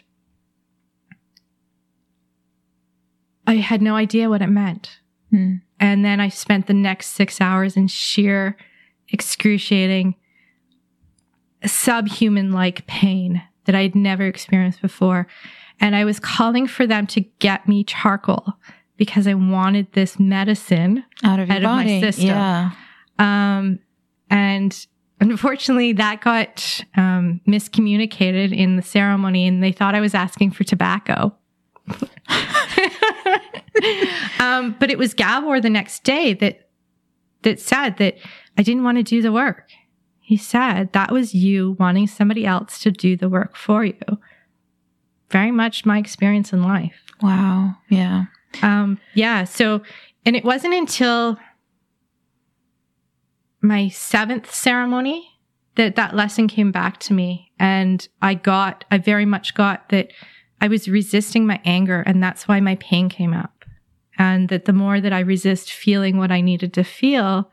I 3.45 3.55
had 3.55 3.81
no 3.81 3.95
idea 3.95 4.29
what 4.29 4.41
it 4.41 4.47
meant. 4.47 4.99
Mm. 5.33 5.61
And 5.79 6.05
then 6.05 6.19
I 6.19 6.29
spent 6.29 6.67
the 6.67 6.73
next 6.73 7.07
six 7.07 7.41
hours 7.41 7.75
in 7.75 7.87
sheer, 7.87 8.55
excruciating, 9.09 10.15
subhuman 11.65 12.51
like 12.51 12.87
pain 12.87 13.41
that 13.65 13.75
I'd 13.75 13.95
never 13.95 14.25
experienced 14.25 14.81
before. 14.81 15.27
And 15.79 15.95
I 15.95 16.05
was 16.05 16.19
calling 16.19 16.67
for 16.67 16.85
them 16.85 17.07
to 17.07 17.21
get 17.21 17.67
me 17.67 17.83
charcoal 17.83 18.53
because 19.03 19.27
I 19.27 19.33
wanted 19.33 19.91
this 19.91 20.17
medicine. 20.17 21.03
Out 21.25 21.37
of 21.37 21.49
your 21.49 21.57
Out 21.57 21.63
of 21.63 21.85
my 21.85 21.99
system. 21.99 22.27
Yeah. 22.27 22.71
Um, 23.19 23.79
and 24.29 24.87
unfortunately, 25.19 25.91
that 25.93 26.21
got 26.21 26.85
um, 26.95 27.41
miscommunicated 27.45 28.55
in 28.55 28.77
the 28.77 28.81
ceremony, 28.81 29.45
and 29.45 29.61
they 29.61 29.73
thought 29.73 29.93
I 29.93 29.99
was 29.99 30.15
asking 30.15 30.51
for 30.51 30.63
tobacco. 30.63 31.35
um, 34.39 34.73
but 34.79 34.89
it 34.89 34.97
was 34.97 35.13
Gabor 35.13 35.59
the 35.59 35.69
next 35.69 36.05
day 36.05 36.33
that 36.35 36.69
that 37.41 37.59
said 37.59 37.97
that 37.97 38.15
I 38.57 38.63
didn't 38.63 38.85
want 38.85 38.99
to 38.99 39.03
do 39.03 39.21
the 39.21 39.33
work. 39.33 39.67
He 40.21 40.37
said 40.37 40.93
that 40.93 41.11
was 41.11 41.35
you 41.35 41.75
wanting 41.77 42.07
somebody 42.07 42.45
else 42.45 42.79
to 42.83 42.91
do 42.91 43.17
the 43.17 43.27
work 43.27 43.57
for 43.57 43.83
you. 43.83 43.99
Very 45.29 45.51
much 45.51 45.85
my 45.85 45.97
experience 45.97 46.53
in 46.53 46.63
life. 46.63 47.03
Wow. 47.21 47.75
Yeah. 47.89 48.25
Um, 48.61 48.99
yeah. 49.13 49.43
So, 49.45 49.81
and 50.25 50.35
it 50.35 50.43
wasn't 50.43 50.73
until 50.73 51.37
my 53.61 53.87
seventh 53.89 54.53
ceremony 54.53 55.27
that 55.75 55.95
that 55.95 56.15
lesson 56.15 56.47
came 56.47 56.71
back 56.71 56.99
to 56.99 57.13
me. 57.13 57.51
And 57.59 58.07
I 58.21 58.35
got, 58.35 58.85
I 58.91 58.97
very 58.97 59.25
much 59.25 59.55
got 59.55 59.89
that 59.89 60.11
I 60.61 60.67
was 60.67 60.87
resisting 60.87 61.47
my 61.47 61.59
anger 61.65 62.01
and 62.05 62.21
that's 62.21 62.47
why 62.47 62.59
my 62.59 62.75
pain 62.75 63.09
came 63.09 63.33
up. 63.33 63.65
And 64.17 64.49
that 64.49 64.65
the 64.65 64.73
more 64.73 65.01
that 65.01 65.13
I 65.13 65.21
resist 65.21 65.73
feeling 65.73 66.17
what 66.17 66.31
I 66.31 66.41
needed 66.41 66.73
to 66.73 66.83
feel, 66.83 67.49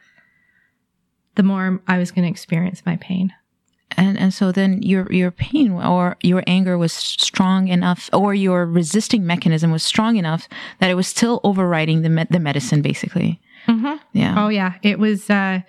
the 1.37 1.43
more 1.43 1.83
I 1.89 1.97
was 1.97 2.11
going 2.11 2.25
to 2.25 2.31
experience 2.31 2.83
my 2.85 2.97
pain. 2.97 3.33
And 4.01 4.19
and 4.19 4.33
so 4.33 4.51
then 4.51 4.81
your 4.81 5.13
your 5.13 5.31
pain 5.31 5.73
or 5.73 6.17
your 6.23 6.43
anger 6.47 6.79
was 6.79 6.93
strong 6.93 7.69
enough, 7.69 8.09
or 8.15 8.33
your 8.33 8.65
resisting 8.65 9.27
mechanism 9.27 9.71
was 9.71 9.83
strong 9.83 10.17
enough 10.17 10.49
that 10.79 10.91
it 10.91 10.95
was 10.95 11.07
still 11.07 11.39
overriding 11.45 12.01
the 12.01 12.09
me- 12.09 12.27
the 12.31 12.41
medicine, 12.41 12.81
basically. 12.81 13.39
Mm-hmm. 13.67 13.97
Yeah. 14.15 14.43
Oh 14.43 14.49
yeah, 14.49 14.75
it 14.83 14.99
was 14.99 15.29
uh 15.29 15.61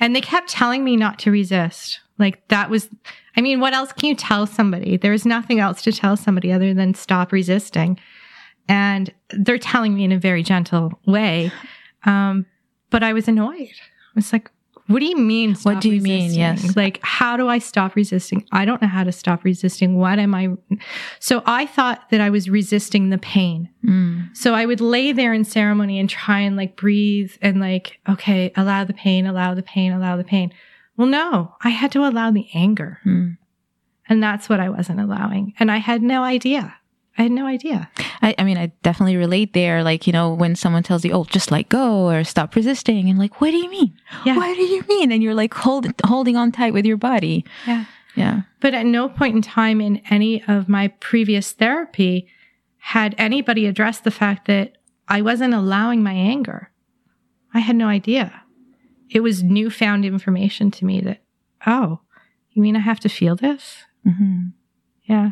and 0.00 0.16
they 0.16 0.20
kept 0.20 0.50
telling 0.50 0.82
me 0.82 0.96
not 0.96 1.20
to 1.20 1.30
resist. 1.30 2.00
Like 2.18 2.46
that 2.48 2.68
was 2.68 2.90
I 3.36 3.42
mean, 3.42 3.60
what 3.60 3.74
else 3.74 3.92
can 3.92 4.08
you 4.08 4.16
tell 4.16 4.44
somebody? 4.46 4.96
There's 4.96 5.24
nothing 5.24 5.60
else 5.60 5.80
to 5.82 5.92
tell 5.92 6.16
somebody 6.16 6.50
other 6.50 6.74
than 6.74 6.94
stop 6.94 7.30
resisting. 7.30 7.96
And 8.68 9.14
they're 9.30 9.56
telling 9.56 9.94
me 9.94 10.02
in 10.02 10.10
a 10.10 10.18
very 10.18 10.42
gentle 10.42 10.98
way. 11.06 11.52
Um 12.04 12.44
but 12.90 13.04
I 13.04 13.12
was 13.12 13.28
annoyed. 13.28 13.78
I 13.78 14.16
was 14.16 14.32
like, 14.32 14.50
what 14.88 15.00
do 15.00 15.04
you 15.04 15.16
mean? 15.16 15.54
What 15.62 15.82
do 15.82 15.90
you 15.90 16.00
mean? 16.00 16.32
Yes. 16.32 16.74
Like, 16.74 16.98
how 17.02 17.36
do 17.36 17.46
I 17.46 17.58
stop 17.58 17.94
resisting? 17.94 18.46
I 18.52 18.64
don't 18.64 18.80
know 18.80 18.88
how 18.88 19.04
to 19.04 19.12
stop 19.12 19.44
resisting. 19.44 19.98
What 19.98 20.18
am 20.18 20.34
I? 20.34 20.48
So 21.20 21.42
I 21.44 21.66
thought 21.66 22.08
that 22.10 22.22
I 22.22 22.30
was 22.30 22.48
resisting 22.48 23.10
the 23.10 23.18
pain. 23.18 23.68
Mm. 23.84 24.34
So 24.34 24.54
I 24.54 24.64
would 24.64 24.80
lay 24.80 25.12
there 25.12 25.34
in 25.34 25.44
ceremony 25.44 25.98
and 26.00 26.08
try 26.08 26.40
and 26.40 26.56
like 26.56 26.74
breathe 26.74 27.32
and 27.42 27.60
like, 27.60 28.00
okay, 28.08 28.50
allow 28.56 28.84
the 28.84 28.94
pain, 28.94 29.26
allow 29.26 29.52
the 29.52 29.62
pain, 29.62 29.92
allow 29.92 30.16
the 30.16 30.24
pain. 30.24 30.54
Well, 30.96 31.08
no, 31.08 31.54
I 31.60 31.68
had 31.68 31.92
to 31.92 32.06
allow 32.06 32.30
the 32.30 32.48
anger. 32.54 32.98
Mm. 33.04 33.36
And 34.08 34.22
that's 34.22 34.48
what 34.48 34.58
I 34.58 34.70
wasn't 34.70 35.00
allowing. 35.00 35.52
And 35.60 35.70
I 35.70 35.76
had 35.76 36.02
no 36.02 36.24
idea. 36.24 36.74
I 37.18 37.22
had 37.22 37.32
no 37.32 37.46
idea. 37.46 37.90
I, 38.22 38.34
I 38.38 38.44
mean, 38.44 38.56
I 38.56 38.66
definitely 38.82 39.16
relate 39.16 39.52
there. 39.52 39.82
Like, 39.82 40.06
you 40.06 40.12
know, 40.12 40.32
when 40.32 40.54
someone 40.54 40.84
tells 40.84 41.04
you, 41.04 41.10
"Oh, 41.12 41.24
just 41.24 41.50
let 41.50 41.68
go" 41.68 42.08
or 42.08 42.22
"Stop 42.24 42.54
resisting," 42.54 43.10
and 43.10 43.18
like, 43.18 43.40
"What 43.40 43.50
do 43.50 43.56
you 43.56 43.68
mean? 43.68 43.92
Yeah. 44.24 44.36
What 44.36 44.54
do 44.54 44.62
you 44.62 44.84
mean?" 44.88 45.10
And 45.10 45.22
you're 45.22 45.34
like 45.34 45.52
hold, 45.52 45.86
holding 46.06 46.36
on 46.36 46.52
tight 46.52 46.72
with 46.72 46.86
your 46.86 46.96
body. 46.96 47.44
Yeah. 47.66 47.84
Yeah. 48.14 48.42
But 48.60 48.74
at 48.74 48.86
no 48.86 49.08
point 49.08 49.36
in 49.36 49.42
time 49.42 49.80
in 49.80 50.00
any 50.10 50.42
of 50.44 50.68
my 50.68 50.88
previous 50.88 51.52
therapy 51.52 52.28
had 52.78 53.14
anybody 53.18 53.66
addressed 53.66 54.04
the 54.04 54.10
fact 54.10 54.46
that 54.46 54.78
I 55.08 55.22
wasn't 55.22 55.54
allowing 55.54 56.02
my 56.02 56.14
anger. 56.14 56.70
I 57.54 57.60
had 57.60 57.76
no 57.76 57.86
idea. 57.88 58.42
It 59.10 59.20
was 59.20 59.42
newfound 59.42 60.04
information 60.04 60.70
to 60.72 60.84
me 60.84 61.00
that, 61.00 61.22
oh, 61.66 62.00
you 62.50 62.62
mean 62.62 62.76
I 62.76 62.80
have 62.80 63.00
to 63.00 63.08
feel 63.08 63.36
this? 63.36 63.84
hmm 64.04 64.48
Yeah. 65.04 65.30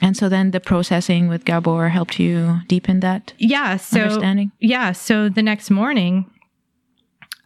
And 0.00 0.16
so 0.16 0.28
then 0.28 0.52
the 0.52 0.60
processing 0.60 1.28
with 1.28 1.44
Gabor 1.44 1.88
helped 1.88 2.20
you 2.20 2.60
deepen 2.68 3.00
that 3.00 3.32
Yeah. 3.38 3.76
So, 3.76 4.02
understanding. 4.02 4.52
yeah. 4.60 4.92
So 4.92 5.28
the 5.28 5.42
next 5.42 5.70
morning, 5.70 6.30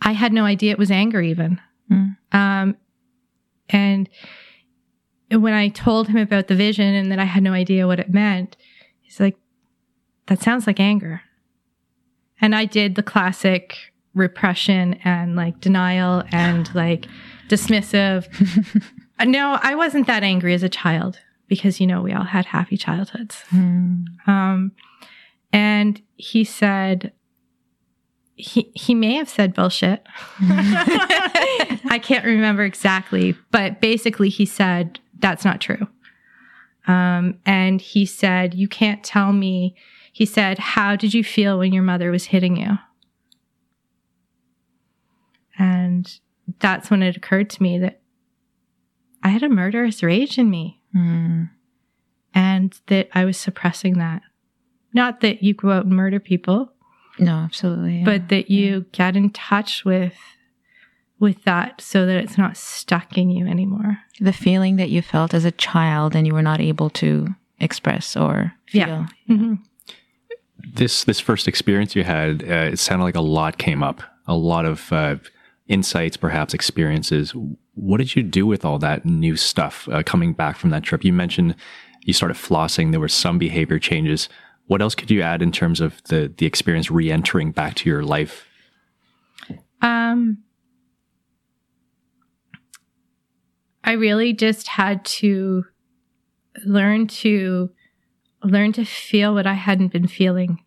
I 0.02 0.12
had 0.12 0.32
no 0.32 0.44
idea 0.44 0.72
it 0.72 0.78
was 0.78 0.90
anger 0.90 1.22
even. 1.22 1.60
Mm. 1.90 2.16
Um, 2.32 2.76
and 3.70 4.08
when 5.30 5.54
I 5.54 5.68
told 5.68 6.08
him 6.08 6.18
about 6.18 6.48
the 6.48 6.54
vision 6.54 6.94
and 6.94 7.10
that 7.10 7.18
I 7.18 7.24
had 7.24 7.42
no 7.42 7.52
idea 7.52 7.86
what 7.86 8.00
it 8.00 8.12
meant, 8.12 8.56
he's 9.00 9.18
like, 9.18 9.36
that 10.26 10.42
sounds 10.42 10.66
like 10.66 10.78
anger. 10.78 11.22
And 12.40 12.54
I 12.54 12.64
did 12.66 12.96
the 12.96 13.02
classic 13.02 13.76
repression 14.14 14.94
and 15.04 15.36
like 15.36 15.60
denial 15.60 16.22
and 16.32 16.72
like 16.74 17.06
dismissive. 17.48 18.28
no, 19.24 19.58
I 19.62 19.74
wasn't 19.74 20.06
that 20.06 20.22
angry 20.22 20.52
as 20.52 20.62
a 20.62 20.68
child 20.68 21.18
because, 21.52 21.82
you 21.82 21.86
know, 21.86 22.00
we 22.00 22.14
all 22.14 22.24
had 22.24 22.46
happy 22.46 22.78
childhoods. 22.78 23.44
Mm. 23.50 24.06
Um, 24.26 24.72
and 25.52 26.00
he 26.16 26.44
said, 26.44 27.12
he, 28.36 28.72
he 28.74 28.94
may 28.94 29.16
have 29.16 29.28
said 29.28 29.52
bullshit. 29.52 30.02
I 30.40 32.00
can't 32.02 32.24
remember 32.24 32.62
exactly, 32.62 33.36
but 33.50 33.82
basically 33.82 34.30
he 34.30 34.46
said, 34.46 34.98
that's 35.18 35.44
not 35.44 35.60
true. 35.60 35.86
Um, 36.86 37.38
and 37.44 37.82
he 37.82 38.06
said, 38.06 38.54
you 38.54 38.66
can't 38.66 39.04
tell 39.04 39.34
me. 39.34 39.76
He 40.10 40.24
said, 40.24 40.58
how 40.58 40.96
did 40.96 41.12
you 41.12 41.22
feel 41.22 41.58
when 41.58 41.74
your 41.74 41.82
mother 41.82 42.10
was 42.10 42.24
hitting 42.24 42.56
you? 42.56 42.78
And 45.58 46.18
that's 46.60 46.90
when 46.90 47.02
it 47.02 47.14
occurred 47.14 47.50
to 47.50 47.62
me 47.62 47.78
that 47.80 48.00
I 49.22 49.28
had 49.28 49.42
a 49.42 49.50
murderous 49.50 50.02
rage 50.02 50.38
in 50.38 50.48
me 50.48 50.81
Mm. 50.94 51.50
and 52.34 52.80
that 52.88 53.08
I 53.14 53.24
was 53.24 53.36
suppressing 53.36 53.98
that. 53.98 54.22
Not 54.94 55.20
that 55.20 55.42
you 55.42 55.54
go 55.54 55.70
out 55.70 55.84
and 55.86 55.94
murder 55.96 56.20
people, 56.20 56.70
No, 57.18 57.32
absolutely. 57.36 57.98
yeah. 57.98 58.04
but 58.04 58.28
that 58.28 58.50
you 58.50 58.84
get 58.92 59.16
in 59.16 59.30
touch 59.30 59.84
with 59.84 60.14
with 61.18 61.44
that 61.44 61.80
so 61.80 62.04
that 62.04 62.16
it's 62.16 62.36
not 62.36 62.56
stuck 62.56 63.16
in 63.16 63.30
you 63.30 63.46
anymore. 63.46 63.98
the 64.20 64.32
feeling 64.32 64.76
that 64.76 64.90
you 64.90 65.00
felt 65.00 65.32
as 65.34 65.44
a 65.44 65.50
child 65.52 66.14
and 66.16 66.26
you 66.26 66.34
were 66.34 66.42
not 66.42 66.60
able 66.60 66.90
to 66.90 67.28
express 67.60 68.16
or 68.16 68.52
feel. 68.66 68.80
Yeah. 68.80 69.06
Mhm. 69.28 69.58
This 70.74 71.04
this 71.04 71.20
first 71.20 71.48
experience 71.48 71.94
you 71.96 72.04
had, 72.04 72.42
uh, 72.42 72.70
it 72.72 72.78
sounded 72.78 73.04
like 73.04 73.16
a 73.16 73.20
lot 73.20 73.56
came 73.58 73.82
up 73.82 74.02
a 74.26 74.34
lot 74.36 74.64
of 74.64 74.92
uh, 74.92 75.16
insights, 75.66 76.16
perhaps 76.16 76.54
experiences. 76.54 77.34
What 77.74 77.98
did 77.98 78.14
you 78.14 78.22
do 78.22 78.46
with 78.46 78.64
all 78.64 78.78
that 78.80 79.04
new 79.04 79.36
stuff 79.36 79.88
uh, 79.90 80.02
coming 80.02 80.34
back 80.34 80.56
from 80.56 80.70
that 80.70 80.82
trip? 80.82 81.04
You 81.04 81.12
mentioned 81.12 81.54
you 82.04 82.12
started 82.12 82.36
flossing. 82.36 82.90
There 82.90 83.00
were 83.00 83.08
some 83.08 83.38
behavior 83.38 83.78
changes. 83.78 84.28
What 84.66 84.82
else 84.82 84.94
could 84.94 85.10
you 85.10 85.22
add 85.22 85.42
in 85.42 85.52
terms 85.52 85.80
of 85.80 86.02
the 86.04 86.32
the 86.36 86.46
experience 86.46 86.90
re-entering 86.90 87.52
back 87.52 87.74
to 87.76 87.88
your 87.88 88.02
life? 88.02 88.46
Um, 89.80 90.38
I 93.84 93.92
really 93.92 94.32
just 94.32 94.68
had 94.68 95.04
to 95.04 95.64
learn 96.64 97.06
to 97.08 97.70
learn 98.44 98.72
to 98.72 98.84
feel 98.84 99.34
what 99.34 99.46
I 99.46 99.54
hadn't 99.54 99.92
been 99.92 100.08
feeling, 100.08 100.62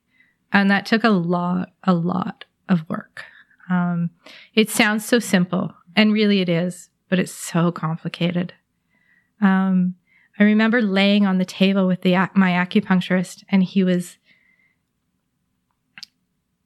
and 0.51 0.69
that 0.71 0.85
took 0.85 1.03
a 1.03 1.09
lot, 1.09 1.69
a 1.83 1.93
lot 1.93 2.45
of 2.67 2.87
work. 2.89 3.23
Um, 3.69 4.09
it 4.53 4.69
sounds 4.69 5.05
so 5.05 5.19
simple, 5.19 5.73
and 5.95 6.13
really 6.13 6.41
it 6.41 6.49
is, 6.49 6.89
but 7.09 7.19
it's 7.19 7.31
so 7.31 7.71
complicated. 7.71 8.53
Um, 9.41 9.95
I 10.39 10.43
remember 10.43 10.81
laying 10.81 11.25
on 11.25 11.37
the 11.37 11.45
table 11.45 11.87
with 11.87 12.01
the 12.01 12.15
my 12.33 12.51
acupuncturist, 12.51 13.43
and 13.49 13.63
he 13.63 13.83
was, 13.83 14.17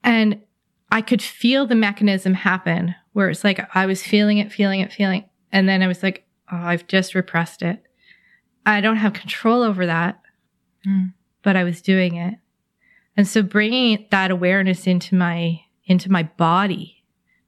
and 0.03 0.41
I 0.91 1.01
could 1.01 1.21
feel 1.21 1.67
the 1.67 1.75
mechanism 1.75 2.33
happen 2.33 2.95
where 3.13 3.29
it's 3.29 3.43
like 3.43 3.59
I 3.75 3.85
was 3.85 4.01
feeling 4.01 4.37
it, 4.37 4.51
feeling 4.51 4.79
it, 4.79 4.91
feeling, 4.91 5.25
and 5.51 5.69
then 5.69 5.83
I 5.83 5.87
was 5.87 6.01
like, 6.01 6.25
oh, 6.51 6.57
I've 6.57 6.87
just 6.87 7.13
repressed 7.13 7.61
it. 7.61 7.83
I 8.65 8.81
don't 8.81 8.97
have 8.97 9.13
control 9.13 9.61
over 9.61 9.85
that, 9.85 10.21
mm. 10.87 11.13
but 11.43 11.55
I 11.55 11.63
was 11.63 11.81
doing 11.81 12.15
it, 12.15 12.35
and 13.15 13.27
so 13.27 13.43
bringing 13.43 14.07
that 14.09 14.31
awareness 14.31 14.87
into 14.87 15.15
my 15.15 15.61
into 15.85 16.11
my 16.11 16.23
body, 16.23 16.98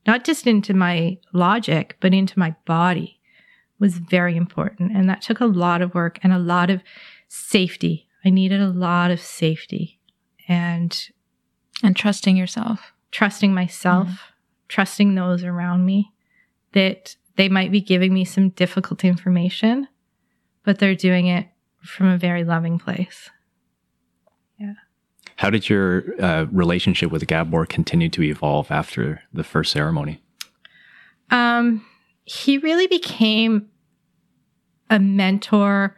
not 0.06 0.24
just 0.24 0.48
into 0.48 0.74
my 0.74 1.18
logic, 1.34 1.98
but 2.00 2.14
into 2.14 2.40
my 2.40 2.56
body 2.66 3.20
was 3.80 3.98
very 3.98 4.36
important. 4.36 4.92
And 4.96 5.10
that 5.10 5.22
took 5.22 5.40
a 5.40 5.46
lot 5.46 5.82
of 5.82 5.94
work 5.94 6.20
and 6.24 6.34
a 6.34 6.40
lot 6.40 6.70
of 6.70 6.82
safety. 7.28 8.08
I 8.24 8.30
needed 8.30 8.62
a 8.62 8.70
lot 8.70 9.12
of 9.12 9.20
safety 9.20 10.00
and 10.48 11.10
and 11.84 11.96
trusting 11.96 12.38
yourself, 12.38 12.94
trusting 13.12 13.54
myself, 13.54 14.08
mm 14.08 14.20
trusting 14.72 15.16
those 15.16 15.44
around 15.44 15.86
me 15.86 16.14
that 16.72 17.16
they 17.36 17.50
might 17.50 17.72
be 17.72 17.82
giving 17.82 18.14
me 18.14 18.24
some 18.24 18.50
difficult 18.52 19.04
information, 19.04 19.86
but 20.64 20.80
they're 20.80 20.96
doing 20.96 21.28
it 21.28 21.46
from 21.84 22.08
a 22.08 22.18
very 22.18 22.46
loving 22.46 22.80
place. 22.80 23.30
How 25.42 25.50
did 25.50 25.70
your 25.70 26.04
uh, 26.22 26.46
relationship 26.52 27.12
with 27.12 27.26
Gabor 27.26 27.66
continue 27.66 28.10
to 28.10 28.22
evolve 28.22 28.70
after 28.70 29.24
the 29.34 29.44
first 29.44 29.72
ceremony? 29.72 30.22
Um, 31.32 31.84
he 32.26 32.60
really 32.60 32.86
became 32.86 33.68
a 34.92 35.00
mentor. 35.00 35.98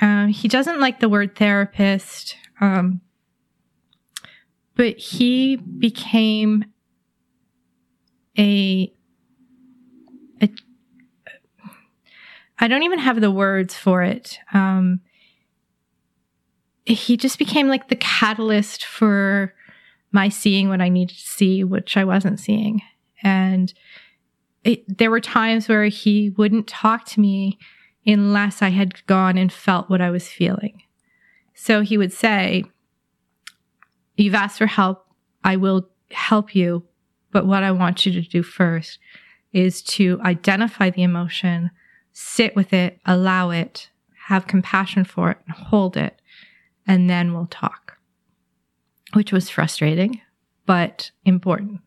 Um, 0.00 0.28
he 0.28 0.48
doesn't 0.48 0.80
like 0.80 1.00
the 1.00 1.10
word 1.10 1.36
therapist, 1.36 2.36
um, 2.62 3.02
but 4.74 4.96
he 4.96 5.56
became 5.56 6.64
a, 8.38 8.90
a. 10.40 10.48
I 12.58 12.66
don't 12.66 12.84
even 12.84 12.98
have 12.98 13.20
the 13.20 13.30
words 13.30 13.74
for 13.74 14.02
it. 14.02 14.38
Um, 14.54 15.02
he 16.84 17.16
just 17.16 17.38
became 17.38 17.68
like 17.68 17.88
the 17.88 17.96
catalyst 17.96 18.84
for 18.84 19.54
my 20.10 20.28
seeing 20.28 20.68
what 20.68 20.80
I 20.80 20.88
needed 20.88 21.16
to 21.16 21.28
see, 21.28 21.64
which 21.64 21.96
I 21.96 22.04
wasn't 22.04 22.40
seeing. 22.40 22.82
And 23.22 23.72
it, 24.64 24.98
there 24.98 25.10
were 25.10 25.20
times 25.20 25.68
where 25.68 25.86
he 25.86 26.30
wouldn't 26.30 26.66
talk 26.66 27.04
to 27.06 27.20
me 27.20 27.58
unless 28.06 28.62
I 28.62 28.70
had 28.70 29.04
gone 29.06 29.38
and 29.38 29.52
felt 29.52 29.88
what 29.88 30.00
I 30.00 30.10
was 30.10 30.28
feeling. 30.28 30.82
So 31.54 31.82
he 31.82 31.96
would 31.96 32.12
say, 32.12 32.64
You've 34.16 34.34
asked 34.34 34.58
for 34.58 34.66
help. 34.66 35.06
I 35.42 35.56
will 35.56 35.88
help 36.10 36.54
you. 36.54 36.84
But 37.30 37.46
what 37.46 37.62
I 37.62 37.70
want 37.70 38.04
you 38.04 38.12
to 38.12 38.20
do 38.20 38.42
first 38.42 38.98
is 39.52 39.82
to 39.82 40.20
identify 40.22 40.90
the 40.90 41.02
emotion, 41.02 41.70
sit 42.12 42.54
with 42.54 42.74
it, 42.74 43.00
allow 43.06 43.50
it, 43.50 43.90
have 44.26 44.46
compassion 44.46 45.04
for 45.04 45.30
it, 45.30 45.38
and 45.46 45.56
hold 45.56 45.96
it, 45.96 46.20
and 46.86 47.08
then 47.08 47.32
we'll 47.32 47.46
talk. 47.46 47.98
Which 49.14 49.32
was 49.32 49.50
frustrating, 49.50 50.20
but 50.66 51.10
important 51.24 51.80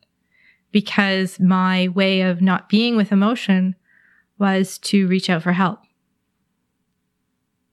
because 0.76 1.40
my 1.40 1.88
way 1.88 2.20
of 2.20 2.42
not 2.42 2.68
being 2.68 2.98
with 2.98 3.10
emotion 3.10 3.74
was 4.38 4.78
to 4.78 5.08
reach 5.08 5.30
out 5.30 5.42
for 5.42 5.54
help. 5.54 5.80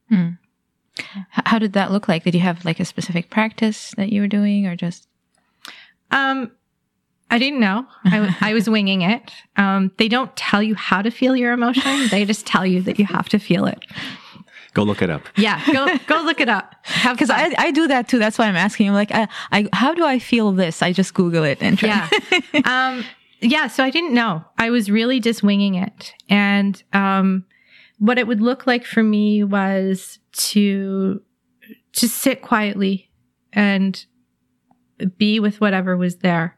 Hmm. 0.08 0.28
How 1.30 1.58
did 1.58 1.72
that 1.72 1.90
look 1.90 2.06
like? 2.06 2.22
Did 2.22 2.34
you 2.34 2.40
have 2.42 2.64
like 2.64 2.78
a 2.78 2.84
specific 2.84 3.28
practice 3.28 3.92
that 3.96 4.12
you 4.12 4.20
were 4.20 4.28
doing 4.28 4.68
or 4.68 4.76
just? 4.76 5.08
Um, 6.12 6.52
I 7.28 7.38
didn't 7.38 7.58
know. 7.58 7.86
I, 8.04 8.18
w- 8.18 8.34
I 8.40 8.52
was 8.52 8.70
winging 8.70 9.02
it. 9.02 9.32
Um, 9.56 9.90
they 9.98 10.06
don't 10.06 10.36
tell 10.36 10.62
you 10.62 10.76
how 10.76 11.02
to 11.02 11.10
feel 11.10 11.34
your 11.34 11.52
emotion. 11.52 12.06
They 12.08 12.24
just 12.24 12.46
tell 12.46 12.64
you 12.64 12.82
that 12.82 13.00
you 13.00 13.06
have 13.06 13.28
to 13.30 13.40
feel 13.40 13.64
it. 13.66 13.80
Go 14.74 14.84
look 14.84 15.02
it 15.02 15.10
up. 15.10 15.22
Yeah, 15.36 15.60
go 15.72 15.98
go 16.06 16.22
look 16.22 16.40
it 16.40 16.48
up. 16.48 16.74
Because 17.08 17.30
I, 17.30 17.54
I 17.58 17.70
do 17.70 17.88
that 17.88 18.08
too. 18.08 18.18
That's 18.18 18.38
why 18.38 18.46
I'm 18.46 18.56
asking. 18.56 18.88
I'm 18.88 18.94
like, 18.94 19.10
I, 19.12 19.28
I 19.50 19.68
how 19.72 19.92
do 19.94 20.04
I 20.04 20.18
feel 20.18 20.52
this? 20.52 20.82
I 20.82 20.92
just 20.92 21.14
Google 21.14 21.44
it 21.44 21.58
and 21.60 21.78
try. 21.78 22.08
Yeah. 22.52 22.60
um, 22.64 23.04
yeah. 23.40 23.66
So 23.66 23.84
I 23.84 23.90
didn't 23.90 24.14
know. 24.14 24.44
I 24.58 24.70
was 24.70 24.90
really 24.90 25.20
just 25.20 25.42
winging 25.42 25.74
it, 25.74 26.14
and 26.28 26.82
um, 26.92 27.44
what 27.98 28.18
it 28.18 28.26
would 28.26 28.40
look 28.40 28.66
like 28.66 28.84
for 28.84 29.02
me 29.02 29.44
was 29.44 30.18
to 30.32 31.22
just 31.92 32.18
sit 32.18 32.40
quietly 32.40 33.10
and 33.52 34.04
be 35.18 35.40
with 35.40 35.60
whatever 35.60 35.96
was 35.96 36.16
there. 36.16 36.56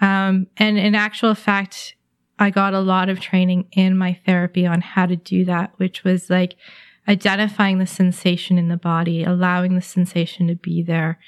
Um, 0.00 0.46
and 0.56 0.78
in 0.78 0.94
actual 0.94 1.34
fact, 1.34 1.94
I 2.38 2.50
got 2.50 2.74
a 2.74 2.80
lot 2.80 3.08
of 3.08 3.20
training 3.20 3.68
in 3.72 3.96
my 3.96 4.18
therapy 4.26 4.66
on 4.66 4.80
how 4.80 5.06
to 5.06 5.16
do 5.16 5.44
that, 5.44 5.72
which 5.76 6.04
was 6.04 6.30
like 6.30 6.56
identifying 7.08 7.78
the 7.78 7.86
sensation 7.86 8.58
in 8.58 8.68
the 8.68 8.76
body, 8.76 9.24
allowing 9.24 9.74
the 9.74 9.82
sensation 9.82 10.46
to 10.48 10.54
be 10.54 10.82
there, 10.82 11.18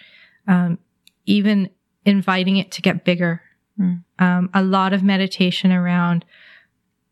um, 0.46 0.78
even 1.26 1.70
inviting 2.04 2.56
it 2.56 2.70
to 2.72 2.82
get 2.82 3.04
bigger. 3.04 3.42
Mm. 3.78 4.04
Um, 4.18 4.50
a 4.52 4.62
lot 4.62 4.92
of 4.92 5.02
meditation 5.02 5.72
around 5.72 6.24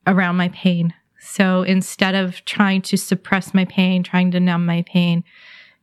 around 0.07 0.37
my 0.37 0.49
pain. 0.49 0.95
So 1.21 1.63
instead 1.63 2.15
of 2.15 2.45
trying 2.45 2.83
to 2.83 2.97
suppress 2.97 3.53
my 3.53 3.67
pain, 3.67 4.03
trying 4.03 4.31
to 4.31 4.41
numb 4.41 4.65
my 4.65 4.83
pain, 4.83 5.23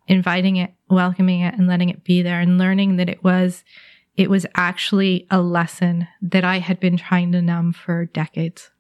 inviting 0.08 0.56
it, 0.56 0.74
welcoming 0.90 1.42
it, 1.42 1.54
and 1.54 1.68
letting 1.68 1.90
it 1.90 2.04
be 2.04 2.22
there, 2.22 2.40
and 2.40 2.58
learning 2.58 2.98
that 2.98 3.10
it 3.10 3.24
was 3.24 3.64
it 4.16 4.30
was 4.32 4.48
actually 4.56 5.28
a 5.30 5.40
lesson 5.42 6.08
that 6.22 6.44
I 6.44 6.58
had 6.58 6.80
been 6.80 6.98
trying 6.98 7.32
to 7.34 7.42
numb 7.42 7.72
for 7.72 8.06
decades. 8.06 8.72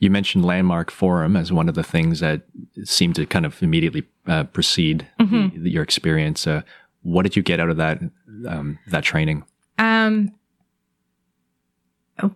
You 0.00 0.10
mentioned 0.10 0.44
Landmark 0.44 0.90
Forum 0.90 1.36
as 1.36 1.52
one 1.52 1.68
of 1.68 1.74
the 1.74 1.82
things 1.82 2.20
that 2.20 2.42
seemed 2.84 3.16
to 3.16 3.26
kind 3.26 3.44
of 3.44 3.60
immediately 3.62 4.04
uh, 4.26 4.44
precede 4.44 5.06
mm-hmm. 5.18 5.62
the, 5.62 5.70
your 5.70 5.82
experience. 5.82 6.46
Uh, 6.46 6.62
what 7.02 7.22
did 7.22 7.36
you 7.36 7.42
get 7.42 7.58
out 7.60 7.70
of 7.70 7.76
that 7.78 8.00
um, 8.46 8.78
that 8.88 9.02
training? 9.02 9.44
Um, 9.78 10.32
oh, 12.22 12.32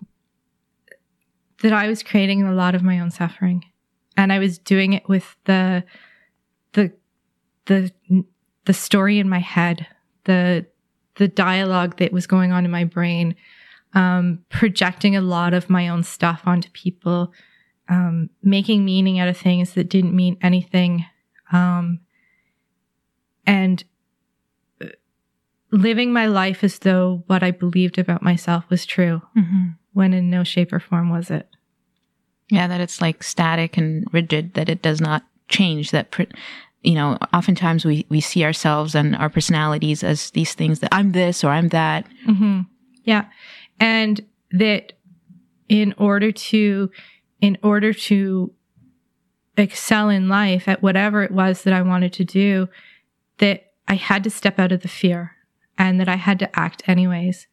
that 1.63 1.73
I 1.73 1.89
was 1.89 2.03
creating 2.03 2.43
a 2.43 2.53
lot 2.53 2.75
of 2.75 2.83
my 2.83 2.99
own 2.99 3.11
suffering, 3.11 3.65
and 4.17 4.33
I 4.33 4.39
was 4.39 4.59
doing 4.59 4.93
it 4.93 5.09
with 5.09 5.37
the 5.45 5.85
the 6.73 6.93
the 7.67 7.93
the 8.65 8.73
story 8.73 9.19
in 9.19 9.29
my 9.29 9.41
head, 9.41 9.87
the 10.25 10.67
the 11.17 11.29
dialogue 11.29 11.99
that 11.99 12.13
was 12.13 12.27
going 12.27 12.51
on 12.53 12.65
in 12.65 12.71
my 12.71 12.85
brain, 12.85 13.37
um, 13.95 14.41
projecting 14.49 15.15
a 15.15 15.21
lot 15.21 15.55
of 15.55 15.71
my 15.71 15.89
own 15.89 16.03
stuff 16.03 16.43
onto 16.45 16.71
people 16.71 17.33
um, 17.93 18.31
making 18.43 18.87
meaning 18.87 19.19
out 19.19 19.29
of 19.29 19.37
things 19.37 19.75
that 19.75 19.91
didn't 19.91 20.17
mean 20.17 20.39
anything, 20.41 21.05
um, 21.53 22.01
and 23.47 23.85
uh, 24.81 24.87
living 25.71 26.11
my 26.11 26.25
life 26.25 26.65
as 26.65 26.79
though 26.79 27.23
what 27.27 27.43
I 27.43 27.51
believed 27.51 27.99
about 27.99 28.23
myself 28.23 28.65
was 28.71 28.87
true, 28.87 29.21
mm-hmm. 29.37 29.73
when 29.93 30.15
in 30.15 30.31
no 30.31 30.43
shape 30.43 30.73
or 30.73 30.81
form 30.81 31.11
was 31.11 31.31
it. 31.31 31.47
Yeah, 32.49 32.67
that 32.67 32.81
it's 32.81 33.03
like 33.03 33.23
static 33.23 33.77
and 33.77 34.07
rigid, 34.11 34.55
that 34.55 34.71
it 34.71 34.81
does 34.81 35.03
not 35.03 35.25
change. 35.49 35.91
That 35.91 36.17
you 36.83 36.95
know, 36.95 37.19
oftentimes 37.35 37.85
we 37.85 38.07
we 38.09 38.23
see 38.23 38.43
ourselves 38.43 38.95
and 38.95 39.15
our 39.17 39.29
personalities 39.29 40.03
as 40.03 40.31
these 40.31 40.55
things 40.55 40.81
that 40.81 40.95
I'm 40.95 41.13
this 41.13 41.45
or 41.45 41.51
I'm 41.51 41.69
that. 41.69 42.07
Mm-hmm. 42.27 42.61
Yeah, 43.05 43.27
and 43.79 44.19
that 44.53 44.95
in 45.69 45.95
order 45.99 46.33
to 46.33 46.91
in 47.43 47.59
order 47.63 47.93
to 47.93 48.55
excel 49.59 50.09
in 50.09 50.29
life 50.29 50.69
at 50.69 50.83
whatever 50.83 51.23
it 51.23 51.33
was 51.33 51.65
that 51.65 51.75
I 51.75 51.83
wanted 51.83 52.13
to 52.15 52.25
do, 52.25 52.69
that 53.39 53.73
I 53.89 53.95
had 53.95 54.25
to 54.25 54.31
step 54.31 54.59
out 54.59 54.73
of 54.73 54.81
the 54.81 54.89
fear 54.89 55.33
and 55.77 56.01
that 56.01 56.09
I 56.09 56.15
had 56.15 56.39
to 56.39 56.59
act 56.59 56.83
anyways. 56.87 57.49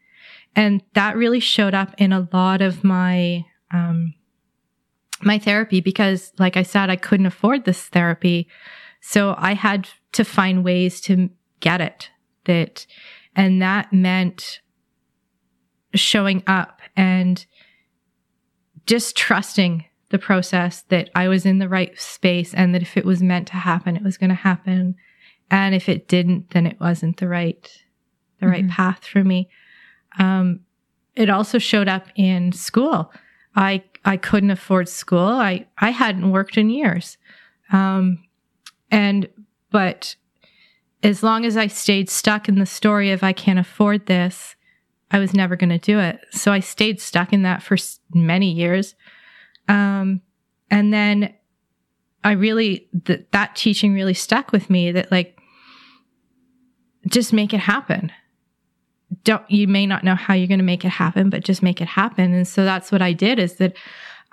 And 0.55 0.83
that 0.93 1.17
really 1.17 1.39
showed 1.39 1.73
up 1.73 1.95
in 1.97 2.13
a 2.13 2.29
lot 2.31 2.61
of 2.61 2.83
my, 2.83 3.45
um, 3.71 4.13
my 5.21 5.39
therapy 5.39 5.81
because 5.81 6.31
like 6.37 6.55
I 6.55 6.63
said, 6.63 6.89
I 6.89 6.95
couldn't 6.95 7.25
afford 7.25 7.65
this 7.65 7.83
therapy. 7.85 8.47
So 9.01 9.35
I 9.37 9.55
had 9.55 9.89
to 10.13 10.23
find 10.23 10.63
ways 10.63 11.01
to 11.01 11.29
get 11.59 11.81
it 11.81 12.11
that, 12.45 12.85
and 13.35 13.61
that 13.61 13.91
meant 13.91 14.61
showing 15.95 16.43
up 16.45 16.81
and 16.95 17.45
just 18.89 19.15
trusting 19.15 19.85
the 20.09 20.17
process 20.17 20.81
that 20.89 21.11
I 21.13 21.27
was 21.27 21.45
in 21.45 21.59
the 21.59 21.69
right 21.69 21.95
space 21.99 22.55
and 22.55 22.73
that 22.73 22.81
if 22.81 22.97
it 22.97 23.05
was 23.05 23.21
meant 23.21 23.47
to 23.49 23.53
happen, 23.53 23.95
it 23.95 24.01
was 24.01 24.17
going 24.17 24.31
to 24.31 24.35
happen. 24.35 24.95
And 25.51 25.75
if 25.75 25.87
it 25.87 26.07
didn't, 26.07 26.49
then 26.49 26.65
it 26.65 26.79
wasn't 26.79 27.17
the 27.17 27.27
right, 27.27 27.71
the 28.39 28.47
right 28.47 28.65
Mhm. 28.65 28.71
path 28.71 29.05
for 29.05 29.23
me. 29.23 29.47
Um, 30.17 30.61
it 31.15 31.29
also 31.29 31.59
showed 31.59 31.87
up 31.87 32.07
in 32.15 32.51
school. 32.51 33.13
I, 33.55 33.83
I 34.03 34.17
couldn't 34.17 34.49
afford 34.49 34.89
school. 34.89 35.19
I, 35.19 35.67
I 35.77 35.91
hadn't 35.91 36.31
worked 36.31 36.57
in 36.57 36.71
years. 36.71 37.17
Um, 37.71 38.23
and, 38.89 39.29
but 39.69 40.15
as 41.03 41.21
long 41.21 41.45
as 41.45 41.55
I 41.55 41.67
stayed 41.67 42.09
stuck 42.09 42.49
in 42.49 42.57
the 42.57 42.65
story 42.65 43.11
of 43.11 43.21
I 43.21 43.33
can't 43.33 43.59
afford 43.59 44.07
this, 44.07 44.55
I 45.12 45.20
was 45.20 45.34
never 45.34 45.55
going 45.55 45.70
to 45.70 45.80
do 45.80 45.99
it. 45.99 46.20
So 46.32 46.51
I 46.51 46.60
stayed 46.60 47.01
stuck 47.01 47.34
in 47.34 47.43
that 47.43 47.64
for 47.64 47.78
many 48.14 48.51
years. 48.51 48.95
Um, 49.68 50.22
and 50.70 50.93
then 50.93 51.34
I 52.24 52.32
really, 52.32 52.88
that 53.05 53.32
that 53.32 53.55
teaching 53.55 53.93
really 53.93 54.14
stuck 54.14 54.51
with 54.51 54.70
me 54.70 54.91
that 54.91 55.12
like, 55.12 55.38
just 57.07 57.34
make 57.34 57.53
it 57.53 57.60
happen. 57.60 58.12
Don't, 59.24 59.49
you 59.49 59.68
may 59.68 59.88
not 59.88 60.03
know 60.03 60.16
how 60.16 60.34
you're 60.34 60.47
going 60.47 60.60
to 60.60 60.66
make 60.66 60.86
it 60.86 60.89
happen, 60.89 61.30
but 61.30 61.43
just 61.43 61.64
make 61.64 61.82
it 61.82 61.88
happen. 61.88 62.34
And 62.34 62.47
so 62.47 62.64
that's 62.64 62.91
what 62.91 63.01
I 63.01 63.14
did 63.14 63.39
is 63.39 63.55
that 63.55 63.76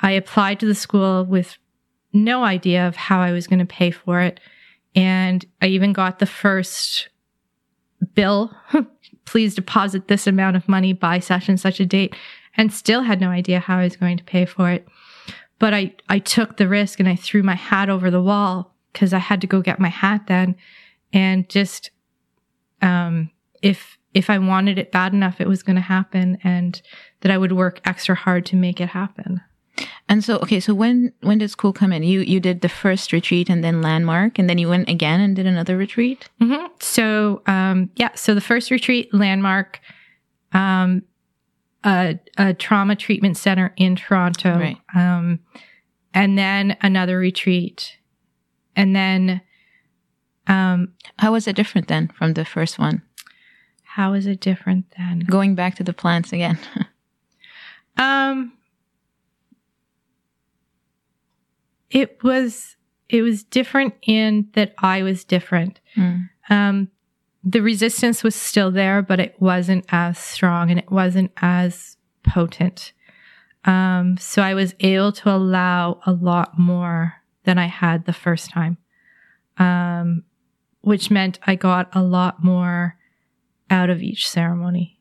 I 0.01 0.11
applied 0.13 0.61
to 0.61 0.67
the 0.67 0.75
school 0.75 1.25
with 1.25 1.57
no 2.13 2.45
idea 2.45 2.87
of 2.87 2.97
how 2.97 3.21
I 3.21 3.33
was 3.33 3.47
going 3.47 3.61
to 3.61 3.67
pay 3.67 3.91
for 3.91 4.21
it. 4.21 4.41
And 4.95 5.45
I 5.63 5.67
even 5.67 5.93
got 5.93 6.19
the 6.19 6.27
first 6.27 7.09
bill. 8.15 8.55
Please 9.27 9.55
deposit 9.55 10.09
this 10.09 10.27
amount 10.27 10.57
of 10.57 10.69
money 10.69 10.93
by 10.93 11.19
such 11.19 11.49
and 11.49 11.61
such 11.61 11.81
a 11.81 11.87
date 11.87 12.15
and 12.57 12.73
still 12.73 13.03
had 13.03 13.21
no 13.21 13.29
idea 13.29 13.61
how 13.61 13.79
I 13.79 13.85
was 13.85 13.97
going 13.97 14.17
to 14.17 14.25
pay 14.25 14.47
for 14.47 14.71
it. 14.71 14.87
But 15.59 15.75
I, 15.75 15.95
I 16.09 16.19
took 16.19 16.57
the 16.57 16.69
risk 16.69 17.01
and 17.01 17.09
I 17.09 17.17
threw 17.17 17.43
my 17.43 17.55
hat 17.55 17.89
over 17.89 18.11
the 18.11 18.23
wall 18.23 18.75
because 18.93 19.13
I 19.13 19.19
had 19.19 19.41
to 19.43 19.47
go 19.47 19.61
get 19.61 19.81
my 19.81 19.89
hat 19.89 20.27
then. 20.27 20.57
And 21.13 21.49
just, 21.49 21.91
um, 22.83 23.31
if, 23.63 23.99
if 24.15 24.31
I 24.31 24.39
wanted 24.39 24.79
it 24.79 24.93
bad 24.93 25.13
enough, 25.13 25.41
it 25.41 25.49
was 25.49 25.63
going 25.63 25.77
to 25.77 25.83
happen 25.83 26.39
and 26.43 26.81
that 27.21 27.33
I 27.33 27.39
would 27.39 27.53
work 27.53 27.81
extra 27.85 28.15
hard 28.15 28.47
to 28.47 28.57
make 28.57 28.81
it 28.81 28.89
happen. 28.89 29.41
And 30.09 30.23
so, 30.23 30.37
okay, 30.39 30.61
so 30.61 30.73
when 30.73 31.13
when 31.23 31.39
did 31.39 31.51
school 31.51 31.73
come 31.73 31.93
in? 31.93 32.03
You 32.05 32.21
you 32.21 32.39
did 32.39 32.61
the 32.61 32.69
first 32.69 33.13
retreat 33.13 33.49
and 33.51 33.65
then 33.65 33.83
landmark, 33.83 34.39
and 34.39 34.49
then 34.49 34.57
you 34.59 34.69
went 34.69 34.89
again 34.89 35.21
and 35.21 35.35
did 35.35 35.47
another 35.47 35.77
retreat. 35.77 36.29
hmm 36.41 36.67
So, 36.81 37.43
um, 37.47 37.91
yeah. 37.97 38.15
So 38.15 38.33
the 38.35 38.41
first 38.41 38.71
retreat, 38.71 39.13
landmark, 39.13 39.81
um, 40.53 41.03
a, 41.85 42.19
a 42.39 42.55
trauma 42.55 42.95
treatment 42.95 43.37
center 43.37 43.73
in 43.77 43.97
Toronto, 43.97 44.57
Right. 44.59 44.79
um, 44.95 45.41
and 46.15 46.39
then 46.39 46.77
another 46.83 47.19
retreat, 47.19 47.97
and 48.77 48.95
then, 48.95 49.41
um, 50.47 50.93
How 51.19 51.33
was 51.33 51.49
it 51.49 51.57
different 51.57 51.89
then 51.89 52.09
from 52.09 52.35
the 52.35 52.45
first 52.45 52.79
one? 52.79 53.03
how 53.99 54.13
is 54.13 54.27
it 54.27 54.41
different 54.41 54.85
then? 54.99 55.21
Going 55.21 55.55
back 55.55 55.75
to 55.77 55.83
the 55.85 55.93
plants 55.95 56.33
again. 56.33 56.59
Um, 57.99 58.53
it 61.97 62.23
was 62.23 62.77
it 63.09 63.23
was 63.23 63.43
different 63.43 63.95
in 64.03 64.49
that 64.53 64.75
I 64.79 65.03
was 65.03 65.25
different. 65.25 65.81
Mm. 65.97 66.29
Um, 66.51 66.89
the 67.43 67.63
resistance 67.63 68.23
was 68.23 68.35
still 68.35 68.71
there, 68.71 69.01
but 69.01 69.19
it 69.19 69.37
wasn't 69.41 69.87
as 69.89 70.19
strong 70.19 70.71
and 70.71 70.79
it 70.79 70.91
wasn't 70.91 71.31
as 71.39 71.97
potent. 72.23 72.93
Um, 73.65 74.19
so 74.19 74.43
I 74.43 74.53
was 74.55 74.75
able 74.81 75.13
to 75.13 75.31
allow 75.31 76.01
a 76.05 76.13
lot 76.13 76.59
more 76.59 77.15
than 77.45 77.59
I 77.59 77.67
had 77.67 78.05
the 78.05 78.13
first 78.13 78.51
time, 78.51 78.77
um, 79.57 80.25
which 80.83 81.11
meant 81.11 81.39
I 81.47 81.55
got 81.55 81.89
a 81.95 82.03
lot 82.03 82.45
more 82.45 82.97
out 83.71 83.89
of 83.89 84.03
each 84.03 84.29
ceremony 84.29 84.99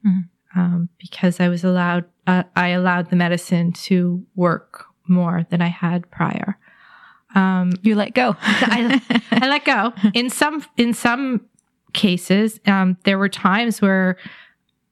um, 0.55 0.89
because 0.97 1.39
I 1.41 1.49
was 1.49 1.63
allowed. 1.63 2.05
Uh, 2.25 2.43
I 2.55 2.69
allowed 2.69 3.09
the 3.09 3.15
medicine 3.17 3.73
to 3.73 4.25
work 4.35 4.85
more 5.07 5.45
than 5.49 5.61
I 5.61 5.67
had 5.67 6.09
prior. 6.09 6.57
Um, 7.35 7.71
You 7.81 7.95
let 7.95 8.13
go. 8.13 8.35
I, 8.41 9.01
I 9.31 9.47
let 9.47 9.65
go. 9.65 9.93
In 10.13 10.29
some 10.29 10.65
in 10.77 10.93
some 10.93 11.41
cases, 11.93 12.59
um, 12.65 12.97
there 13.03 13.17
were 13.17 13.29
times 13.29 13.81
where 13.81 14.17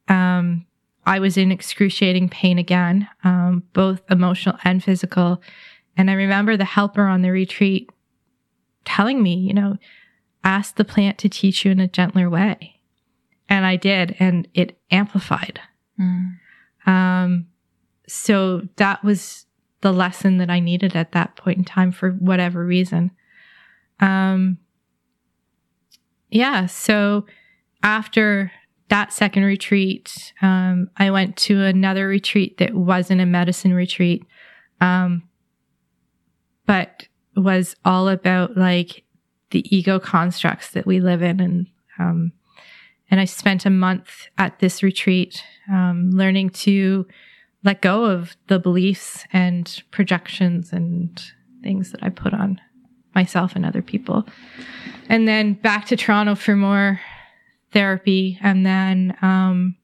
um, 0.08 0.66
I 1.06 1.20
was 1.20 1.38
in 1.38 1.52
excruciating 1.52 2.30
pain 2.30 2.58
again, 2.58 3.08
um, 3.24 3.64
both 3.74 4.02
emotional 4.10 4.58
and 4.64 4.84
physical. 4.84 5.42
And 5.98 6.10
I 6.10 6.14
remember 6.14 6.58
the 6.58 6.66
helper 6.66 7.06
on 7.06 7.22
the 7.22 7.32
retreat 7.32 7.90
telling 8.86 9.22
me, 9.22 9.36
you 9.36 9.54
know, 9.54 9.78
ask 10.44 10.76
the 10.76 10.86
plant 10.86 11.18
to 11.20 11.30
teach 11.30 11.66
you 11.66 11.72
in 11.72 11.80
a 11.80 11.88
gentler 11.88 12.30
way. 12.30 12.80
And 13.50 13.66
I 13.66 13.76
did, 13.76 14.16
and 14.20 14.48
it 14.54 14.78
amplified. 14.90 15.60
Mm. 16.00 16.38
Um, 16.86 17.48
so 18.08 18.62
that 18.78 19.04
was 19.04 19.46
the 19.84 19.92
lesson 19.92 20.38
that 20.38 20.50
I 20.50 20.60
needed 20.60 20.96
at 20.96 21.12
that 21.12 21.36
point 21.36 21.60
in 21.60 21.66
time 21.66 21.92
for 21.92 22.12
whatever 22.12 22.66
reason. 22.66 23.12
Um, 24.00 24.58
yeah. 26.32 26.66
So 26.66 27.26
after 27.84 28.52
that 28.88 29.14
second 29.14 29.44
retreat, 29.44 30.34
um, 30.42 30.90
I 30.98 31.12
went 31.12 31.36
to 31.38 31.62
another 31.62 32.08
retreat 32.08 32.58
that 32.58 32.74
wasn't 32.74 33.22
a 33.22 33.26
medicine 33.26 33.74
retreat, 33.74 34.26
um, 34.80 35.24
but 36.66 37.08
was 37.36 37.76
all 37.84 38.08
about 38.08 38.56
like 38.56 39.04
the 39.52 39.64
ego 39.76 40.00
constructs 40.00 40.72
that 40.72 40.88
we 40.88 41.02
live 41.02 41.22
in 41.22 41.40
and, 41.40 41.68
um, 42.00 42.32
and 43.12 43.20
I 43.20 43.26
spent 43.26 43.66
a 43.66 43.70
month 43.70 44.28
at 44.40 44.58
this 44.60 44.82
retreat, 44.82 45.44
um, 45.72 46.10
learning 46.12 46.50
to 46.52 47.06
let 47.64 47.82
go 47.82 48.06
of 48.06 48.36
the 48.48 48.60
beliefs 48.60 49.26
and 49.32 49.84
projections 49.92 50.74
and 50.74 51.22
things 51.62 51.92
that 51.92 52.04
I 52.04 52.10
put 52.10 52.34
on 52.34 52.60
myself 53.16 53.56
and 53.56 53.66
other 53.66 53.82
people. 53.82 54.28
And 55.10 55.28
then 55.28 55.54
back 55.54 55.86
to 55.88 55.96
Toronto 55.96 56.36
for 56.36 56.56
more 56.56 57.00
therapy. 57.72 58.38
And 58.42 58.66
then, 58.66 59.18
um, 59.22 59.76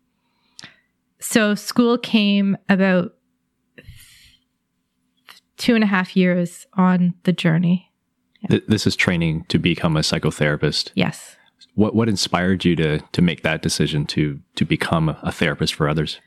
so 1.20 1.56
school 1.56 1.98
came 1.98 2.58
about 2.70 3.14
two 5.58 5.76
and 5.76 5.84
a 5.84 5.88
half 5.88 6.16
years 6.16 6.66
on 6.74 7.14
the 7.24 7.34
journey. 7.34 7.92
Th- 8.50 8.64
This 8.68 8.88
is 8.88 8.96
training 8.96 9.46
to 9.50 9.60
become 9.60 9.98
a 9.98 10.02
psychotherapist. 10.02 10.92
Yes. 10.96 11.36
What 11.76 11.94
what 11.94 12.10
inspired 12.10 12.66
you 12.66 12.76
to 12.78 13.00
to 13.00 13.22
make 13.22 13.44
that 13.44 13.62
decision 13.62 14.06
to 14.08 14.40
to 14.56 14.66
become 14.66 15.10
a 15.10 15.32
therapist 15.32 15.74
for 15.76 15.88
others? 15.90 16.20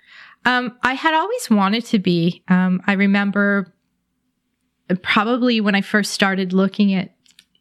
Um, 0.44 0.76
I 0.82 0.94
had 0.94 1.14
always 1.14 1.50
wanted 1.50 1.84
to 1.86 1.98
be. 1.98 2.42
Um, 2.48 2.82
I 2.86 2.94
remember 2.94 3.72
probably 5.02 5.60
when 5.60 5.74
I 5.74 5.80
first 5.80 6.12
started 6.12 6.52
looking 6.52 6.92
at 6.94 7.14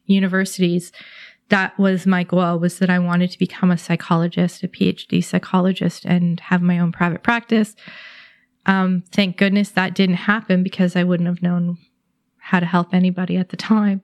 universities, 0.06 0.92
that 1.48 1.78
was 1.78 2.06
my 2.06 2.24
goal 2.24 2.58
was 2.58 2.78
that 2.78 2.90
I 2.90 2.98
wanted 2.98 3.30
to 3.30 3.38
become 3.38 3.70
a 3.70 3.78
psychologist, 3.78 4.62
a 4.62 4.68
PhD 4.68 5.22
psychologist 5.22 6.04
and 6.04 6.40
have 6.40 6.62
my 6.62 6.78
own 6.78 6.92
private 6.92 7.22
practice. 7.22 7.76
Um, 8.66 9.04
thank 9.12 9.36
goodness 9.36 9.70
that 9.70 9.94
didn't 9.94 10.16
happen 10.16 10.62
because 10.62 10.96
I 10.96 11.04
wouldn't 11.04 11.28
have 11.28 11.42
known 11.42 11.78
how 12.38 12.60
to 12.60 12.66
help 12.66 12.94
anybody 12.94 13.36
at 13.36 13.50
the 13.50 13.56
time. 13.56 14.02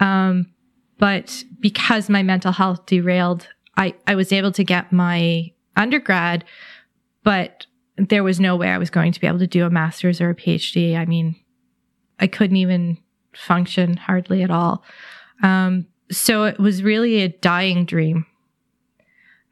Um, 0.00 0.52
but 0.98 1.44
because 1.60 2.08
my 2.08 2.22
mental 2.22 2.52
health 2.52 2.86
derailed, 2.86 3.48
I, 3.76 3.94
I 4.06 4.14
was 4.14 4.32
able 4.32 4.52
to 4.52 4.64
get 4.64 4.92
my 4.92 5.52
undergrad, 5.76 6.44
but 7.22 7.66
there 7.96 8.24
was 8.24 8.40
no 8.40 8.56
way 8.56 8.68
I 8.68 8.78
was 8.78 8.90
going 8.90 9.12
to 9.12 9.20
be 9.20 9.26
able 9.26 9.38
to 9.38 9.46
do 9.46 9.64
a 9.64 9.70
master's 9.70 10.20
or 10.20 10.30
a 10.30 10.34
PhD. 10.34 10.96
I 10.96 11.04
mean, 11.04 11.36
I 12.20 12.26
couldn't 12.26 12.56
even 12.56 12.98
function 13.34 13.96
hardly 13.96 14.42
at 14.42 14.50
all. 14.50 14.82
Um, 15.42 15.86
so 16.10 16.44
it 16.44 16.58
was 16.58 16.82
really 16.82 17.22
a 17.22 17.28
dying 17.28 17.84
dream. 17.84 18.26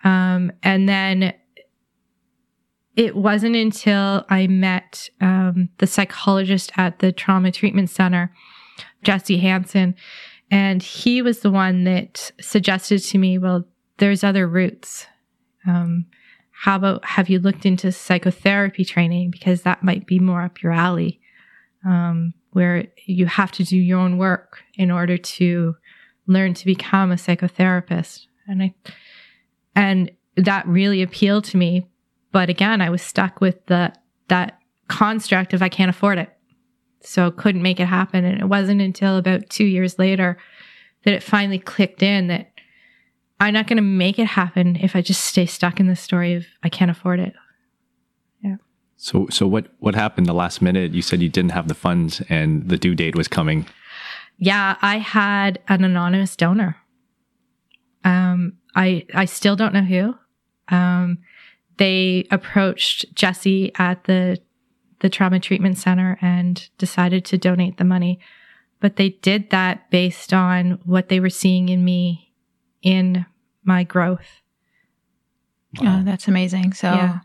Um, 0.03 0.53
and 0.63 0.89
then 0.89 1.35
it 2.97 3.17
wasn't 3.17 3.57
until 3.57 4.25
I 4.29 4.47
met 4.47 5.09
um, 5.21 5.69
the 5.79 5.87
psychologist 5.87 6.71
at 6.77 7.01
the 7.01 7.11
trauma 7.11 7.51
treatment 7.51 7.91
center, 7.91 8.33
Jesse 9.03 9.39
Hansen, 9.39 9.97
and 10.51 10.83
he 10.83 11.23
was 11.23 11.41
the 11.41 11.51
one 11.51 11.85
that 11.85 12.31
suggested 12.41 13.01
to 13.01 13.19
me, 13.19 13.39
well, 13.39 13.65
there's 13.99 14.23
other 14.23 14.47
routes. 14.47 15.07
Um, 15.67 16.07
how 16.65 16.77
about 16.77 17.05
have 17.05 17.29
you 17.29 17.39
looked 17.39 17.67
into 17.67 17.93
psychotherapy 17.93 18.87
training? 18.87 19.31
Because 19.31 19.61
that 19.63 19.83
might 19.83 20.07
be 20.07 20.19
more 20.19 20.41
up 20.41 20.63
your 20.63 20.73
alley, 20.73 21.21
um, 21.85 22.33
where 22.53 22.87
you 23.05 23.27
have 23.27 23.53
to 23.53 23.65
do 23.65 23.77
your 23.77 23.99
own 23.99 24.17
work 24.17 24.63
in 24.79 24.91
order 24.91 25.19
to 25.19 25.77
learn 26.27 26.55
to 26.55 26.65
become 26.65 27.13
a 27.13 27.17
psychotherapist. 27.17 28.29
And 28.49 28.63
I, 28.63 28.75
and 29.77 30.11
that 30.39 30.67
really 30.67 31.03
appealed 31.03 31.45
to 31.45 31.59
me. 31.59 31.87
But 32.33 32.49
again, 32.49 32.81
I 32.81 32.89
was 32.89 33.03
stuck 33.03 33.43
with 33.43 33.67
the, 33.67 33.93
that 34.29 34.59
construct 34.89 35.53
of 35.53 35.61
I 35.61 35.69
can't 35.69 35.91
afford 35.91 36.17
it. 36.17 36.35
So 37.03 37.31
couldn't 37.31 37.61
make 37.61 37.79
it 37.79 37.89
happen. 37.89 38.25
And 38.25 38.41
it 38.41 38.49
wasn't 38.49 38.81
until 38.81 39.19
about 39.19 39.51
two 39.51 39.67
years 39.67 39.99
later 39.99 40.39
that 41.05 41.13
it 41.13 41.23
finally 41.23 41.59
clicked 41.59 42.03
in 42.03 42.29
that 42.29 42.54
I'm 43.41 43.55
not 43.55 43.67
going 43.67 43.77
to 43.77 43.83
make 43.83 44.19
it 44.19 44.27
happen 44.27 44.77
if 44.77 44.95
I 44.95 45.03
just 45.03 45.25
stay 45.25 45.47
stuck 45.47 45.81
in 45.81 45.87
the 45.87 45.97
story 45.97 46.35
of 46.35 46.47
I 46.63 46.69
can't 46.69 46.91
afford 46.91 47.21
it. 47.21 47.35
Yeah. 48.43 48.57
So, 48.97 49.27
so 49.31 49.47
what, 49.47 49.67
what 49.81 49.95
happened 49.95 50.27
the 50.27 50.35
last 50.35 50.63
minute? 50.63 50.93
You 50.95 51.03
said 51.03 51.21
you 51.21 51.29
didn't 51.29 51.53
have 51.53 51.69
the 51.69 51.75
funds 51.75 52.23
and 52.29 52.69
the 52.69 52.79
due 52.79 52.95
date 52.95 53.17
was 53.17 53.29
coming. 53.29 53.67
Yeah. 54.39 54.77
I 54.81 54.99
had 54.99 55.59
an 55.69 55.85
anonymous 55.85 56.37
donor. 56.37 56.77
Um, 58.05 58.55
I, 58.75 59.07
I 59.15 59.25
still 59.25 59.57
don't 59.57 59.75
know 59.75 59.83
who. 59.83 60.15
Um, 60.69 61.19
they 61.77 62.27
approached 62.31 63.15
Jesse 63.15 63.73
at 63.77 64.05
the, 64.05 64.39
the 65.01 65.09
trauma 65.11 65.41
treatment 65.41 65.77
center 65.77 66.19
and 66.23 66.69
decided 66.79 67.25
to 67.27 67.39
donate 67.39 67.79
the 67.79 67.85
money. 67.85 68.21
But 68.81 68.97
they 68.97 69.11
did 69.11 69.51
that 69.51 69.91
based 69.91 70.33
on 70.33 70.79
what 70.85 71.09
they 71.09 71.19
were 71.19 71.31
seeing 71.31 71.69
in 71.69 71.85
me 71.85 72.24
in 72.85 73.27
my 73.65 73.83
growth. 73.83 74.43
Wow. 75.81 75.99
Oh, 75.99 76.05
that's 76.05 76.29
amazing. 76.29 76.75
So 76.75 76.89
yeah. 76.89 77.19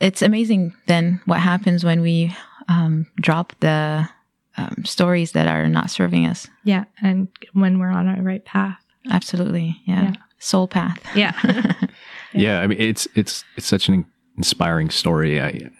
it's 0.00 0.22
amazing 0.22 0.74
then 0.86 1.20
what 1.26 1.40
happens 1.40 1.84
when 1.84 2.00
we 2.00 2.34
um, 2.68 3.06
drop 3.16 3.52
the 3.60 4.08
um, 4.56 4.84
stories 4.86 5.32
that 5.32 5.46
are 5.46 5.68
not 5.68 5.90
serving 5.90 6.26
us. 6.26 6.48
Yeah. 6.62 6.84
And 7.02 7.28
when 7.52 7.78
we're 7.78 7.90
on 7.90 8.08
our 8.08 8.22
right 8.22 8.44
path. 8.44 8.82
Absolutely. 9.10 9.82
Yeah. 9.84 10.04
yeah. 10.04 10.12
Soul 10.38 10.68
path. 10.68 10.98
Yeah. 11.14 11.32
yeah. 11.44 11.72
yeah. 12.32 12.60
I 12.60 12.66
mean, 12.66 12.80
it's, 12.80 13.06
it's, 13.14 13.44
it's 13.56 13.66
such 13.66 13.88
an 13.88 14.06
inspiring 14.38 14.88
story. 14.88 15.42
I, 15.42 15.70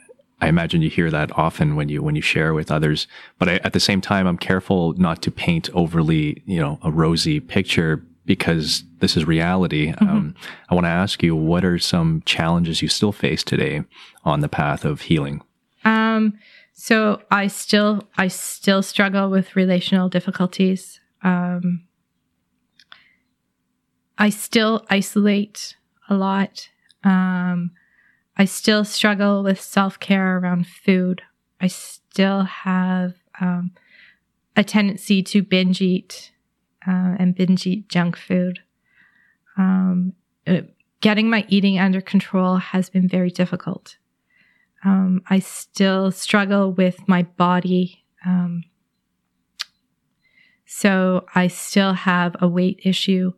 I 0.40 0.48
imagine 0.48 0.82
you 0.82 0.90
hear 0.90 1.10
that 1.10 1.36
often 1.38 1.74
when 1.74 1.88
you 1.88 2.02
when 2.02 2.16
you 2.16 2.20
share 2.20 2.52
with 2.52 2.70
others. 2.70 3.06
But 3.38 3.48
I, 3.48 3.54
at 3.58 3.72
the 3.72 3.80
same 3.80 4.02
time, 4.02 4.26
I'm 4.26 4.36
careful 4.36 4.92
not 4.94 5.22
to 5.22 5.30
paint 5.30 5.70
overly, 5.72 6.42
you 6.44 6.60
know, 6.60 6.78
a 6.82 6.90
rosy 6.90 7.40
picture 7.40 8.04
because 8.24 8.84
this 8.98 9.16
is 9.16 9.26
reality. 9.26 9.92
Mm-hmm. 9.92 10.08
Um, 10.08 10.34
I 10.68 10.74
want 10.74 10.84
to 10.86 10.90
ask 10.90 11.22
you, 11.22 11.36
what 11.36 11.64
are 11.64 11.78
some 11.78 12.22
challenges 12.24 12.82
you 12.82 12.88
still 12.88 13.12
face 13.12 13.42
today 13.42 13.84
on 14.24 14.40
the 14.40 14.48
path 14.48 14.84
of 14.84 15.02
healing? 15.02 15.42
Um, 15.84 16.38
so 16.72 17.22
I 17.30 17.46
still, 17.48 18.08
I 18.16 18.28
still 18.28 18.82
struggle 18.82 19.30
with 19.30 19.56
relational 19.56 20.08
difficulties. 20.08 21.00
Um, 21.22 21.84
I 24.16 24.30
still 24.30 24.86
isolate 24.88 25.76
a 26.08 26.14
lot. 26.14 26.68
Um, 27.02 27.72
I 28.36 28.46
still 28.46 28.84
struggle 28.84 29.42
with 29.42 29.60
self 29.60 30.00
care 30.00 30.38
around 30.38 30.66
food. 30.66 31.22
I 31.60 31.68
still 31.68 32.42
have 32.42 33.14
um, 33.40 33.72
a 34.56 34.64
tendency 34.64 35.22
to 35.22 35.42
binge 35.42 35.80
eat 35.80 36.32
uh, 36.86 37.16
and 37.18 37.34
binge 37.34 37.66
eat 37.66 37.88
junk 37.88 38.16
food. 38.16 38.60
Um, 39.56 40.12
uh, 40.46 40.62
getting 41.00 41.30
my 41.30 41.44
eating 41.48 41.78
under 41.78 42.00
control 42.00 42.56
has 42.56 42.90
been 42.90 43.08
very 43.08 43.30
difficult. 43.30 43.96
Um, 44.84 45.22
I 45.28 45.38
still 45.38 46.10
struggle 46.10 46.72
with 46.72 47.08
my 47.08 47.22
body. 47.22 48.04
Um, 48.26 48.64
so 50.66 51.24
I 51.34 51.48
still 51.48 51.94
have 51.94 52.36
a 52.40 52.48
weight 52.48 52.80
issue. 52.84 53.32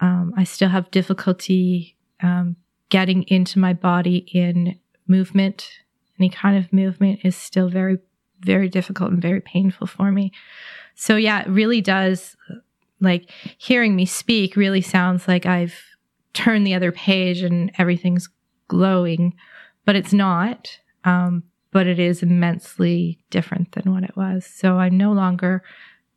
Um, 0.00 0.34
I 0.36 0.44
still 0.44 0.68
have 0.68 0.90
difficulty 0.90 1.96
um, 2.22 2.56
getting 2.88 3.24
into 3.24 3.58
my 3.58 3.72
body 3.72 4.18
in 4.32 4.78
movement. 5.06 5.68
Any 6.18 6.30
kind 6.30 6.56
of 6.56 6.72
movement 6.72 7.20
is 7.24 7.36
still 7.36 7.68
very, 7.68 7.98
very 8.40 8.68
difficult 8.68 9.10
and 9.10 9.22
very 9.22 9.40
painful 9.40 9.86
for 9.86 10.12
me. 10.12 10.32
So 10.94 11.16
yeah, 11.16 11.42
it 11.42 11.48
really 11.48 11.80
does 11.80 12.36
like 13.00 13.30
hearing 13.58 13.94
me 13.96 14.06
speak 14.06 14.56
really 14.56 14.80
sounds 14.80 15.28
like 15.28 15.46
I've 15.46 15.74
turned 16.32 16.66
the 16.66 16.74
other 16.74 16.92
page 16.92 17.42
and 17.42 17.70
everything's 17.78 18.28
glowing, 18.68 19.34
but 19.84 19.96
it's 19.96 20.12
not. 20.12 20.78
Um, 21.04 21.44
but 21.70 21.86
it 21.86 21.98
is 21.98 22.22
immensely 22.22 23.18
different 23.30 23.72
than 23.72 23.92
what 23.92 24.02
it 24.02 24.16
was. 24.16 24.46
So 24.46 24.78
I'm 24.78 24.96
no 24.96 25.12
longer 25.12 25.62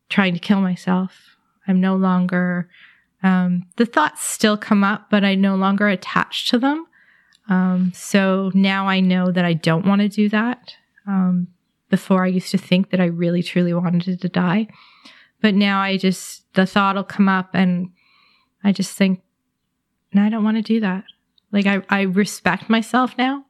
trying 0.10 0.34
to 0.34 0.40
kill 0.40 0.62
myself. 0.62 1.38
I'm 1.68 1.80
no 1.80 1.96
longer, 1.96 2.70
um, 3.22 3.68
the 3.76 3.86
thoughts 3.86 4.24
still 4.24 4.58
come 4.58 4.84
up, 4.84 5.10
but 5.10 5.24
I 5.24 5.36
no 5.36 5.56
longer 5.56 5.88
attach 5.88 6.50
to 6.50 6.60
them. 6.60 6.86
Um, 7.50 7.92
so 7.94 8.52
now 8.54 8.88
I 8.88 9.02
know 9.02 9.32
that 9.32 9.46
I 9.46 9.54
don't 9.54 9.86
want 9.86 10.02
to 10.02 10.10
do 10.10 10.30
that. 10.30 10.76
Um, 11.08 11.48
before 11.90 12.24
I 12.24 12.28
used 12.28 12.52
to 12.52 12.58
think 12.58 12.90
that 12.90 13.02
I 13.02 13.06
really 13.06 13.44
truly 13.44 13.74
wanted 13.74 14.20
to 14.22 14.30
die. 14.30 14.68
But 15.42 15.56
now 15.56 15.82
I 15.82 15.98
just, 15.98 16.52
the 16.54 16.66
thought 16.66 16.96
will 16.96 17.04
come 17.04 17.28
up 17.28 17.50
and 17.54 17.92
I 18.64 18.72
just 18.72 18.96
think, 18.96 19.22
no, 20.14 20.24
I 20.24 20.30
don't 20.30 20.44
want 20.44 20.58
to 20.58 20.64
do 20.64 20.80
that. 20.82 21.04
Like 21.52 21.66
I, 21.66 21.82
I 21.90 22.02
respect 22.02 22.70
myself 22.70 23.18
now. 23.18 23.46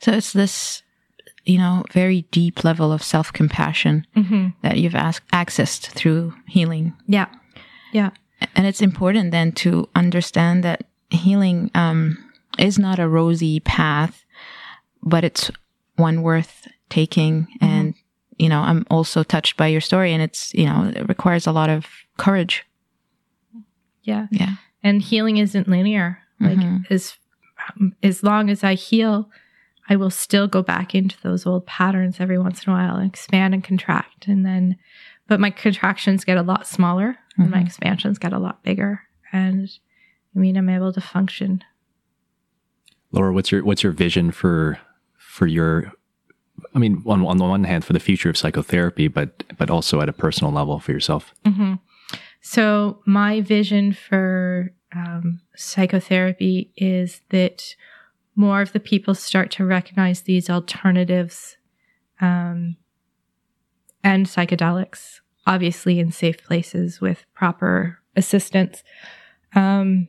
So 0.00 0.12
it's 0.12 0.32
this, 0.32 0.82
you 1.44 1.58
know, 1.58 1.84
very 1.92 2.22
deep 2.30 2.64
level 2.64 2.92
of 2.92 3.02
self 3.02 3.32
compassion 3.32 4.06
mm-hmm. 4.16 4.48
that 4.62 4.78
you've 4.78 4.94
asked, 4.94 5.28
accessed 5.32 5.86
through 5.88 6.34
healing. 6.46 6.92
Yeah. 7.06 7.26
Yeah. 7.92 8.10
And 8.54 8.66
it's 8.66 8.82
important 8.82 9.30
then 9.30 9.52
to 9.52 9.88
understand 9.94 10.62
that 10.64 10.84
healing 11.10 11.70
um, 11.74 12.18
is 12.58 12.78
not 12.78 12.98
a 12.98 13.08
rosy 13.08 13.60
path, 13.60 14.24
but 15.02 15.24
it's 15.24 15.50
one 15.96 16.22
worth 16.22 16.68
taking 16.88 17.48
and 17.60 17.81
you 18.42 18.48
know, 18.48 18.60
I'm 18.60 18.84
also 18.90 19.22
touched 19.22 19.56
by 19.56 19.68
your 19.68 19.80
story 19.80 20.12
and 20.12 20.20
it's, 20.20 20.52
you 20.52 20.66
know, 20.66 20.92
it 20.96 21.08
requires 21.08 21.46
a 21.46 21.52
lot 21.52 21.70
of 21.70 21.86
courage. 22.16 22.64
Yeah. 24.02 24.26
Yeah. 24.32 24.56
And 24.82 25.00
healing 25.00 25.36
isn't 25.36 25.68
linear. 25.68 26.18
Like 26.40 26.58
mm-hmm. 26.58 26.92
as 26.92 27.14
um, 27.78 27.94
as 28.02 28.24
long 28.24 28.50
as 28.50 28.64
I 28.64 28.74
heal, 28.74 29.30
I 29.88 29.94
will 29.94 30.10
still 30.10 30.48
go 30.48 30.60
back 30.60 30.92
into 30.92 31.16
those 31.22 31.46
old 31.46 31.66
patterns 31.66 32.16
every 32.18 32.36
once 32.36 32.66
in 32.66 32.72
a 32.72 32.74
while 32.74 32.96
and 32.96 33.08
expand 33.08 33.54
and 33.54 33.62
contract. 33.62 34.26
And 34.26 34.44
then, 34.44 34.76
but 35.28 35.38
my 35.38 35.50
contractions 35.50 36.24
get 36.24 36.36
a 36.36 36.42
lot 36.42 36.66
smaller 36.66 37.10
mm-hmm. 37.12 37.42
and 37.42 37.50
my 37.52 37.58
mm-hmm. 37.58 37.66
expansions 37.68 38.18
get 38.18 38.32
a 38.32 38.40
lot 38.40 38.64
bigger. 38.64 39.02
And 39.32 39.70
I 40.34 40.40
mean, 40.40 40.56
I'm 40.56 40.68
able 40.68 40.92
to 40.92 41.00
function. 41.00 41.62
Laura, 43.12 43.32
what's 43.32 43.52
your, 43.52 43.62
what's 43.62 43.84
your 43.84 43.92
vision 43.92 44.32
for, 44.32 44.80
for 45.16 45.46
your 45.46 45.92
I 46.74 46.78
mean, 46.78 47.02
on, 47.06 47.24
on 47.26 47.38
the 47.38 47.44
one 47.44 47.64
hand, 47.64 47.84
for 47.84 47.92
the 47.92 48.00
future 48.00 48.30
of 48.30 48.36
psychotherapy, 48.36 49.08
but 49.08 49.44
but 49.58 49.70
also 49.70 50.00
at 50.00 50.08
a 50.08 50.12
personal 50.12 50.52
level 50.52 50.78
for 50.78 50.92
yourself. 50.92 51.34
Mm-hmm. 51.44 51.74
So 52.40 53.00
my 53.06 53.40
vision 53.40 53.92
for 53.92 54.72
um, 54.94 55.40
psychotherapy 55.56 56.72
is 56.76 57.22
that 57.30 57.74
more 58.34 58.62
of 58.62 58.72
the 58.72 58.80
people 58.80 59.14
start 59.14 59.50
to 59.52 59.64
recognize 59.64 60.22
these 60.22 60.50
alternatives 60.50 61.56
um, 62.20 62.76
and 64.02 64.26
psychedelics, 64.26 65.20
obviously 65.46 66.00
in 66.00 66.10
safe 66.10 66.42
places 66.42 67.00
with 67.00 67.24
proper 67.34 67.98
assistance. 68.16 68.82
Um, 69.54 70.08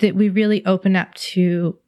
that 0.00 0.16
we 0.16 0.28
really 0.28 0.64
open 0.66 0.96
up 0.96 1.14
to 1.14 1.78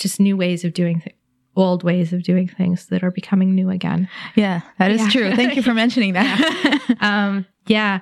just 0.00 0.18
new 0.18 0.36
ways 0.36 0.64
of 0.64 0.74
doing 0.74 1.00
things 1.00 1.16
old 1.56 1.82
ways 1.82 2.12
of 2.12 2.22
doing 2.22 2.48
things 2.48 2.86
that 2.86 3.02
are 3.02 3.10
becoming 3.10 3.54
new 3.54 3.70
again. 3.70 4.08
Yeah, 4.34 4.60
that 4.78 4.90
is 4.90 5.00
yeah. 5.00 5.10
true. 5.10 5.36
Thank 5.36 5.56
you 5.56 5.62
for 5.62 5.74
mentioning 5.84 6.14
that. 6.14 6.80
yeah. 6.88 7.26
Um, 7.26 7.46
yeah. 7.66 8.00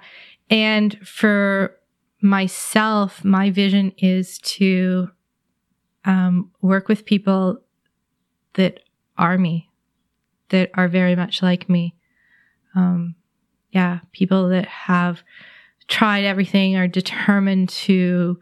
And 0.50 0.98
for 1.06 1.76
myself, 2.20 3.24
my 3.24 3.50
vision 3.50 3.92
is 3.98 4.38
to 4.38 5.10
um, 6.04 6.50
work 6.62 6.88
with 6.88 7.04
people 7.04 7.58
that 8.54 8.80
are 9.16 9.38
me, 9.38 9.68
that 10.50 10.70
are 10.74 10.88
very 10.88 11.16
much 11.16 11.42
like 11.42 11.68
me. 11.68 11.94
Um, 12.74 13.14
yeah, 13.72 14.00
people 14.12 14.48
that 14.48 14.66
have 14.66 15.22
tried 15.88 16.24
everything, 16.24 16.76
are 16.76 16.88
determined 16.88 17.68
to 17.70 18.38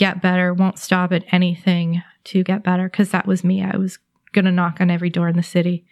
get 0.00 0.22
better, 0.22 0.54
won't 0.54 0.78
stop 0.78 1.12
at 1.12 1.22
anything 1.30 2.02
to 2.24 2.42
get 2.42 2.62
better 2.62 2.88
because 2.88 3.10
that 3.10 3.26
was 3.26 3.44
me. 3.44 3.62
I 3.62 3.76
was 3.76 3.98
going 4.32 4.46
to 4.46 4.50
knock 4.50 4.80
on 4.80 4.90
every 4.90 5.10
door 5.10 5.28
in 5.28 5.36
the 5.36 5.42
city. 5.42 5.84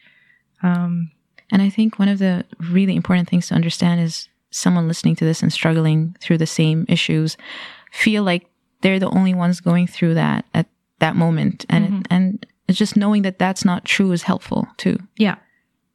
Um, 0.63 1.11
and 1.53 1.61
I 1.61 1.69
think 1.69 1.99
one 1.99 2.09
of 2.09 2.19
the 2.19 2.47
really 2.59 2.97
important 2.97 3.29
things 3.29 3.49
to 3.49 3.55
understand 3.55 4.01
is 4.01 4.31
someone 4.51 4.89
listening 4.89 5.15
to 5.17 5.27
this 5.27 5.43
and 5.43 5.53
struggling 5.53 6.17
through 6.23 6.39
the 6.39 6.47
same 6.47 6.87
issues 6.89 7.37
feel 7.93 8.23
like 8.23 8.47
they're 8.81 8.99
the 8.99 9.11
only 9.11 9.35
ones 9.35 9.61
going 9.61 9.87
through 9.87 10.15
that 10.15 10.47
at 10.55 10.67
that 11.01 11.15
moment, 11.15 11.67
and 11.69 12.01
it, 12.01 12.07
and 12.11 12.47
it's 12.67 12.79
just 12.79 12.97
knowing 12.97 13.23
that 13.23 13.39
that's 13.39 13.65
not 13.65 13.85
true 13.85 14.11
is 14.13 14.23
helpful 14.23 14.67
too. 14.79 14.99
Yeah. 15.17 15.37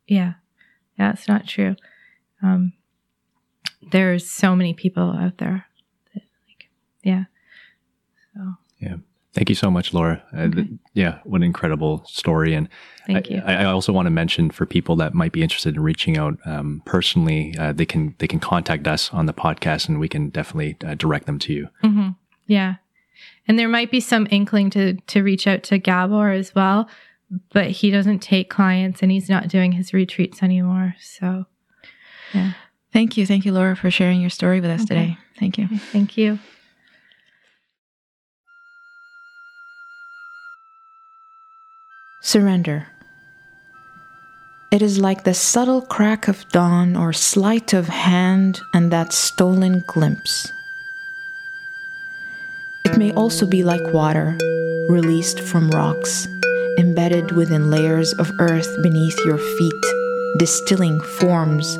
Yeah. 0.07 0.33
Yeah, 0.99 1.13
it's 1.13 1.27
not 1.27 1.47
true. 1.47 1.75
Um, 2.43 2.73
there's 3.91 4.29
so 4.29 4.55
many 4.55 4.73
people 4.73 5.11
out 5.11 5.39
there. 5.39 5.65
That, 6.13 6.23
like, 6.47 6.69
yeah. 7.03 7.23
So 8.83 8.89
Yeah. 8.89 8.95
Thank 9.33 9.49
you 9.49 9.55
so 9.55 9.71
much, 9.71 9.95
Laura. 9.95 10.21
Uh, 10.31 10.47
th- 10.47 10.67
yeah, 10.93 11.17
what 11.23 11.37
an 11.37 11.43
incredible 11.43 12.03
story. 12.05 12.53
And 12.53 12.69
thank 13.07 13.31
I, 13.31 13.33
you. 13.33 13.41
I 13.43 13.53
I 13.53 13.65
also 13.65 13.91
want 13.91 14.05
to 14.05 14.11
mention 14.11 14.51
for 14.51 14.67
people 14.67 14.95
that 14.97 15.15
might 15.15 15.31
be 15.31 15.41
interested 15.41 15.73
in 15.75 15.81
reaching 15.81 16.19
out 16.19 16.37
um, 16.45 16.83
personally, 16.85 17.55
uh, 17.57 17.73
they 17.73 17.85
can 17.85 18.13
they 18.19 18.27
can 18.27 18.39
contact 18.39 18.87
us 18.87 19.11
on 19.11 19.25
the 19.25 19.33
podcast, 19.33 19.89
and 19.89 19.99
we 19.99 20.07
can 20.07 20.29
definitely 20.29 20.77
uh, 20.85 20.93
direct 20.93 21.25
them 21.25 21.39
to 21.39 21.53
you. 21.53 21.67
hmm 21.81 22.09
Yeah. 22.45 22.75
And 23.47 23.57
there 23.57 23.67
might 23.69 23.89
be 23.89 23.99
some 23.99 24.27
inkling 24.29 24.69
to 24.71 24.93
to 25.07 25.23
reach 25.23 25.47
out 25.47 25.63
to 25.63 25.79
Gabor 25.79 26.29
as 26.29 26.53
well, 26.53 26.87
but 27.51 27.71
he 27.71 27.89
doesn't 27.89 28.19
take 28.19 28.51
clients 28.51 29.01
and 29.01 29.11
he's 29.11 29.29
not 29.29 29.47
doing 29.47 29.71
his 29.71 29.93
retreats 29.93 30.43
anymore. 30.43 30.93
So 30.99 31.45
yeah. 32.35 32.53
Thank 32.91 33.17
you, 33.17 33.25
thank 33.25 33.45
you, 33.45 33.51
Laura, 33.51 33.75
for 33.75 33.89
sharing 33.89 34.21
your 34.21 34.29
story 34.29 34.61
with 34.61 34.69
us 34.69 34.81
Okay. 34.83 34.87
today. 34.93 35.17
Thank 35.39 35.57
you. 35.57 35.67
Thank 35.91 36.17
you. 36.17 36.37
Surrender. 42.21 42.87
It 44.71 44.81
is 44.81 44.97
like 44.99 45.23
the 45.23 45.33
subtle 45.33 45.81
crack 45.81 46.27
of 46.27 46.47
dawn 46.49 46.95
or 46.95 47.13
sleight 47.13 47.73
of 47.73 47.87
hand 47.87 48.59
and 48.73 48.91
that 48.91 49.13
stolen 49.13 49.83
glimpse. 49.85 50.51
It 52.85 52.97
may 52.97 53.13
also 53.13 53.45
be 53.45 53.63
like 53.63 53.93
water, 53.93 54.35
released 54.89 55.39
from 55.39 55.69
rocks, 55.69 56.27
embedded 56.79 57.31
within 57.33 57.69
layers 57.69 58.13
of 58.13 58.31
earth 58.39 58.81
beneath 58.81 59.17
your 59.25 59.37
feet, 59.37 59.83
distilling 60.39 60.99
forms 60.99 61.75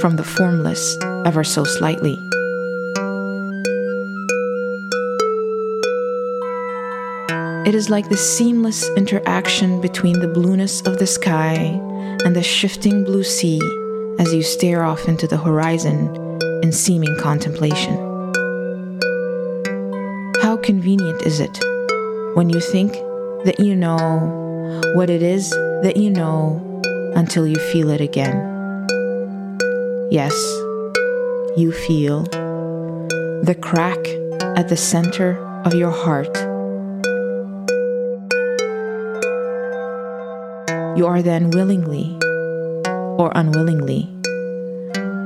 from 0.00 0.16
the 0.16 0.24
formless 0.24 0.96
ever 1.24 1.42
so 1.42 1.64
slightly. 1.64 2.18
It 7.66 7.74
is 7.74 7.90
like 7.90 8.08
the 8.08 8.16
seamless 8.16 8.88
interaction 8.90 9.80
between 9.80 10.20
the 10.20 10.28
blueness 10.28 10.82
of 10.82 11.00
the 11.00 11.06
sky 11.08 11.54
and 12.24 12.36
the 12.36 12.42
shifting 12.44 13.02
blue 13.02 13.24
sea 13.24 13.60
as 14.20 14.32
you 14.32 14.44
stare 14.44 14.84
off 14.84 15.08
into 15.08 15.26
the 15.26 15.36
horizon 15.36 16.14
in 16.62 16.70
seeming 16.70 17.18
contemplation. 17.18 17.96
How 20.42 20.56
convenient 20.62 21.22
is 21.22 21.40
it 21.40 21.58
when 22.36 22.50
you 22.50 22.60
think 22.60 22.92
that 23.44 23.56
you 23.58 23.74
know 23.74 24.92
what 24.94 25.10
it 25.10 25.24
is 25.24 25.50
that 25.50 25.96
you 25.96 26.10
know 26.10 26.62
until 27.16 27.48
you 27.48 27.56
feel 27.72 27.90
it 27.90 28.00
again? 28.00 28.36
Yes, 30.12 30.32
you 31.56 31.72
feel 31.72 32.22
the 33.42 33.58
crack 33.60 33.98
at 34.56 34.68
the 34.68 34.76
center 34.76 35.36
of 35.64 35.74
your 35.74 35.90
heart. 35.90 36.55
You 40.96 41.06
are 41.06 41.20
then 41.20 41.50
willingly 41.50 42.16
or 43.18 43.30
unwillingly 43.34 44.08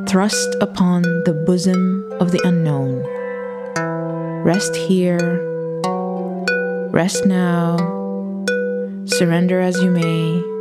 thrust 0.09 0.57
upon 0.61 1.03
the 1.03 1.45
bosom 1.47 2.11
of 2.18 2.33
the 2.33 2.41
unknown. 2.45 3.07
Rest 4.45 4.75
here, 4.75 5.39
rest 6.91 7.25
now, 7.25 7.77
surrender 9.07 9.61
as 9.61 9.81
you 9.81 9.91
may. 9.93 10.60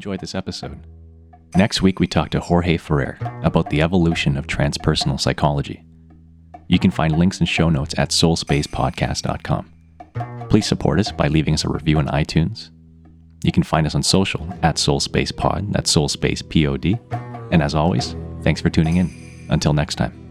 Enjoyed 0.00 0.20
this 0.20 0.34
episode. 0.34 0.86
Next 1.54 1.82
week, 1.82 2.00
we 2.00 2.06
talk 2.06 2.30
to 2.30 2.40
Jorge 2.40 2.78
Ferrer 2.78 3.18
about 3.42 3.68
the 3.68 3.82
evolution 3.82 4.38
of 4.38 4.46
transpersonal 4.46 5.20
psychology. 5.20 5.84
You 6.68 6.78
can 6.78 6.90
find 6.90 7.18
links 7.18 7.38
and 7.38 7.46
show 7.46 7.68
notes 7.68 7.94
at 7.98 8.08
soulspacepodcast.com. 8.08 9.72
Please 10.48 10.66
support 10.66 11.00
us 11.00 11.12
by 11.12 11.28
leaving 11.28 11.52
us 11.52 11.66
a 11.66 11.68
review 11.68 11.98
on 11.98 12.06
iTunes. 12.06 12.70
You 13.44 13.52
can 13.52 13.62
find 13.62 13.86
us 13.86 13.94
on 13.94 14.02
social 14.02 14.48
at 14.62 14.76
soulspacepod, 14.76 15.70
that's 15.70 15.94
soulspacepod. 15.94 17.52
And 17.52 17.62
as 17.62 17.74
always, 17.74 18.16
thanks 18.42 18.62
for 18.62 18.70
tuning 18.70 18.96
in. 18.96 19.46
Until 19.50 19.74
next 19.74 19.96
time. 19.96 20.29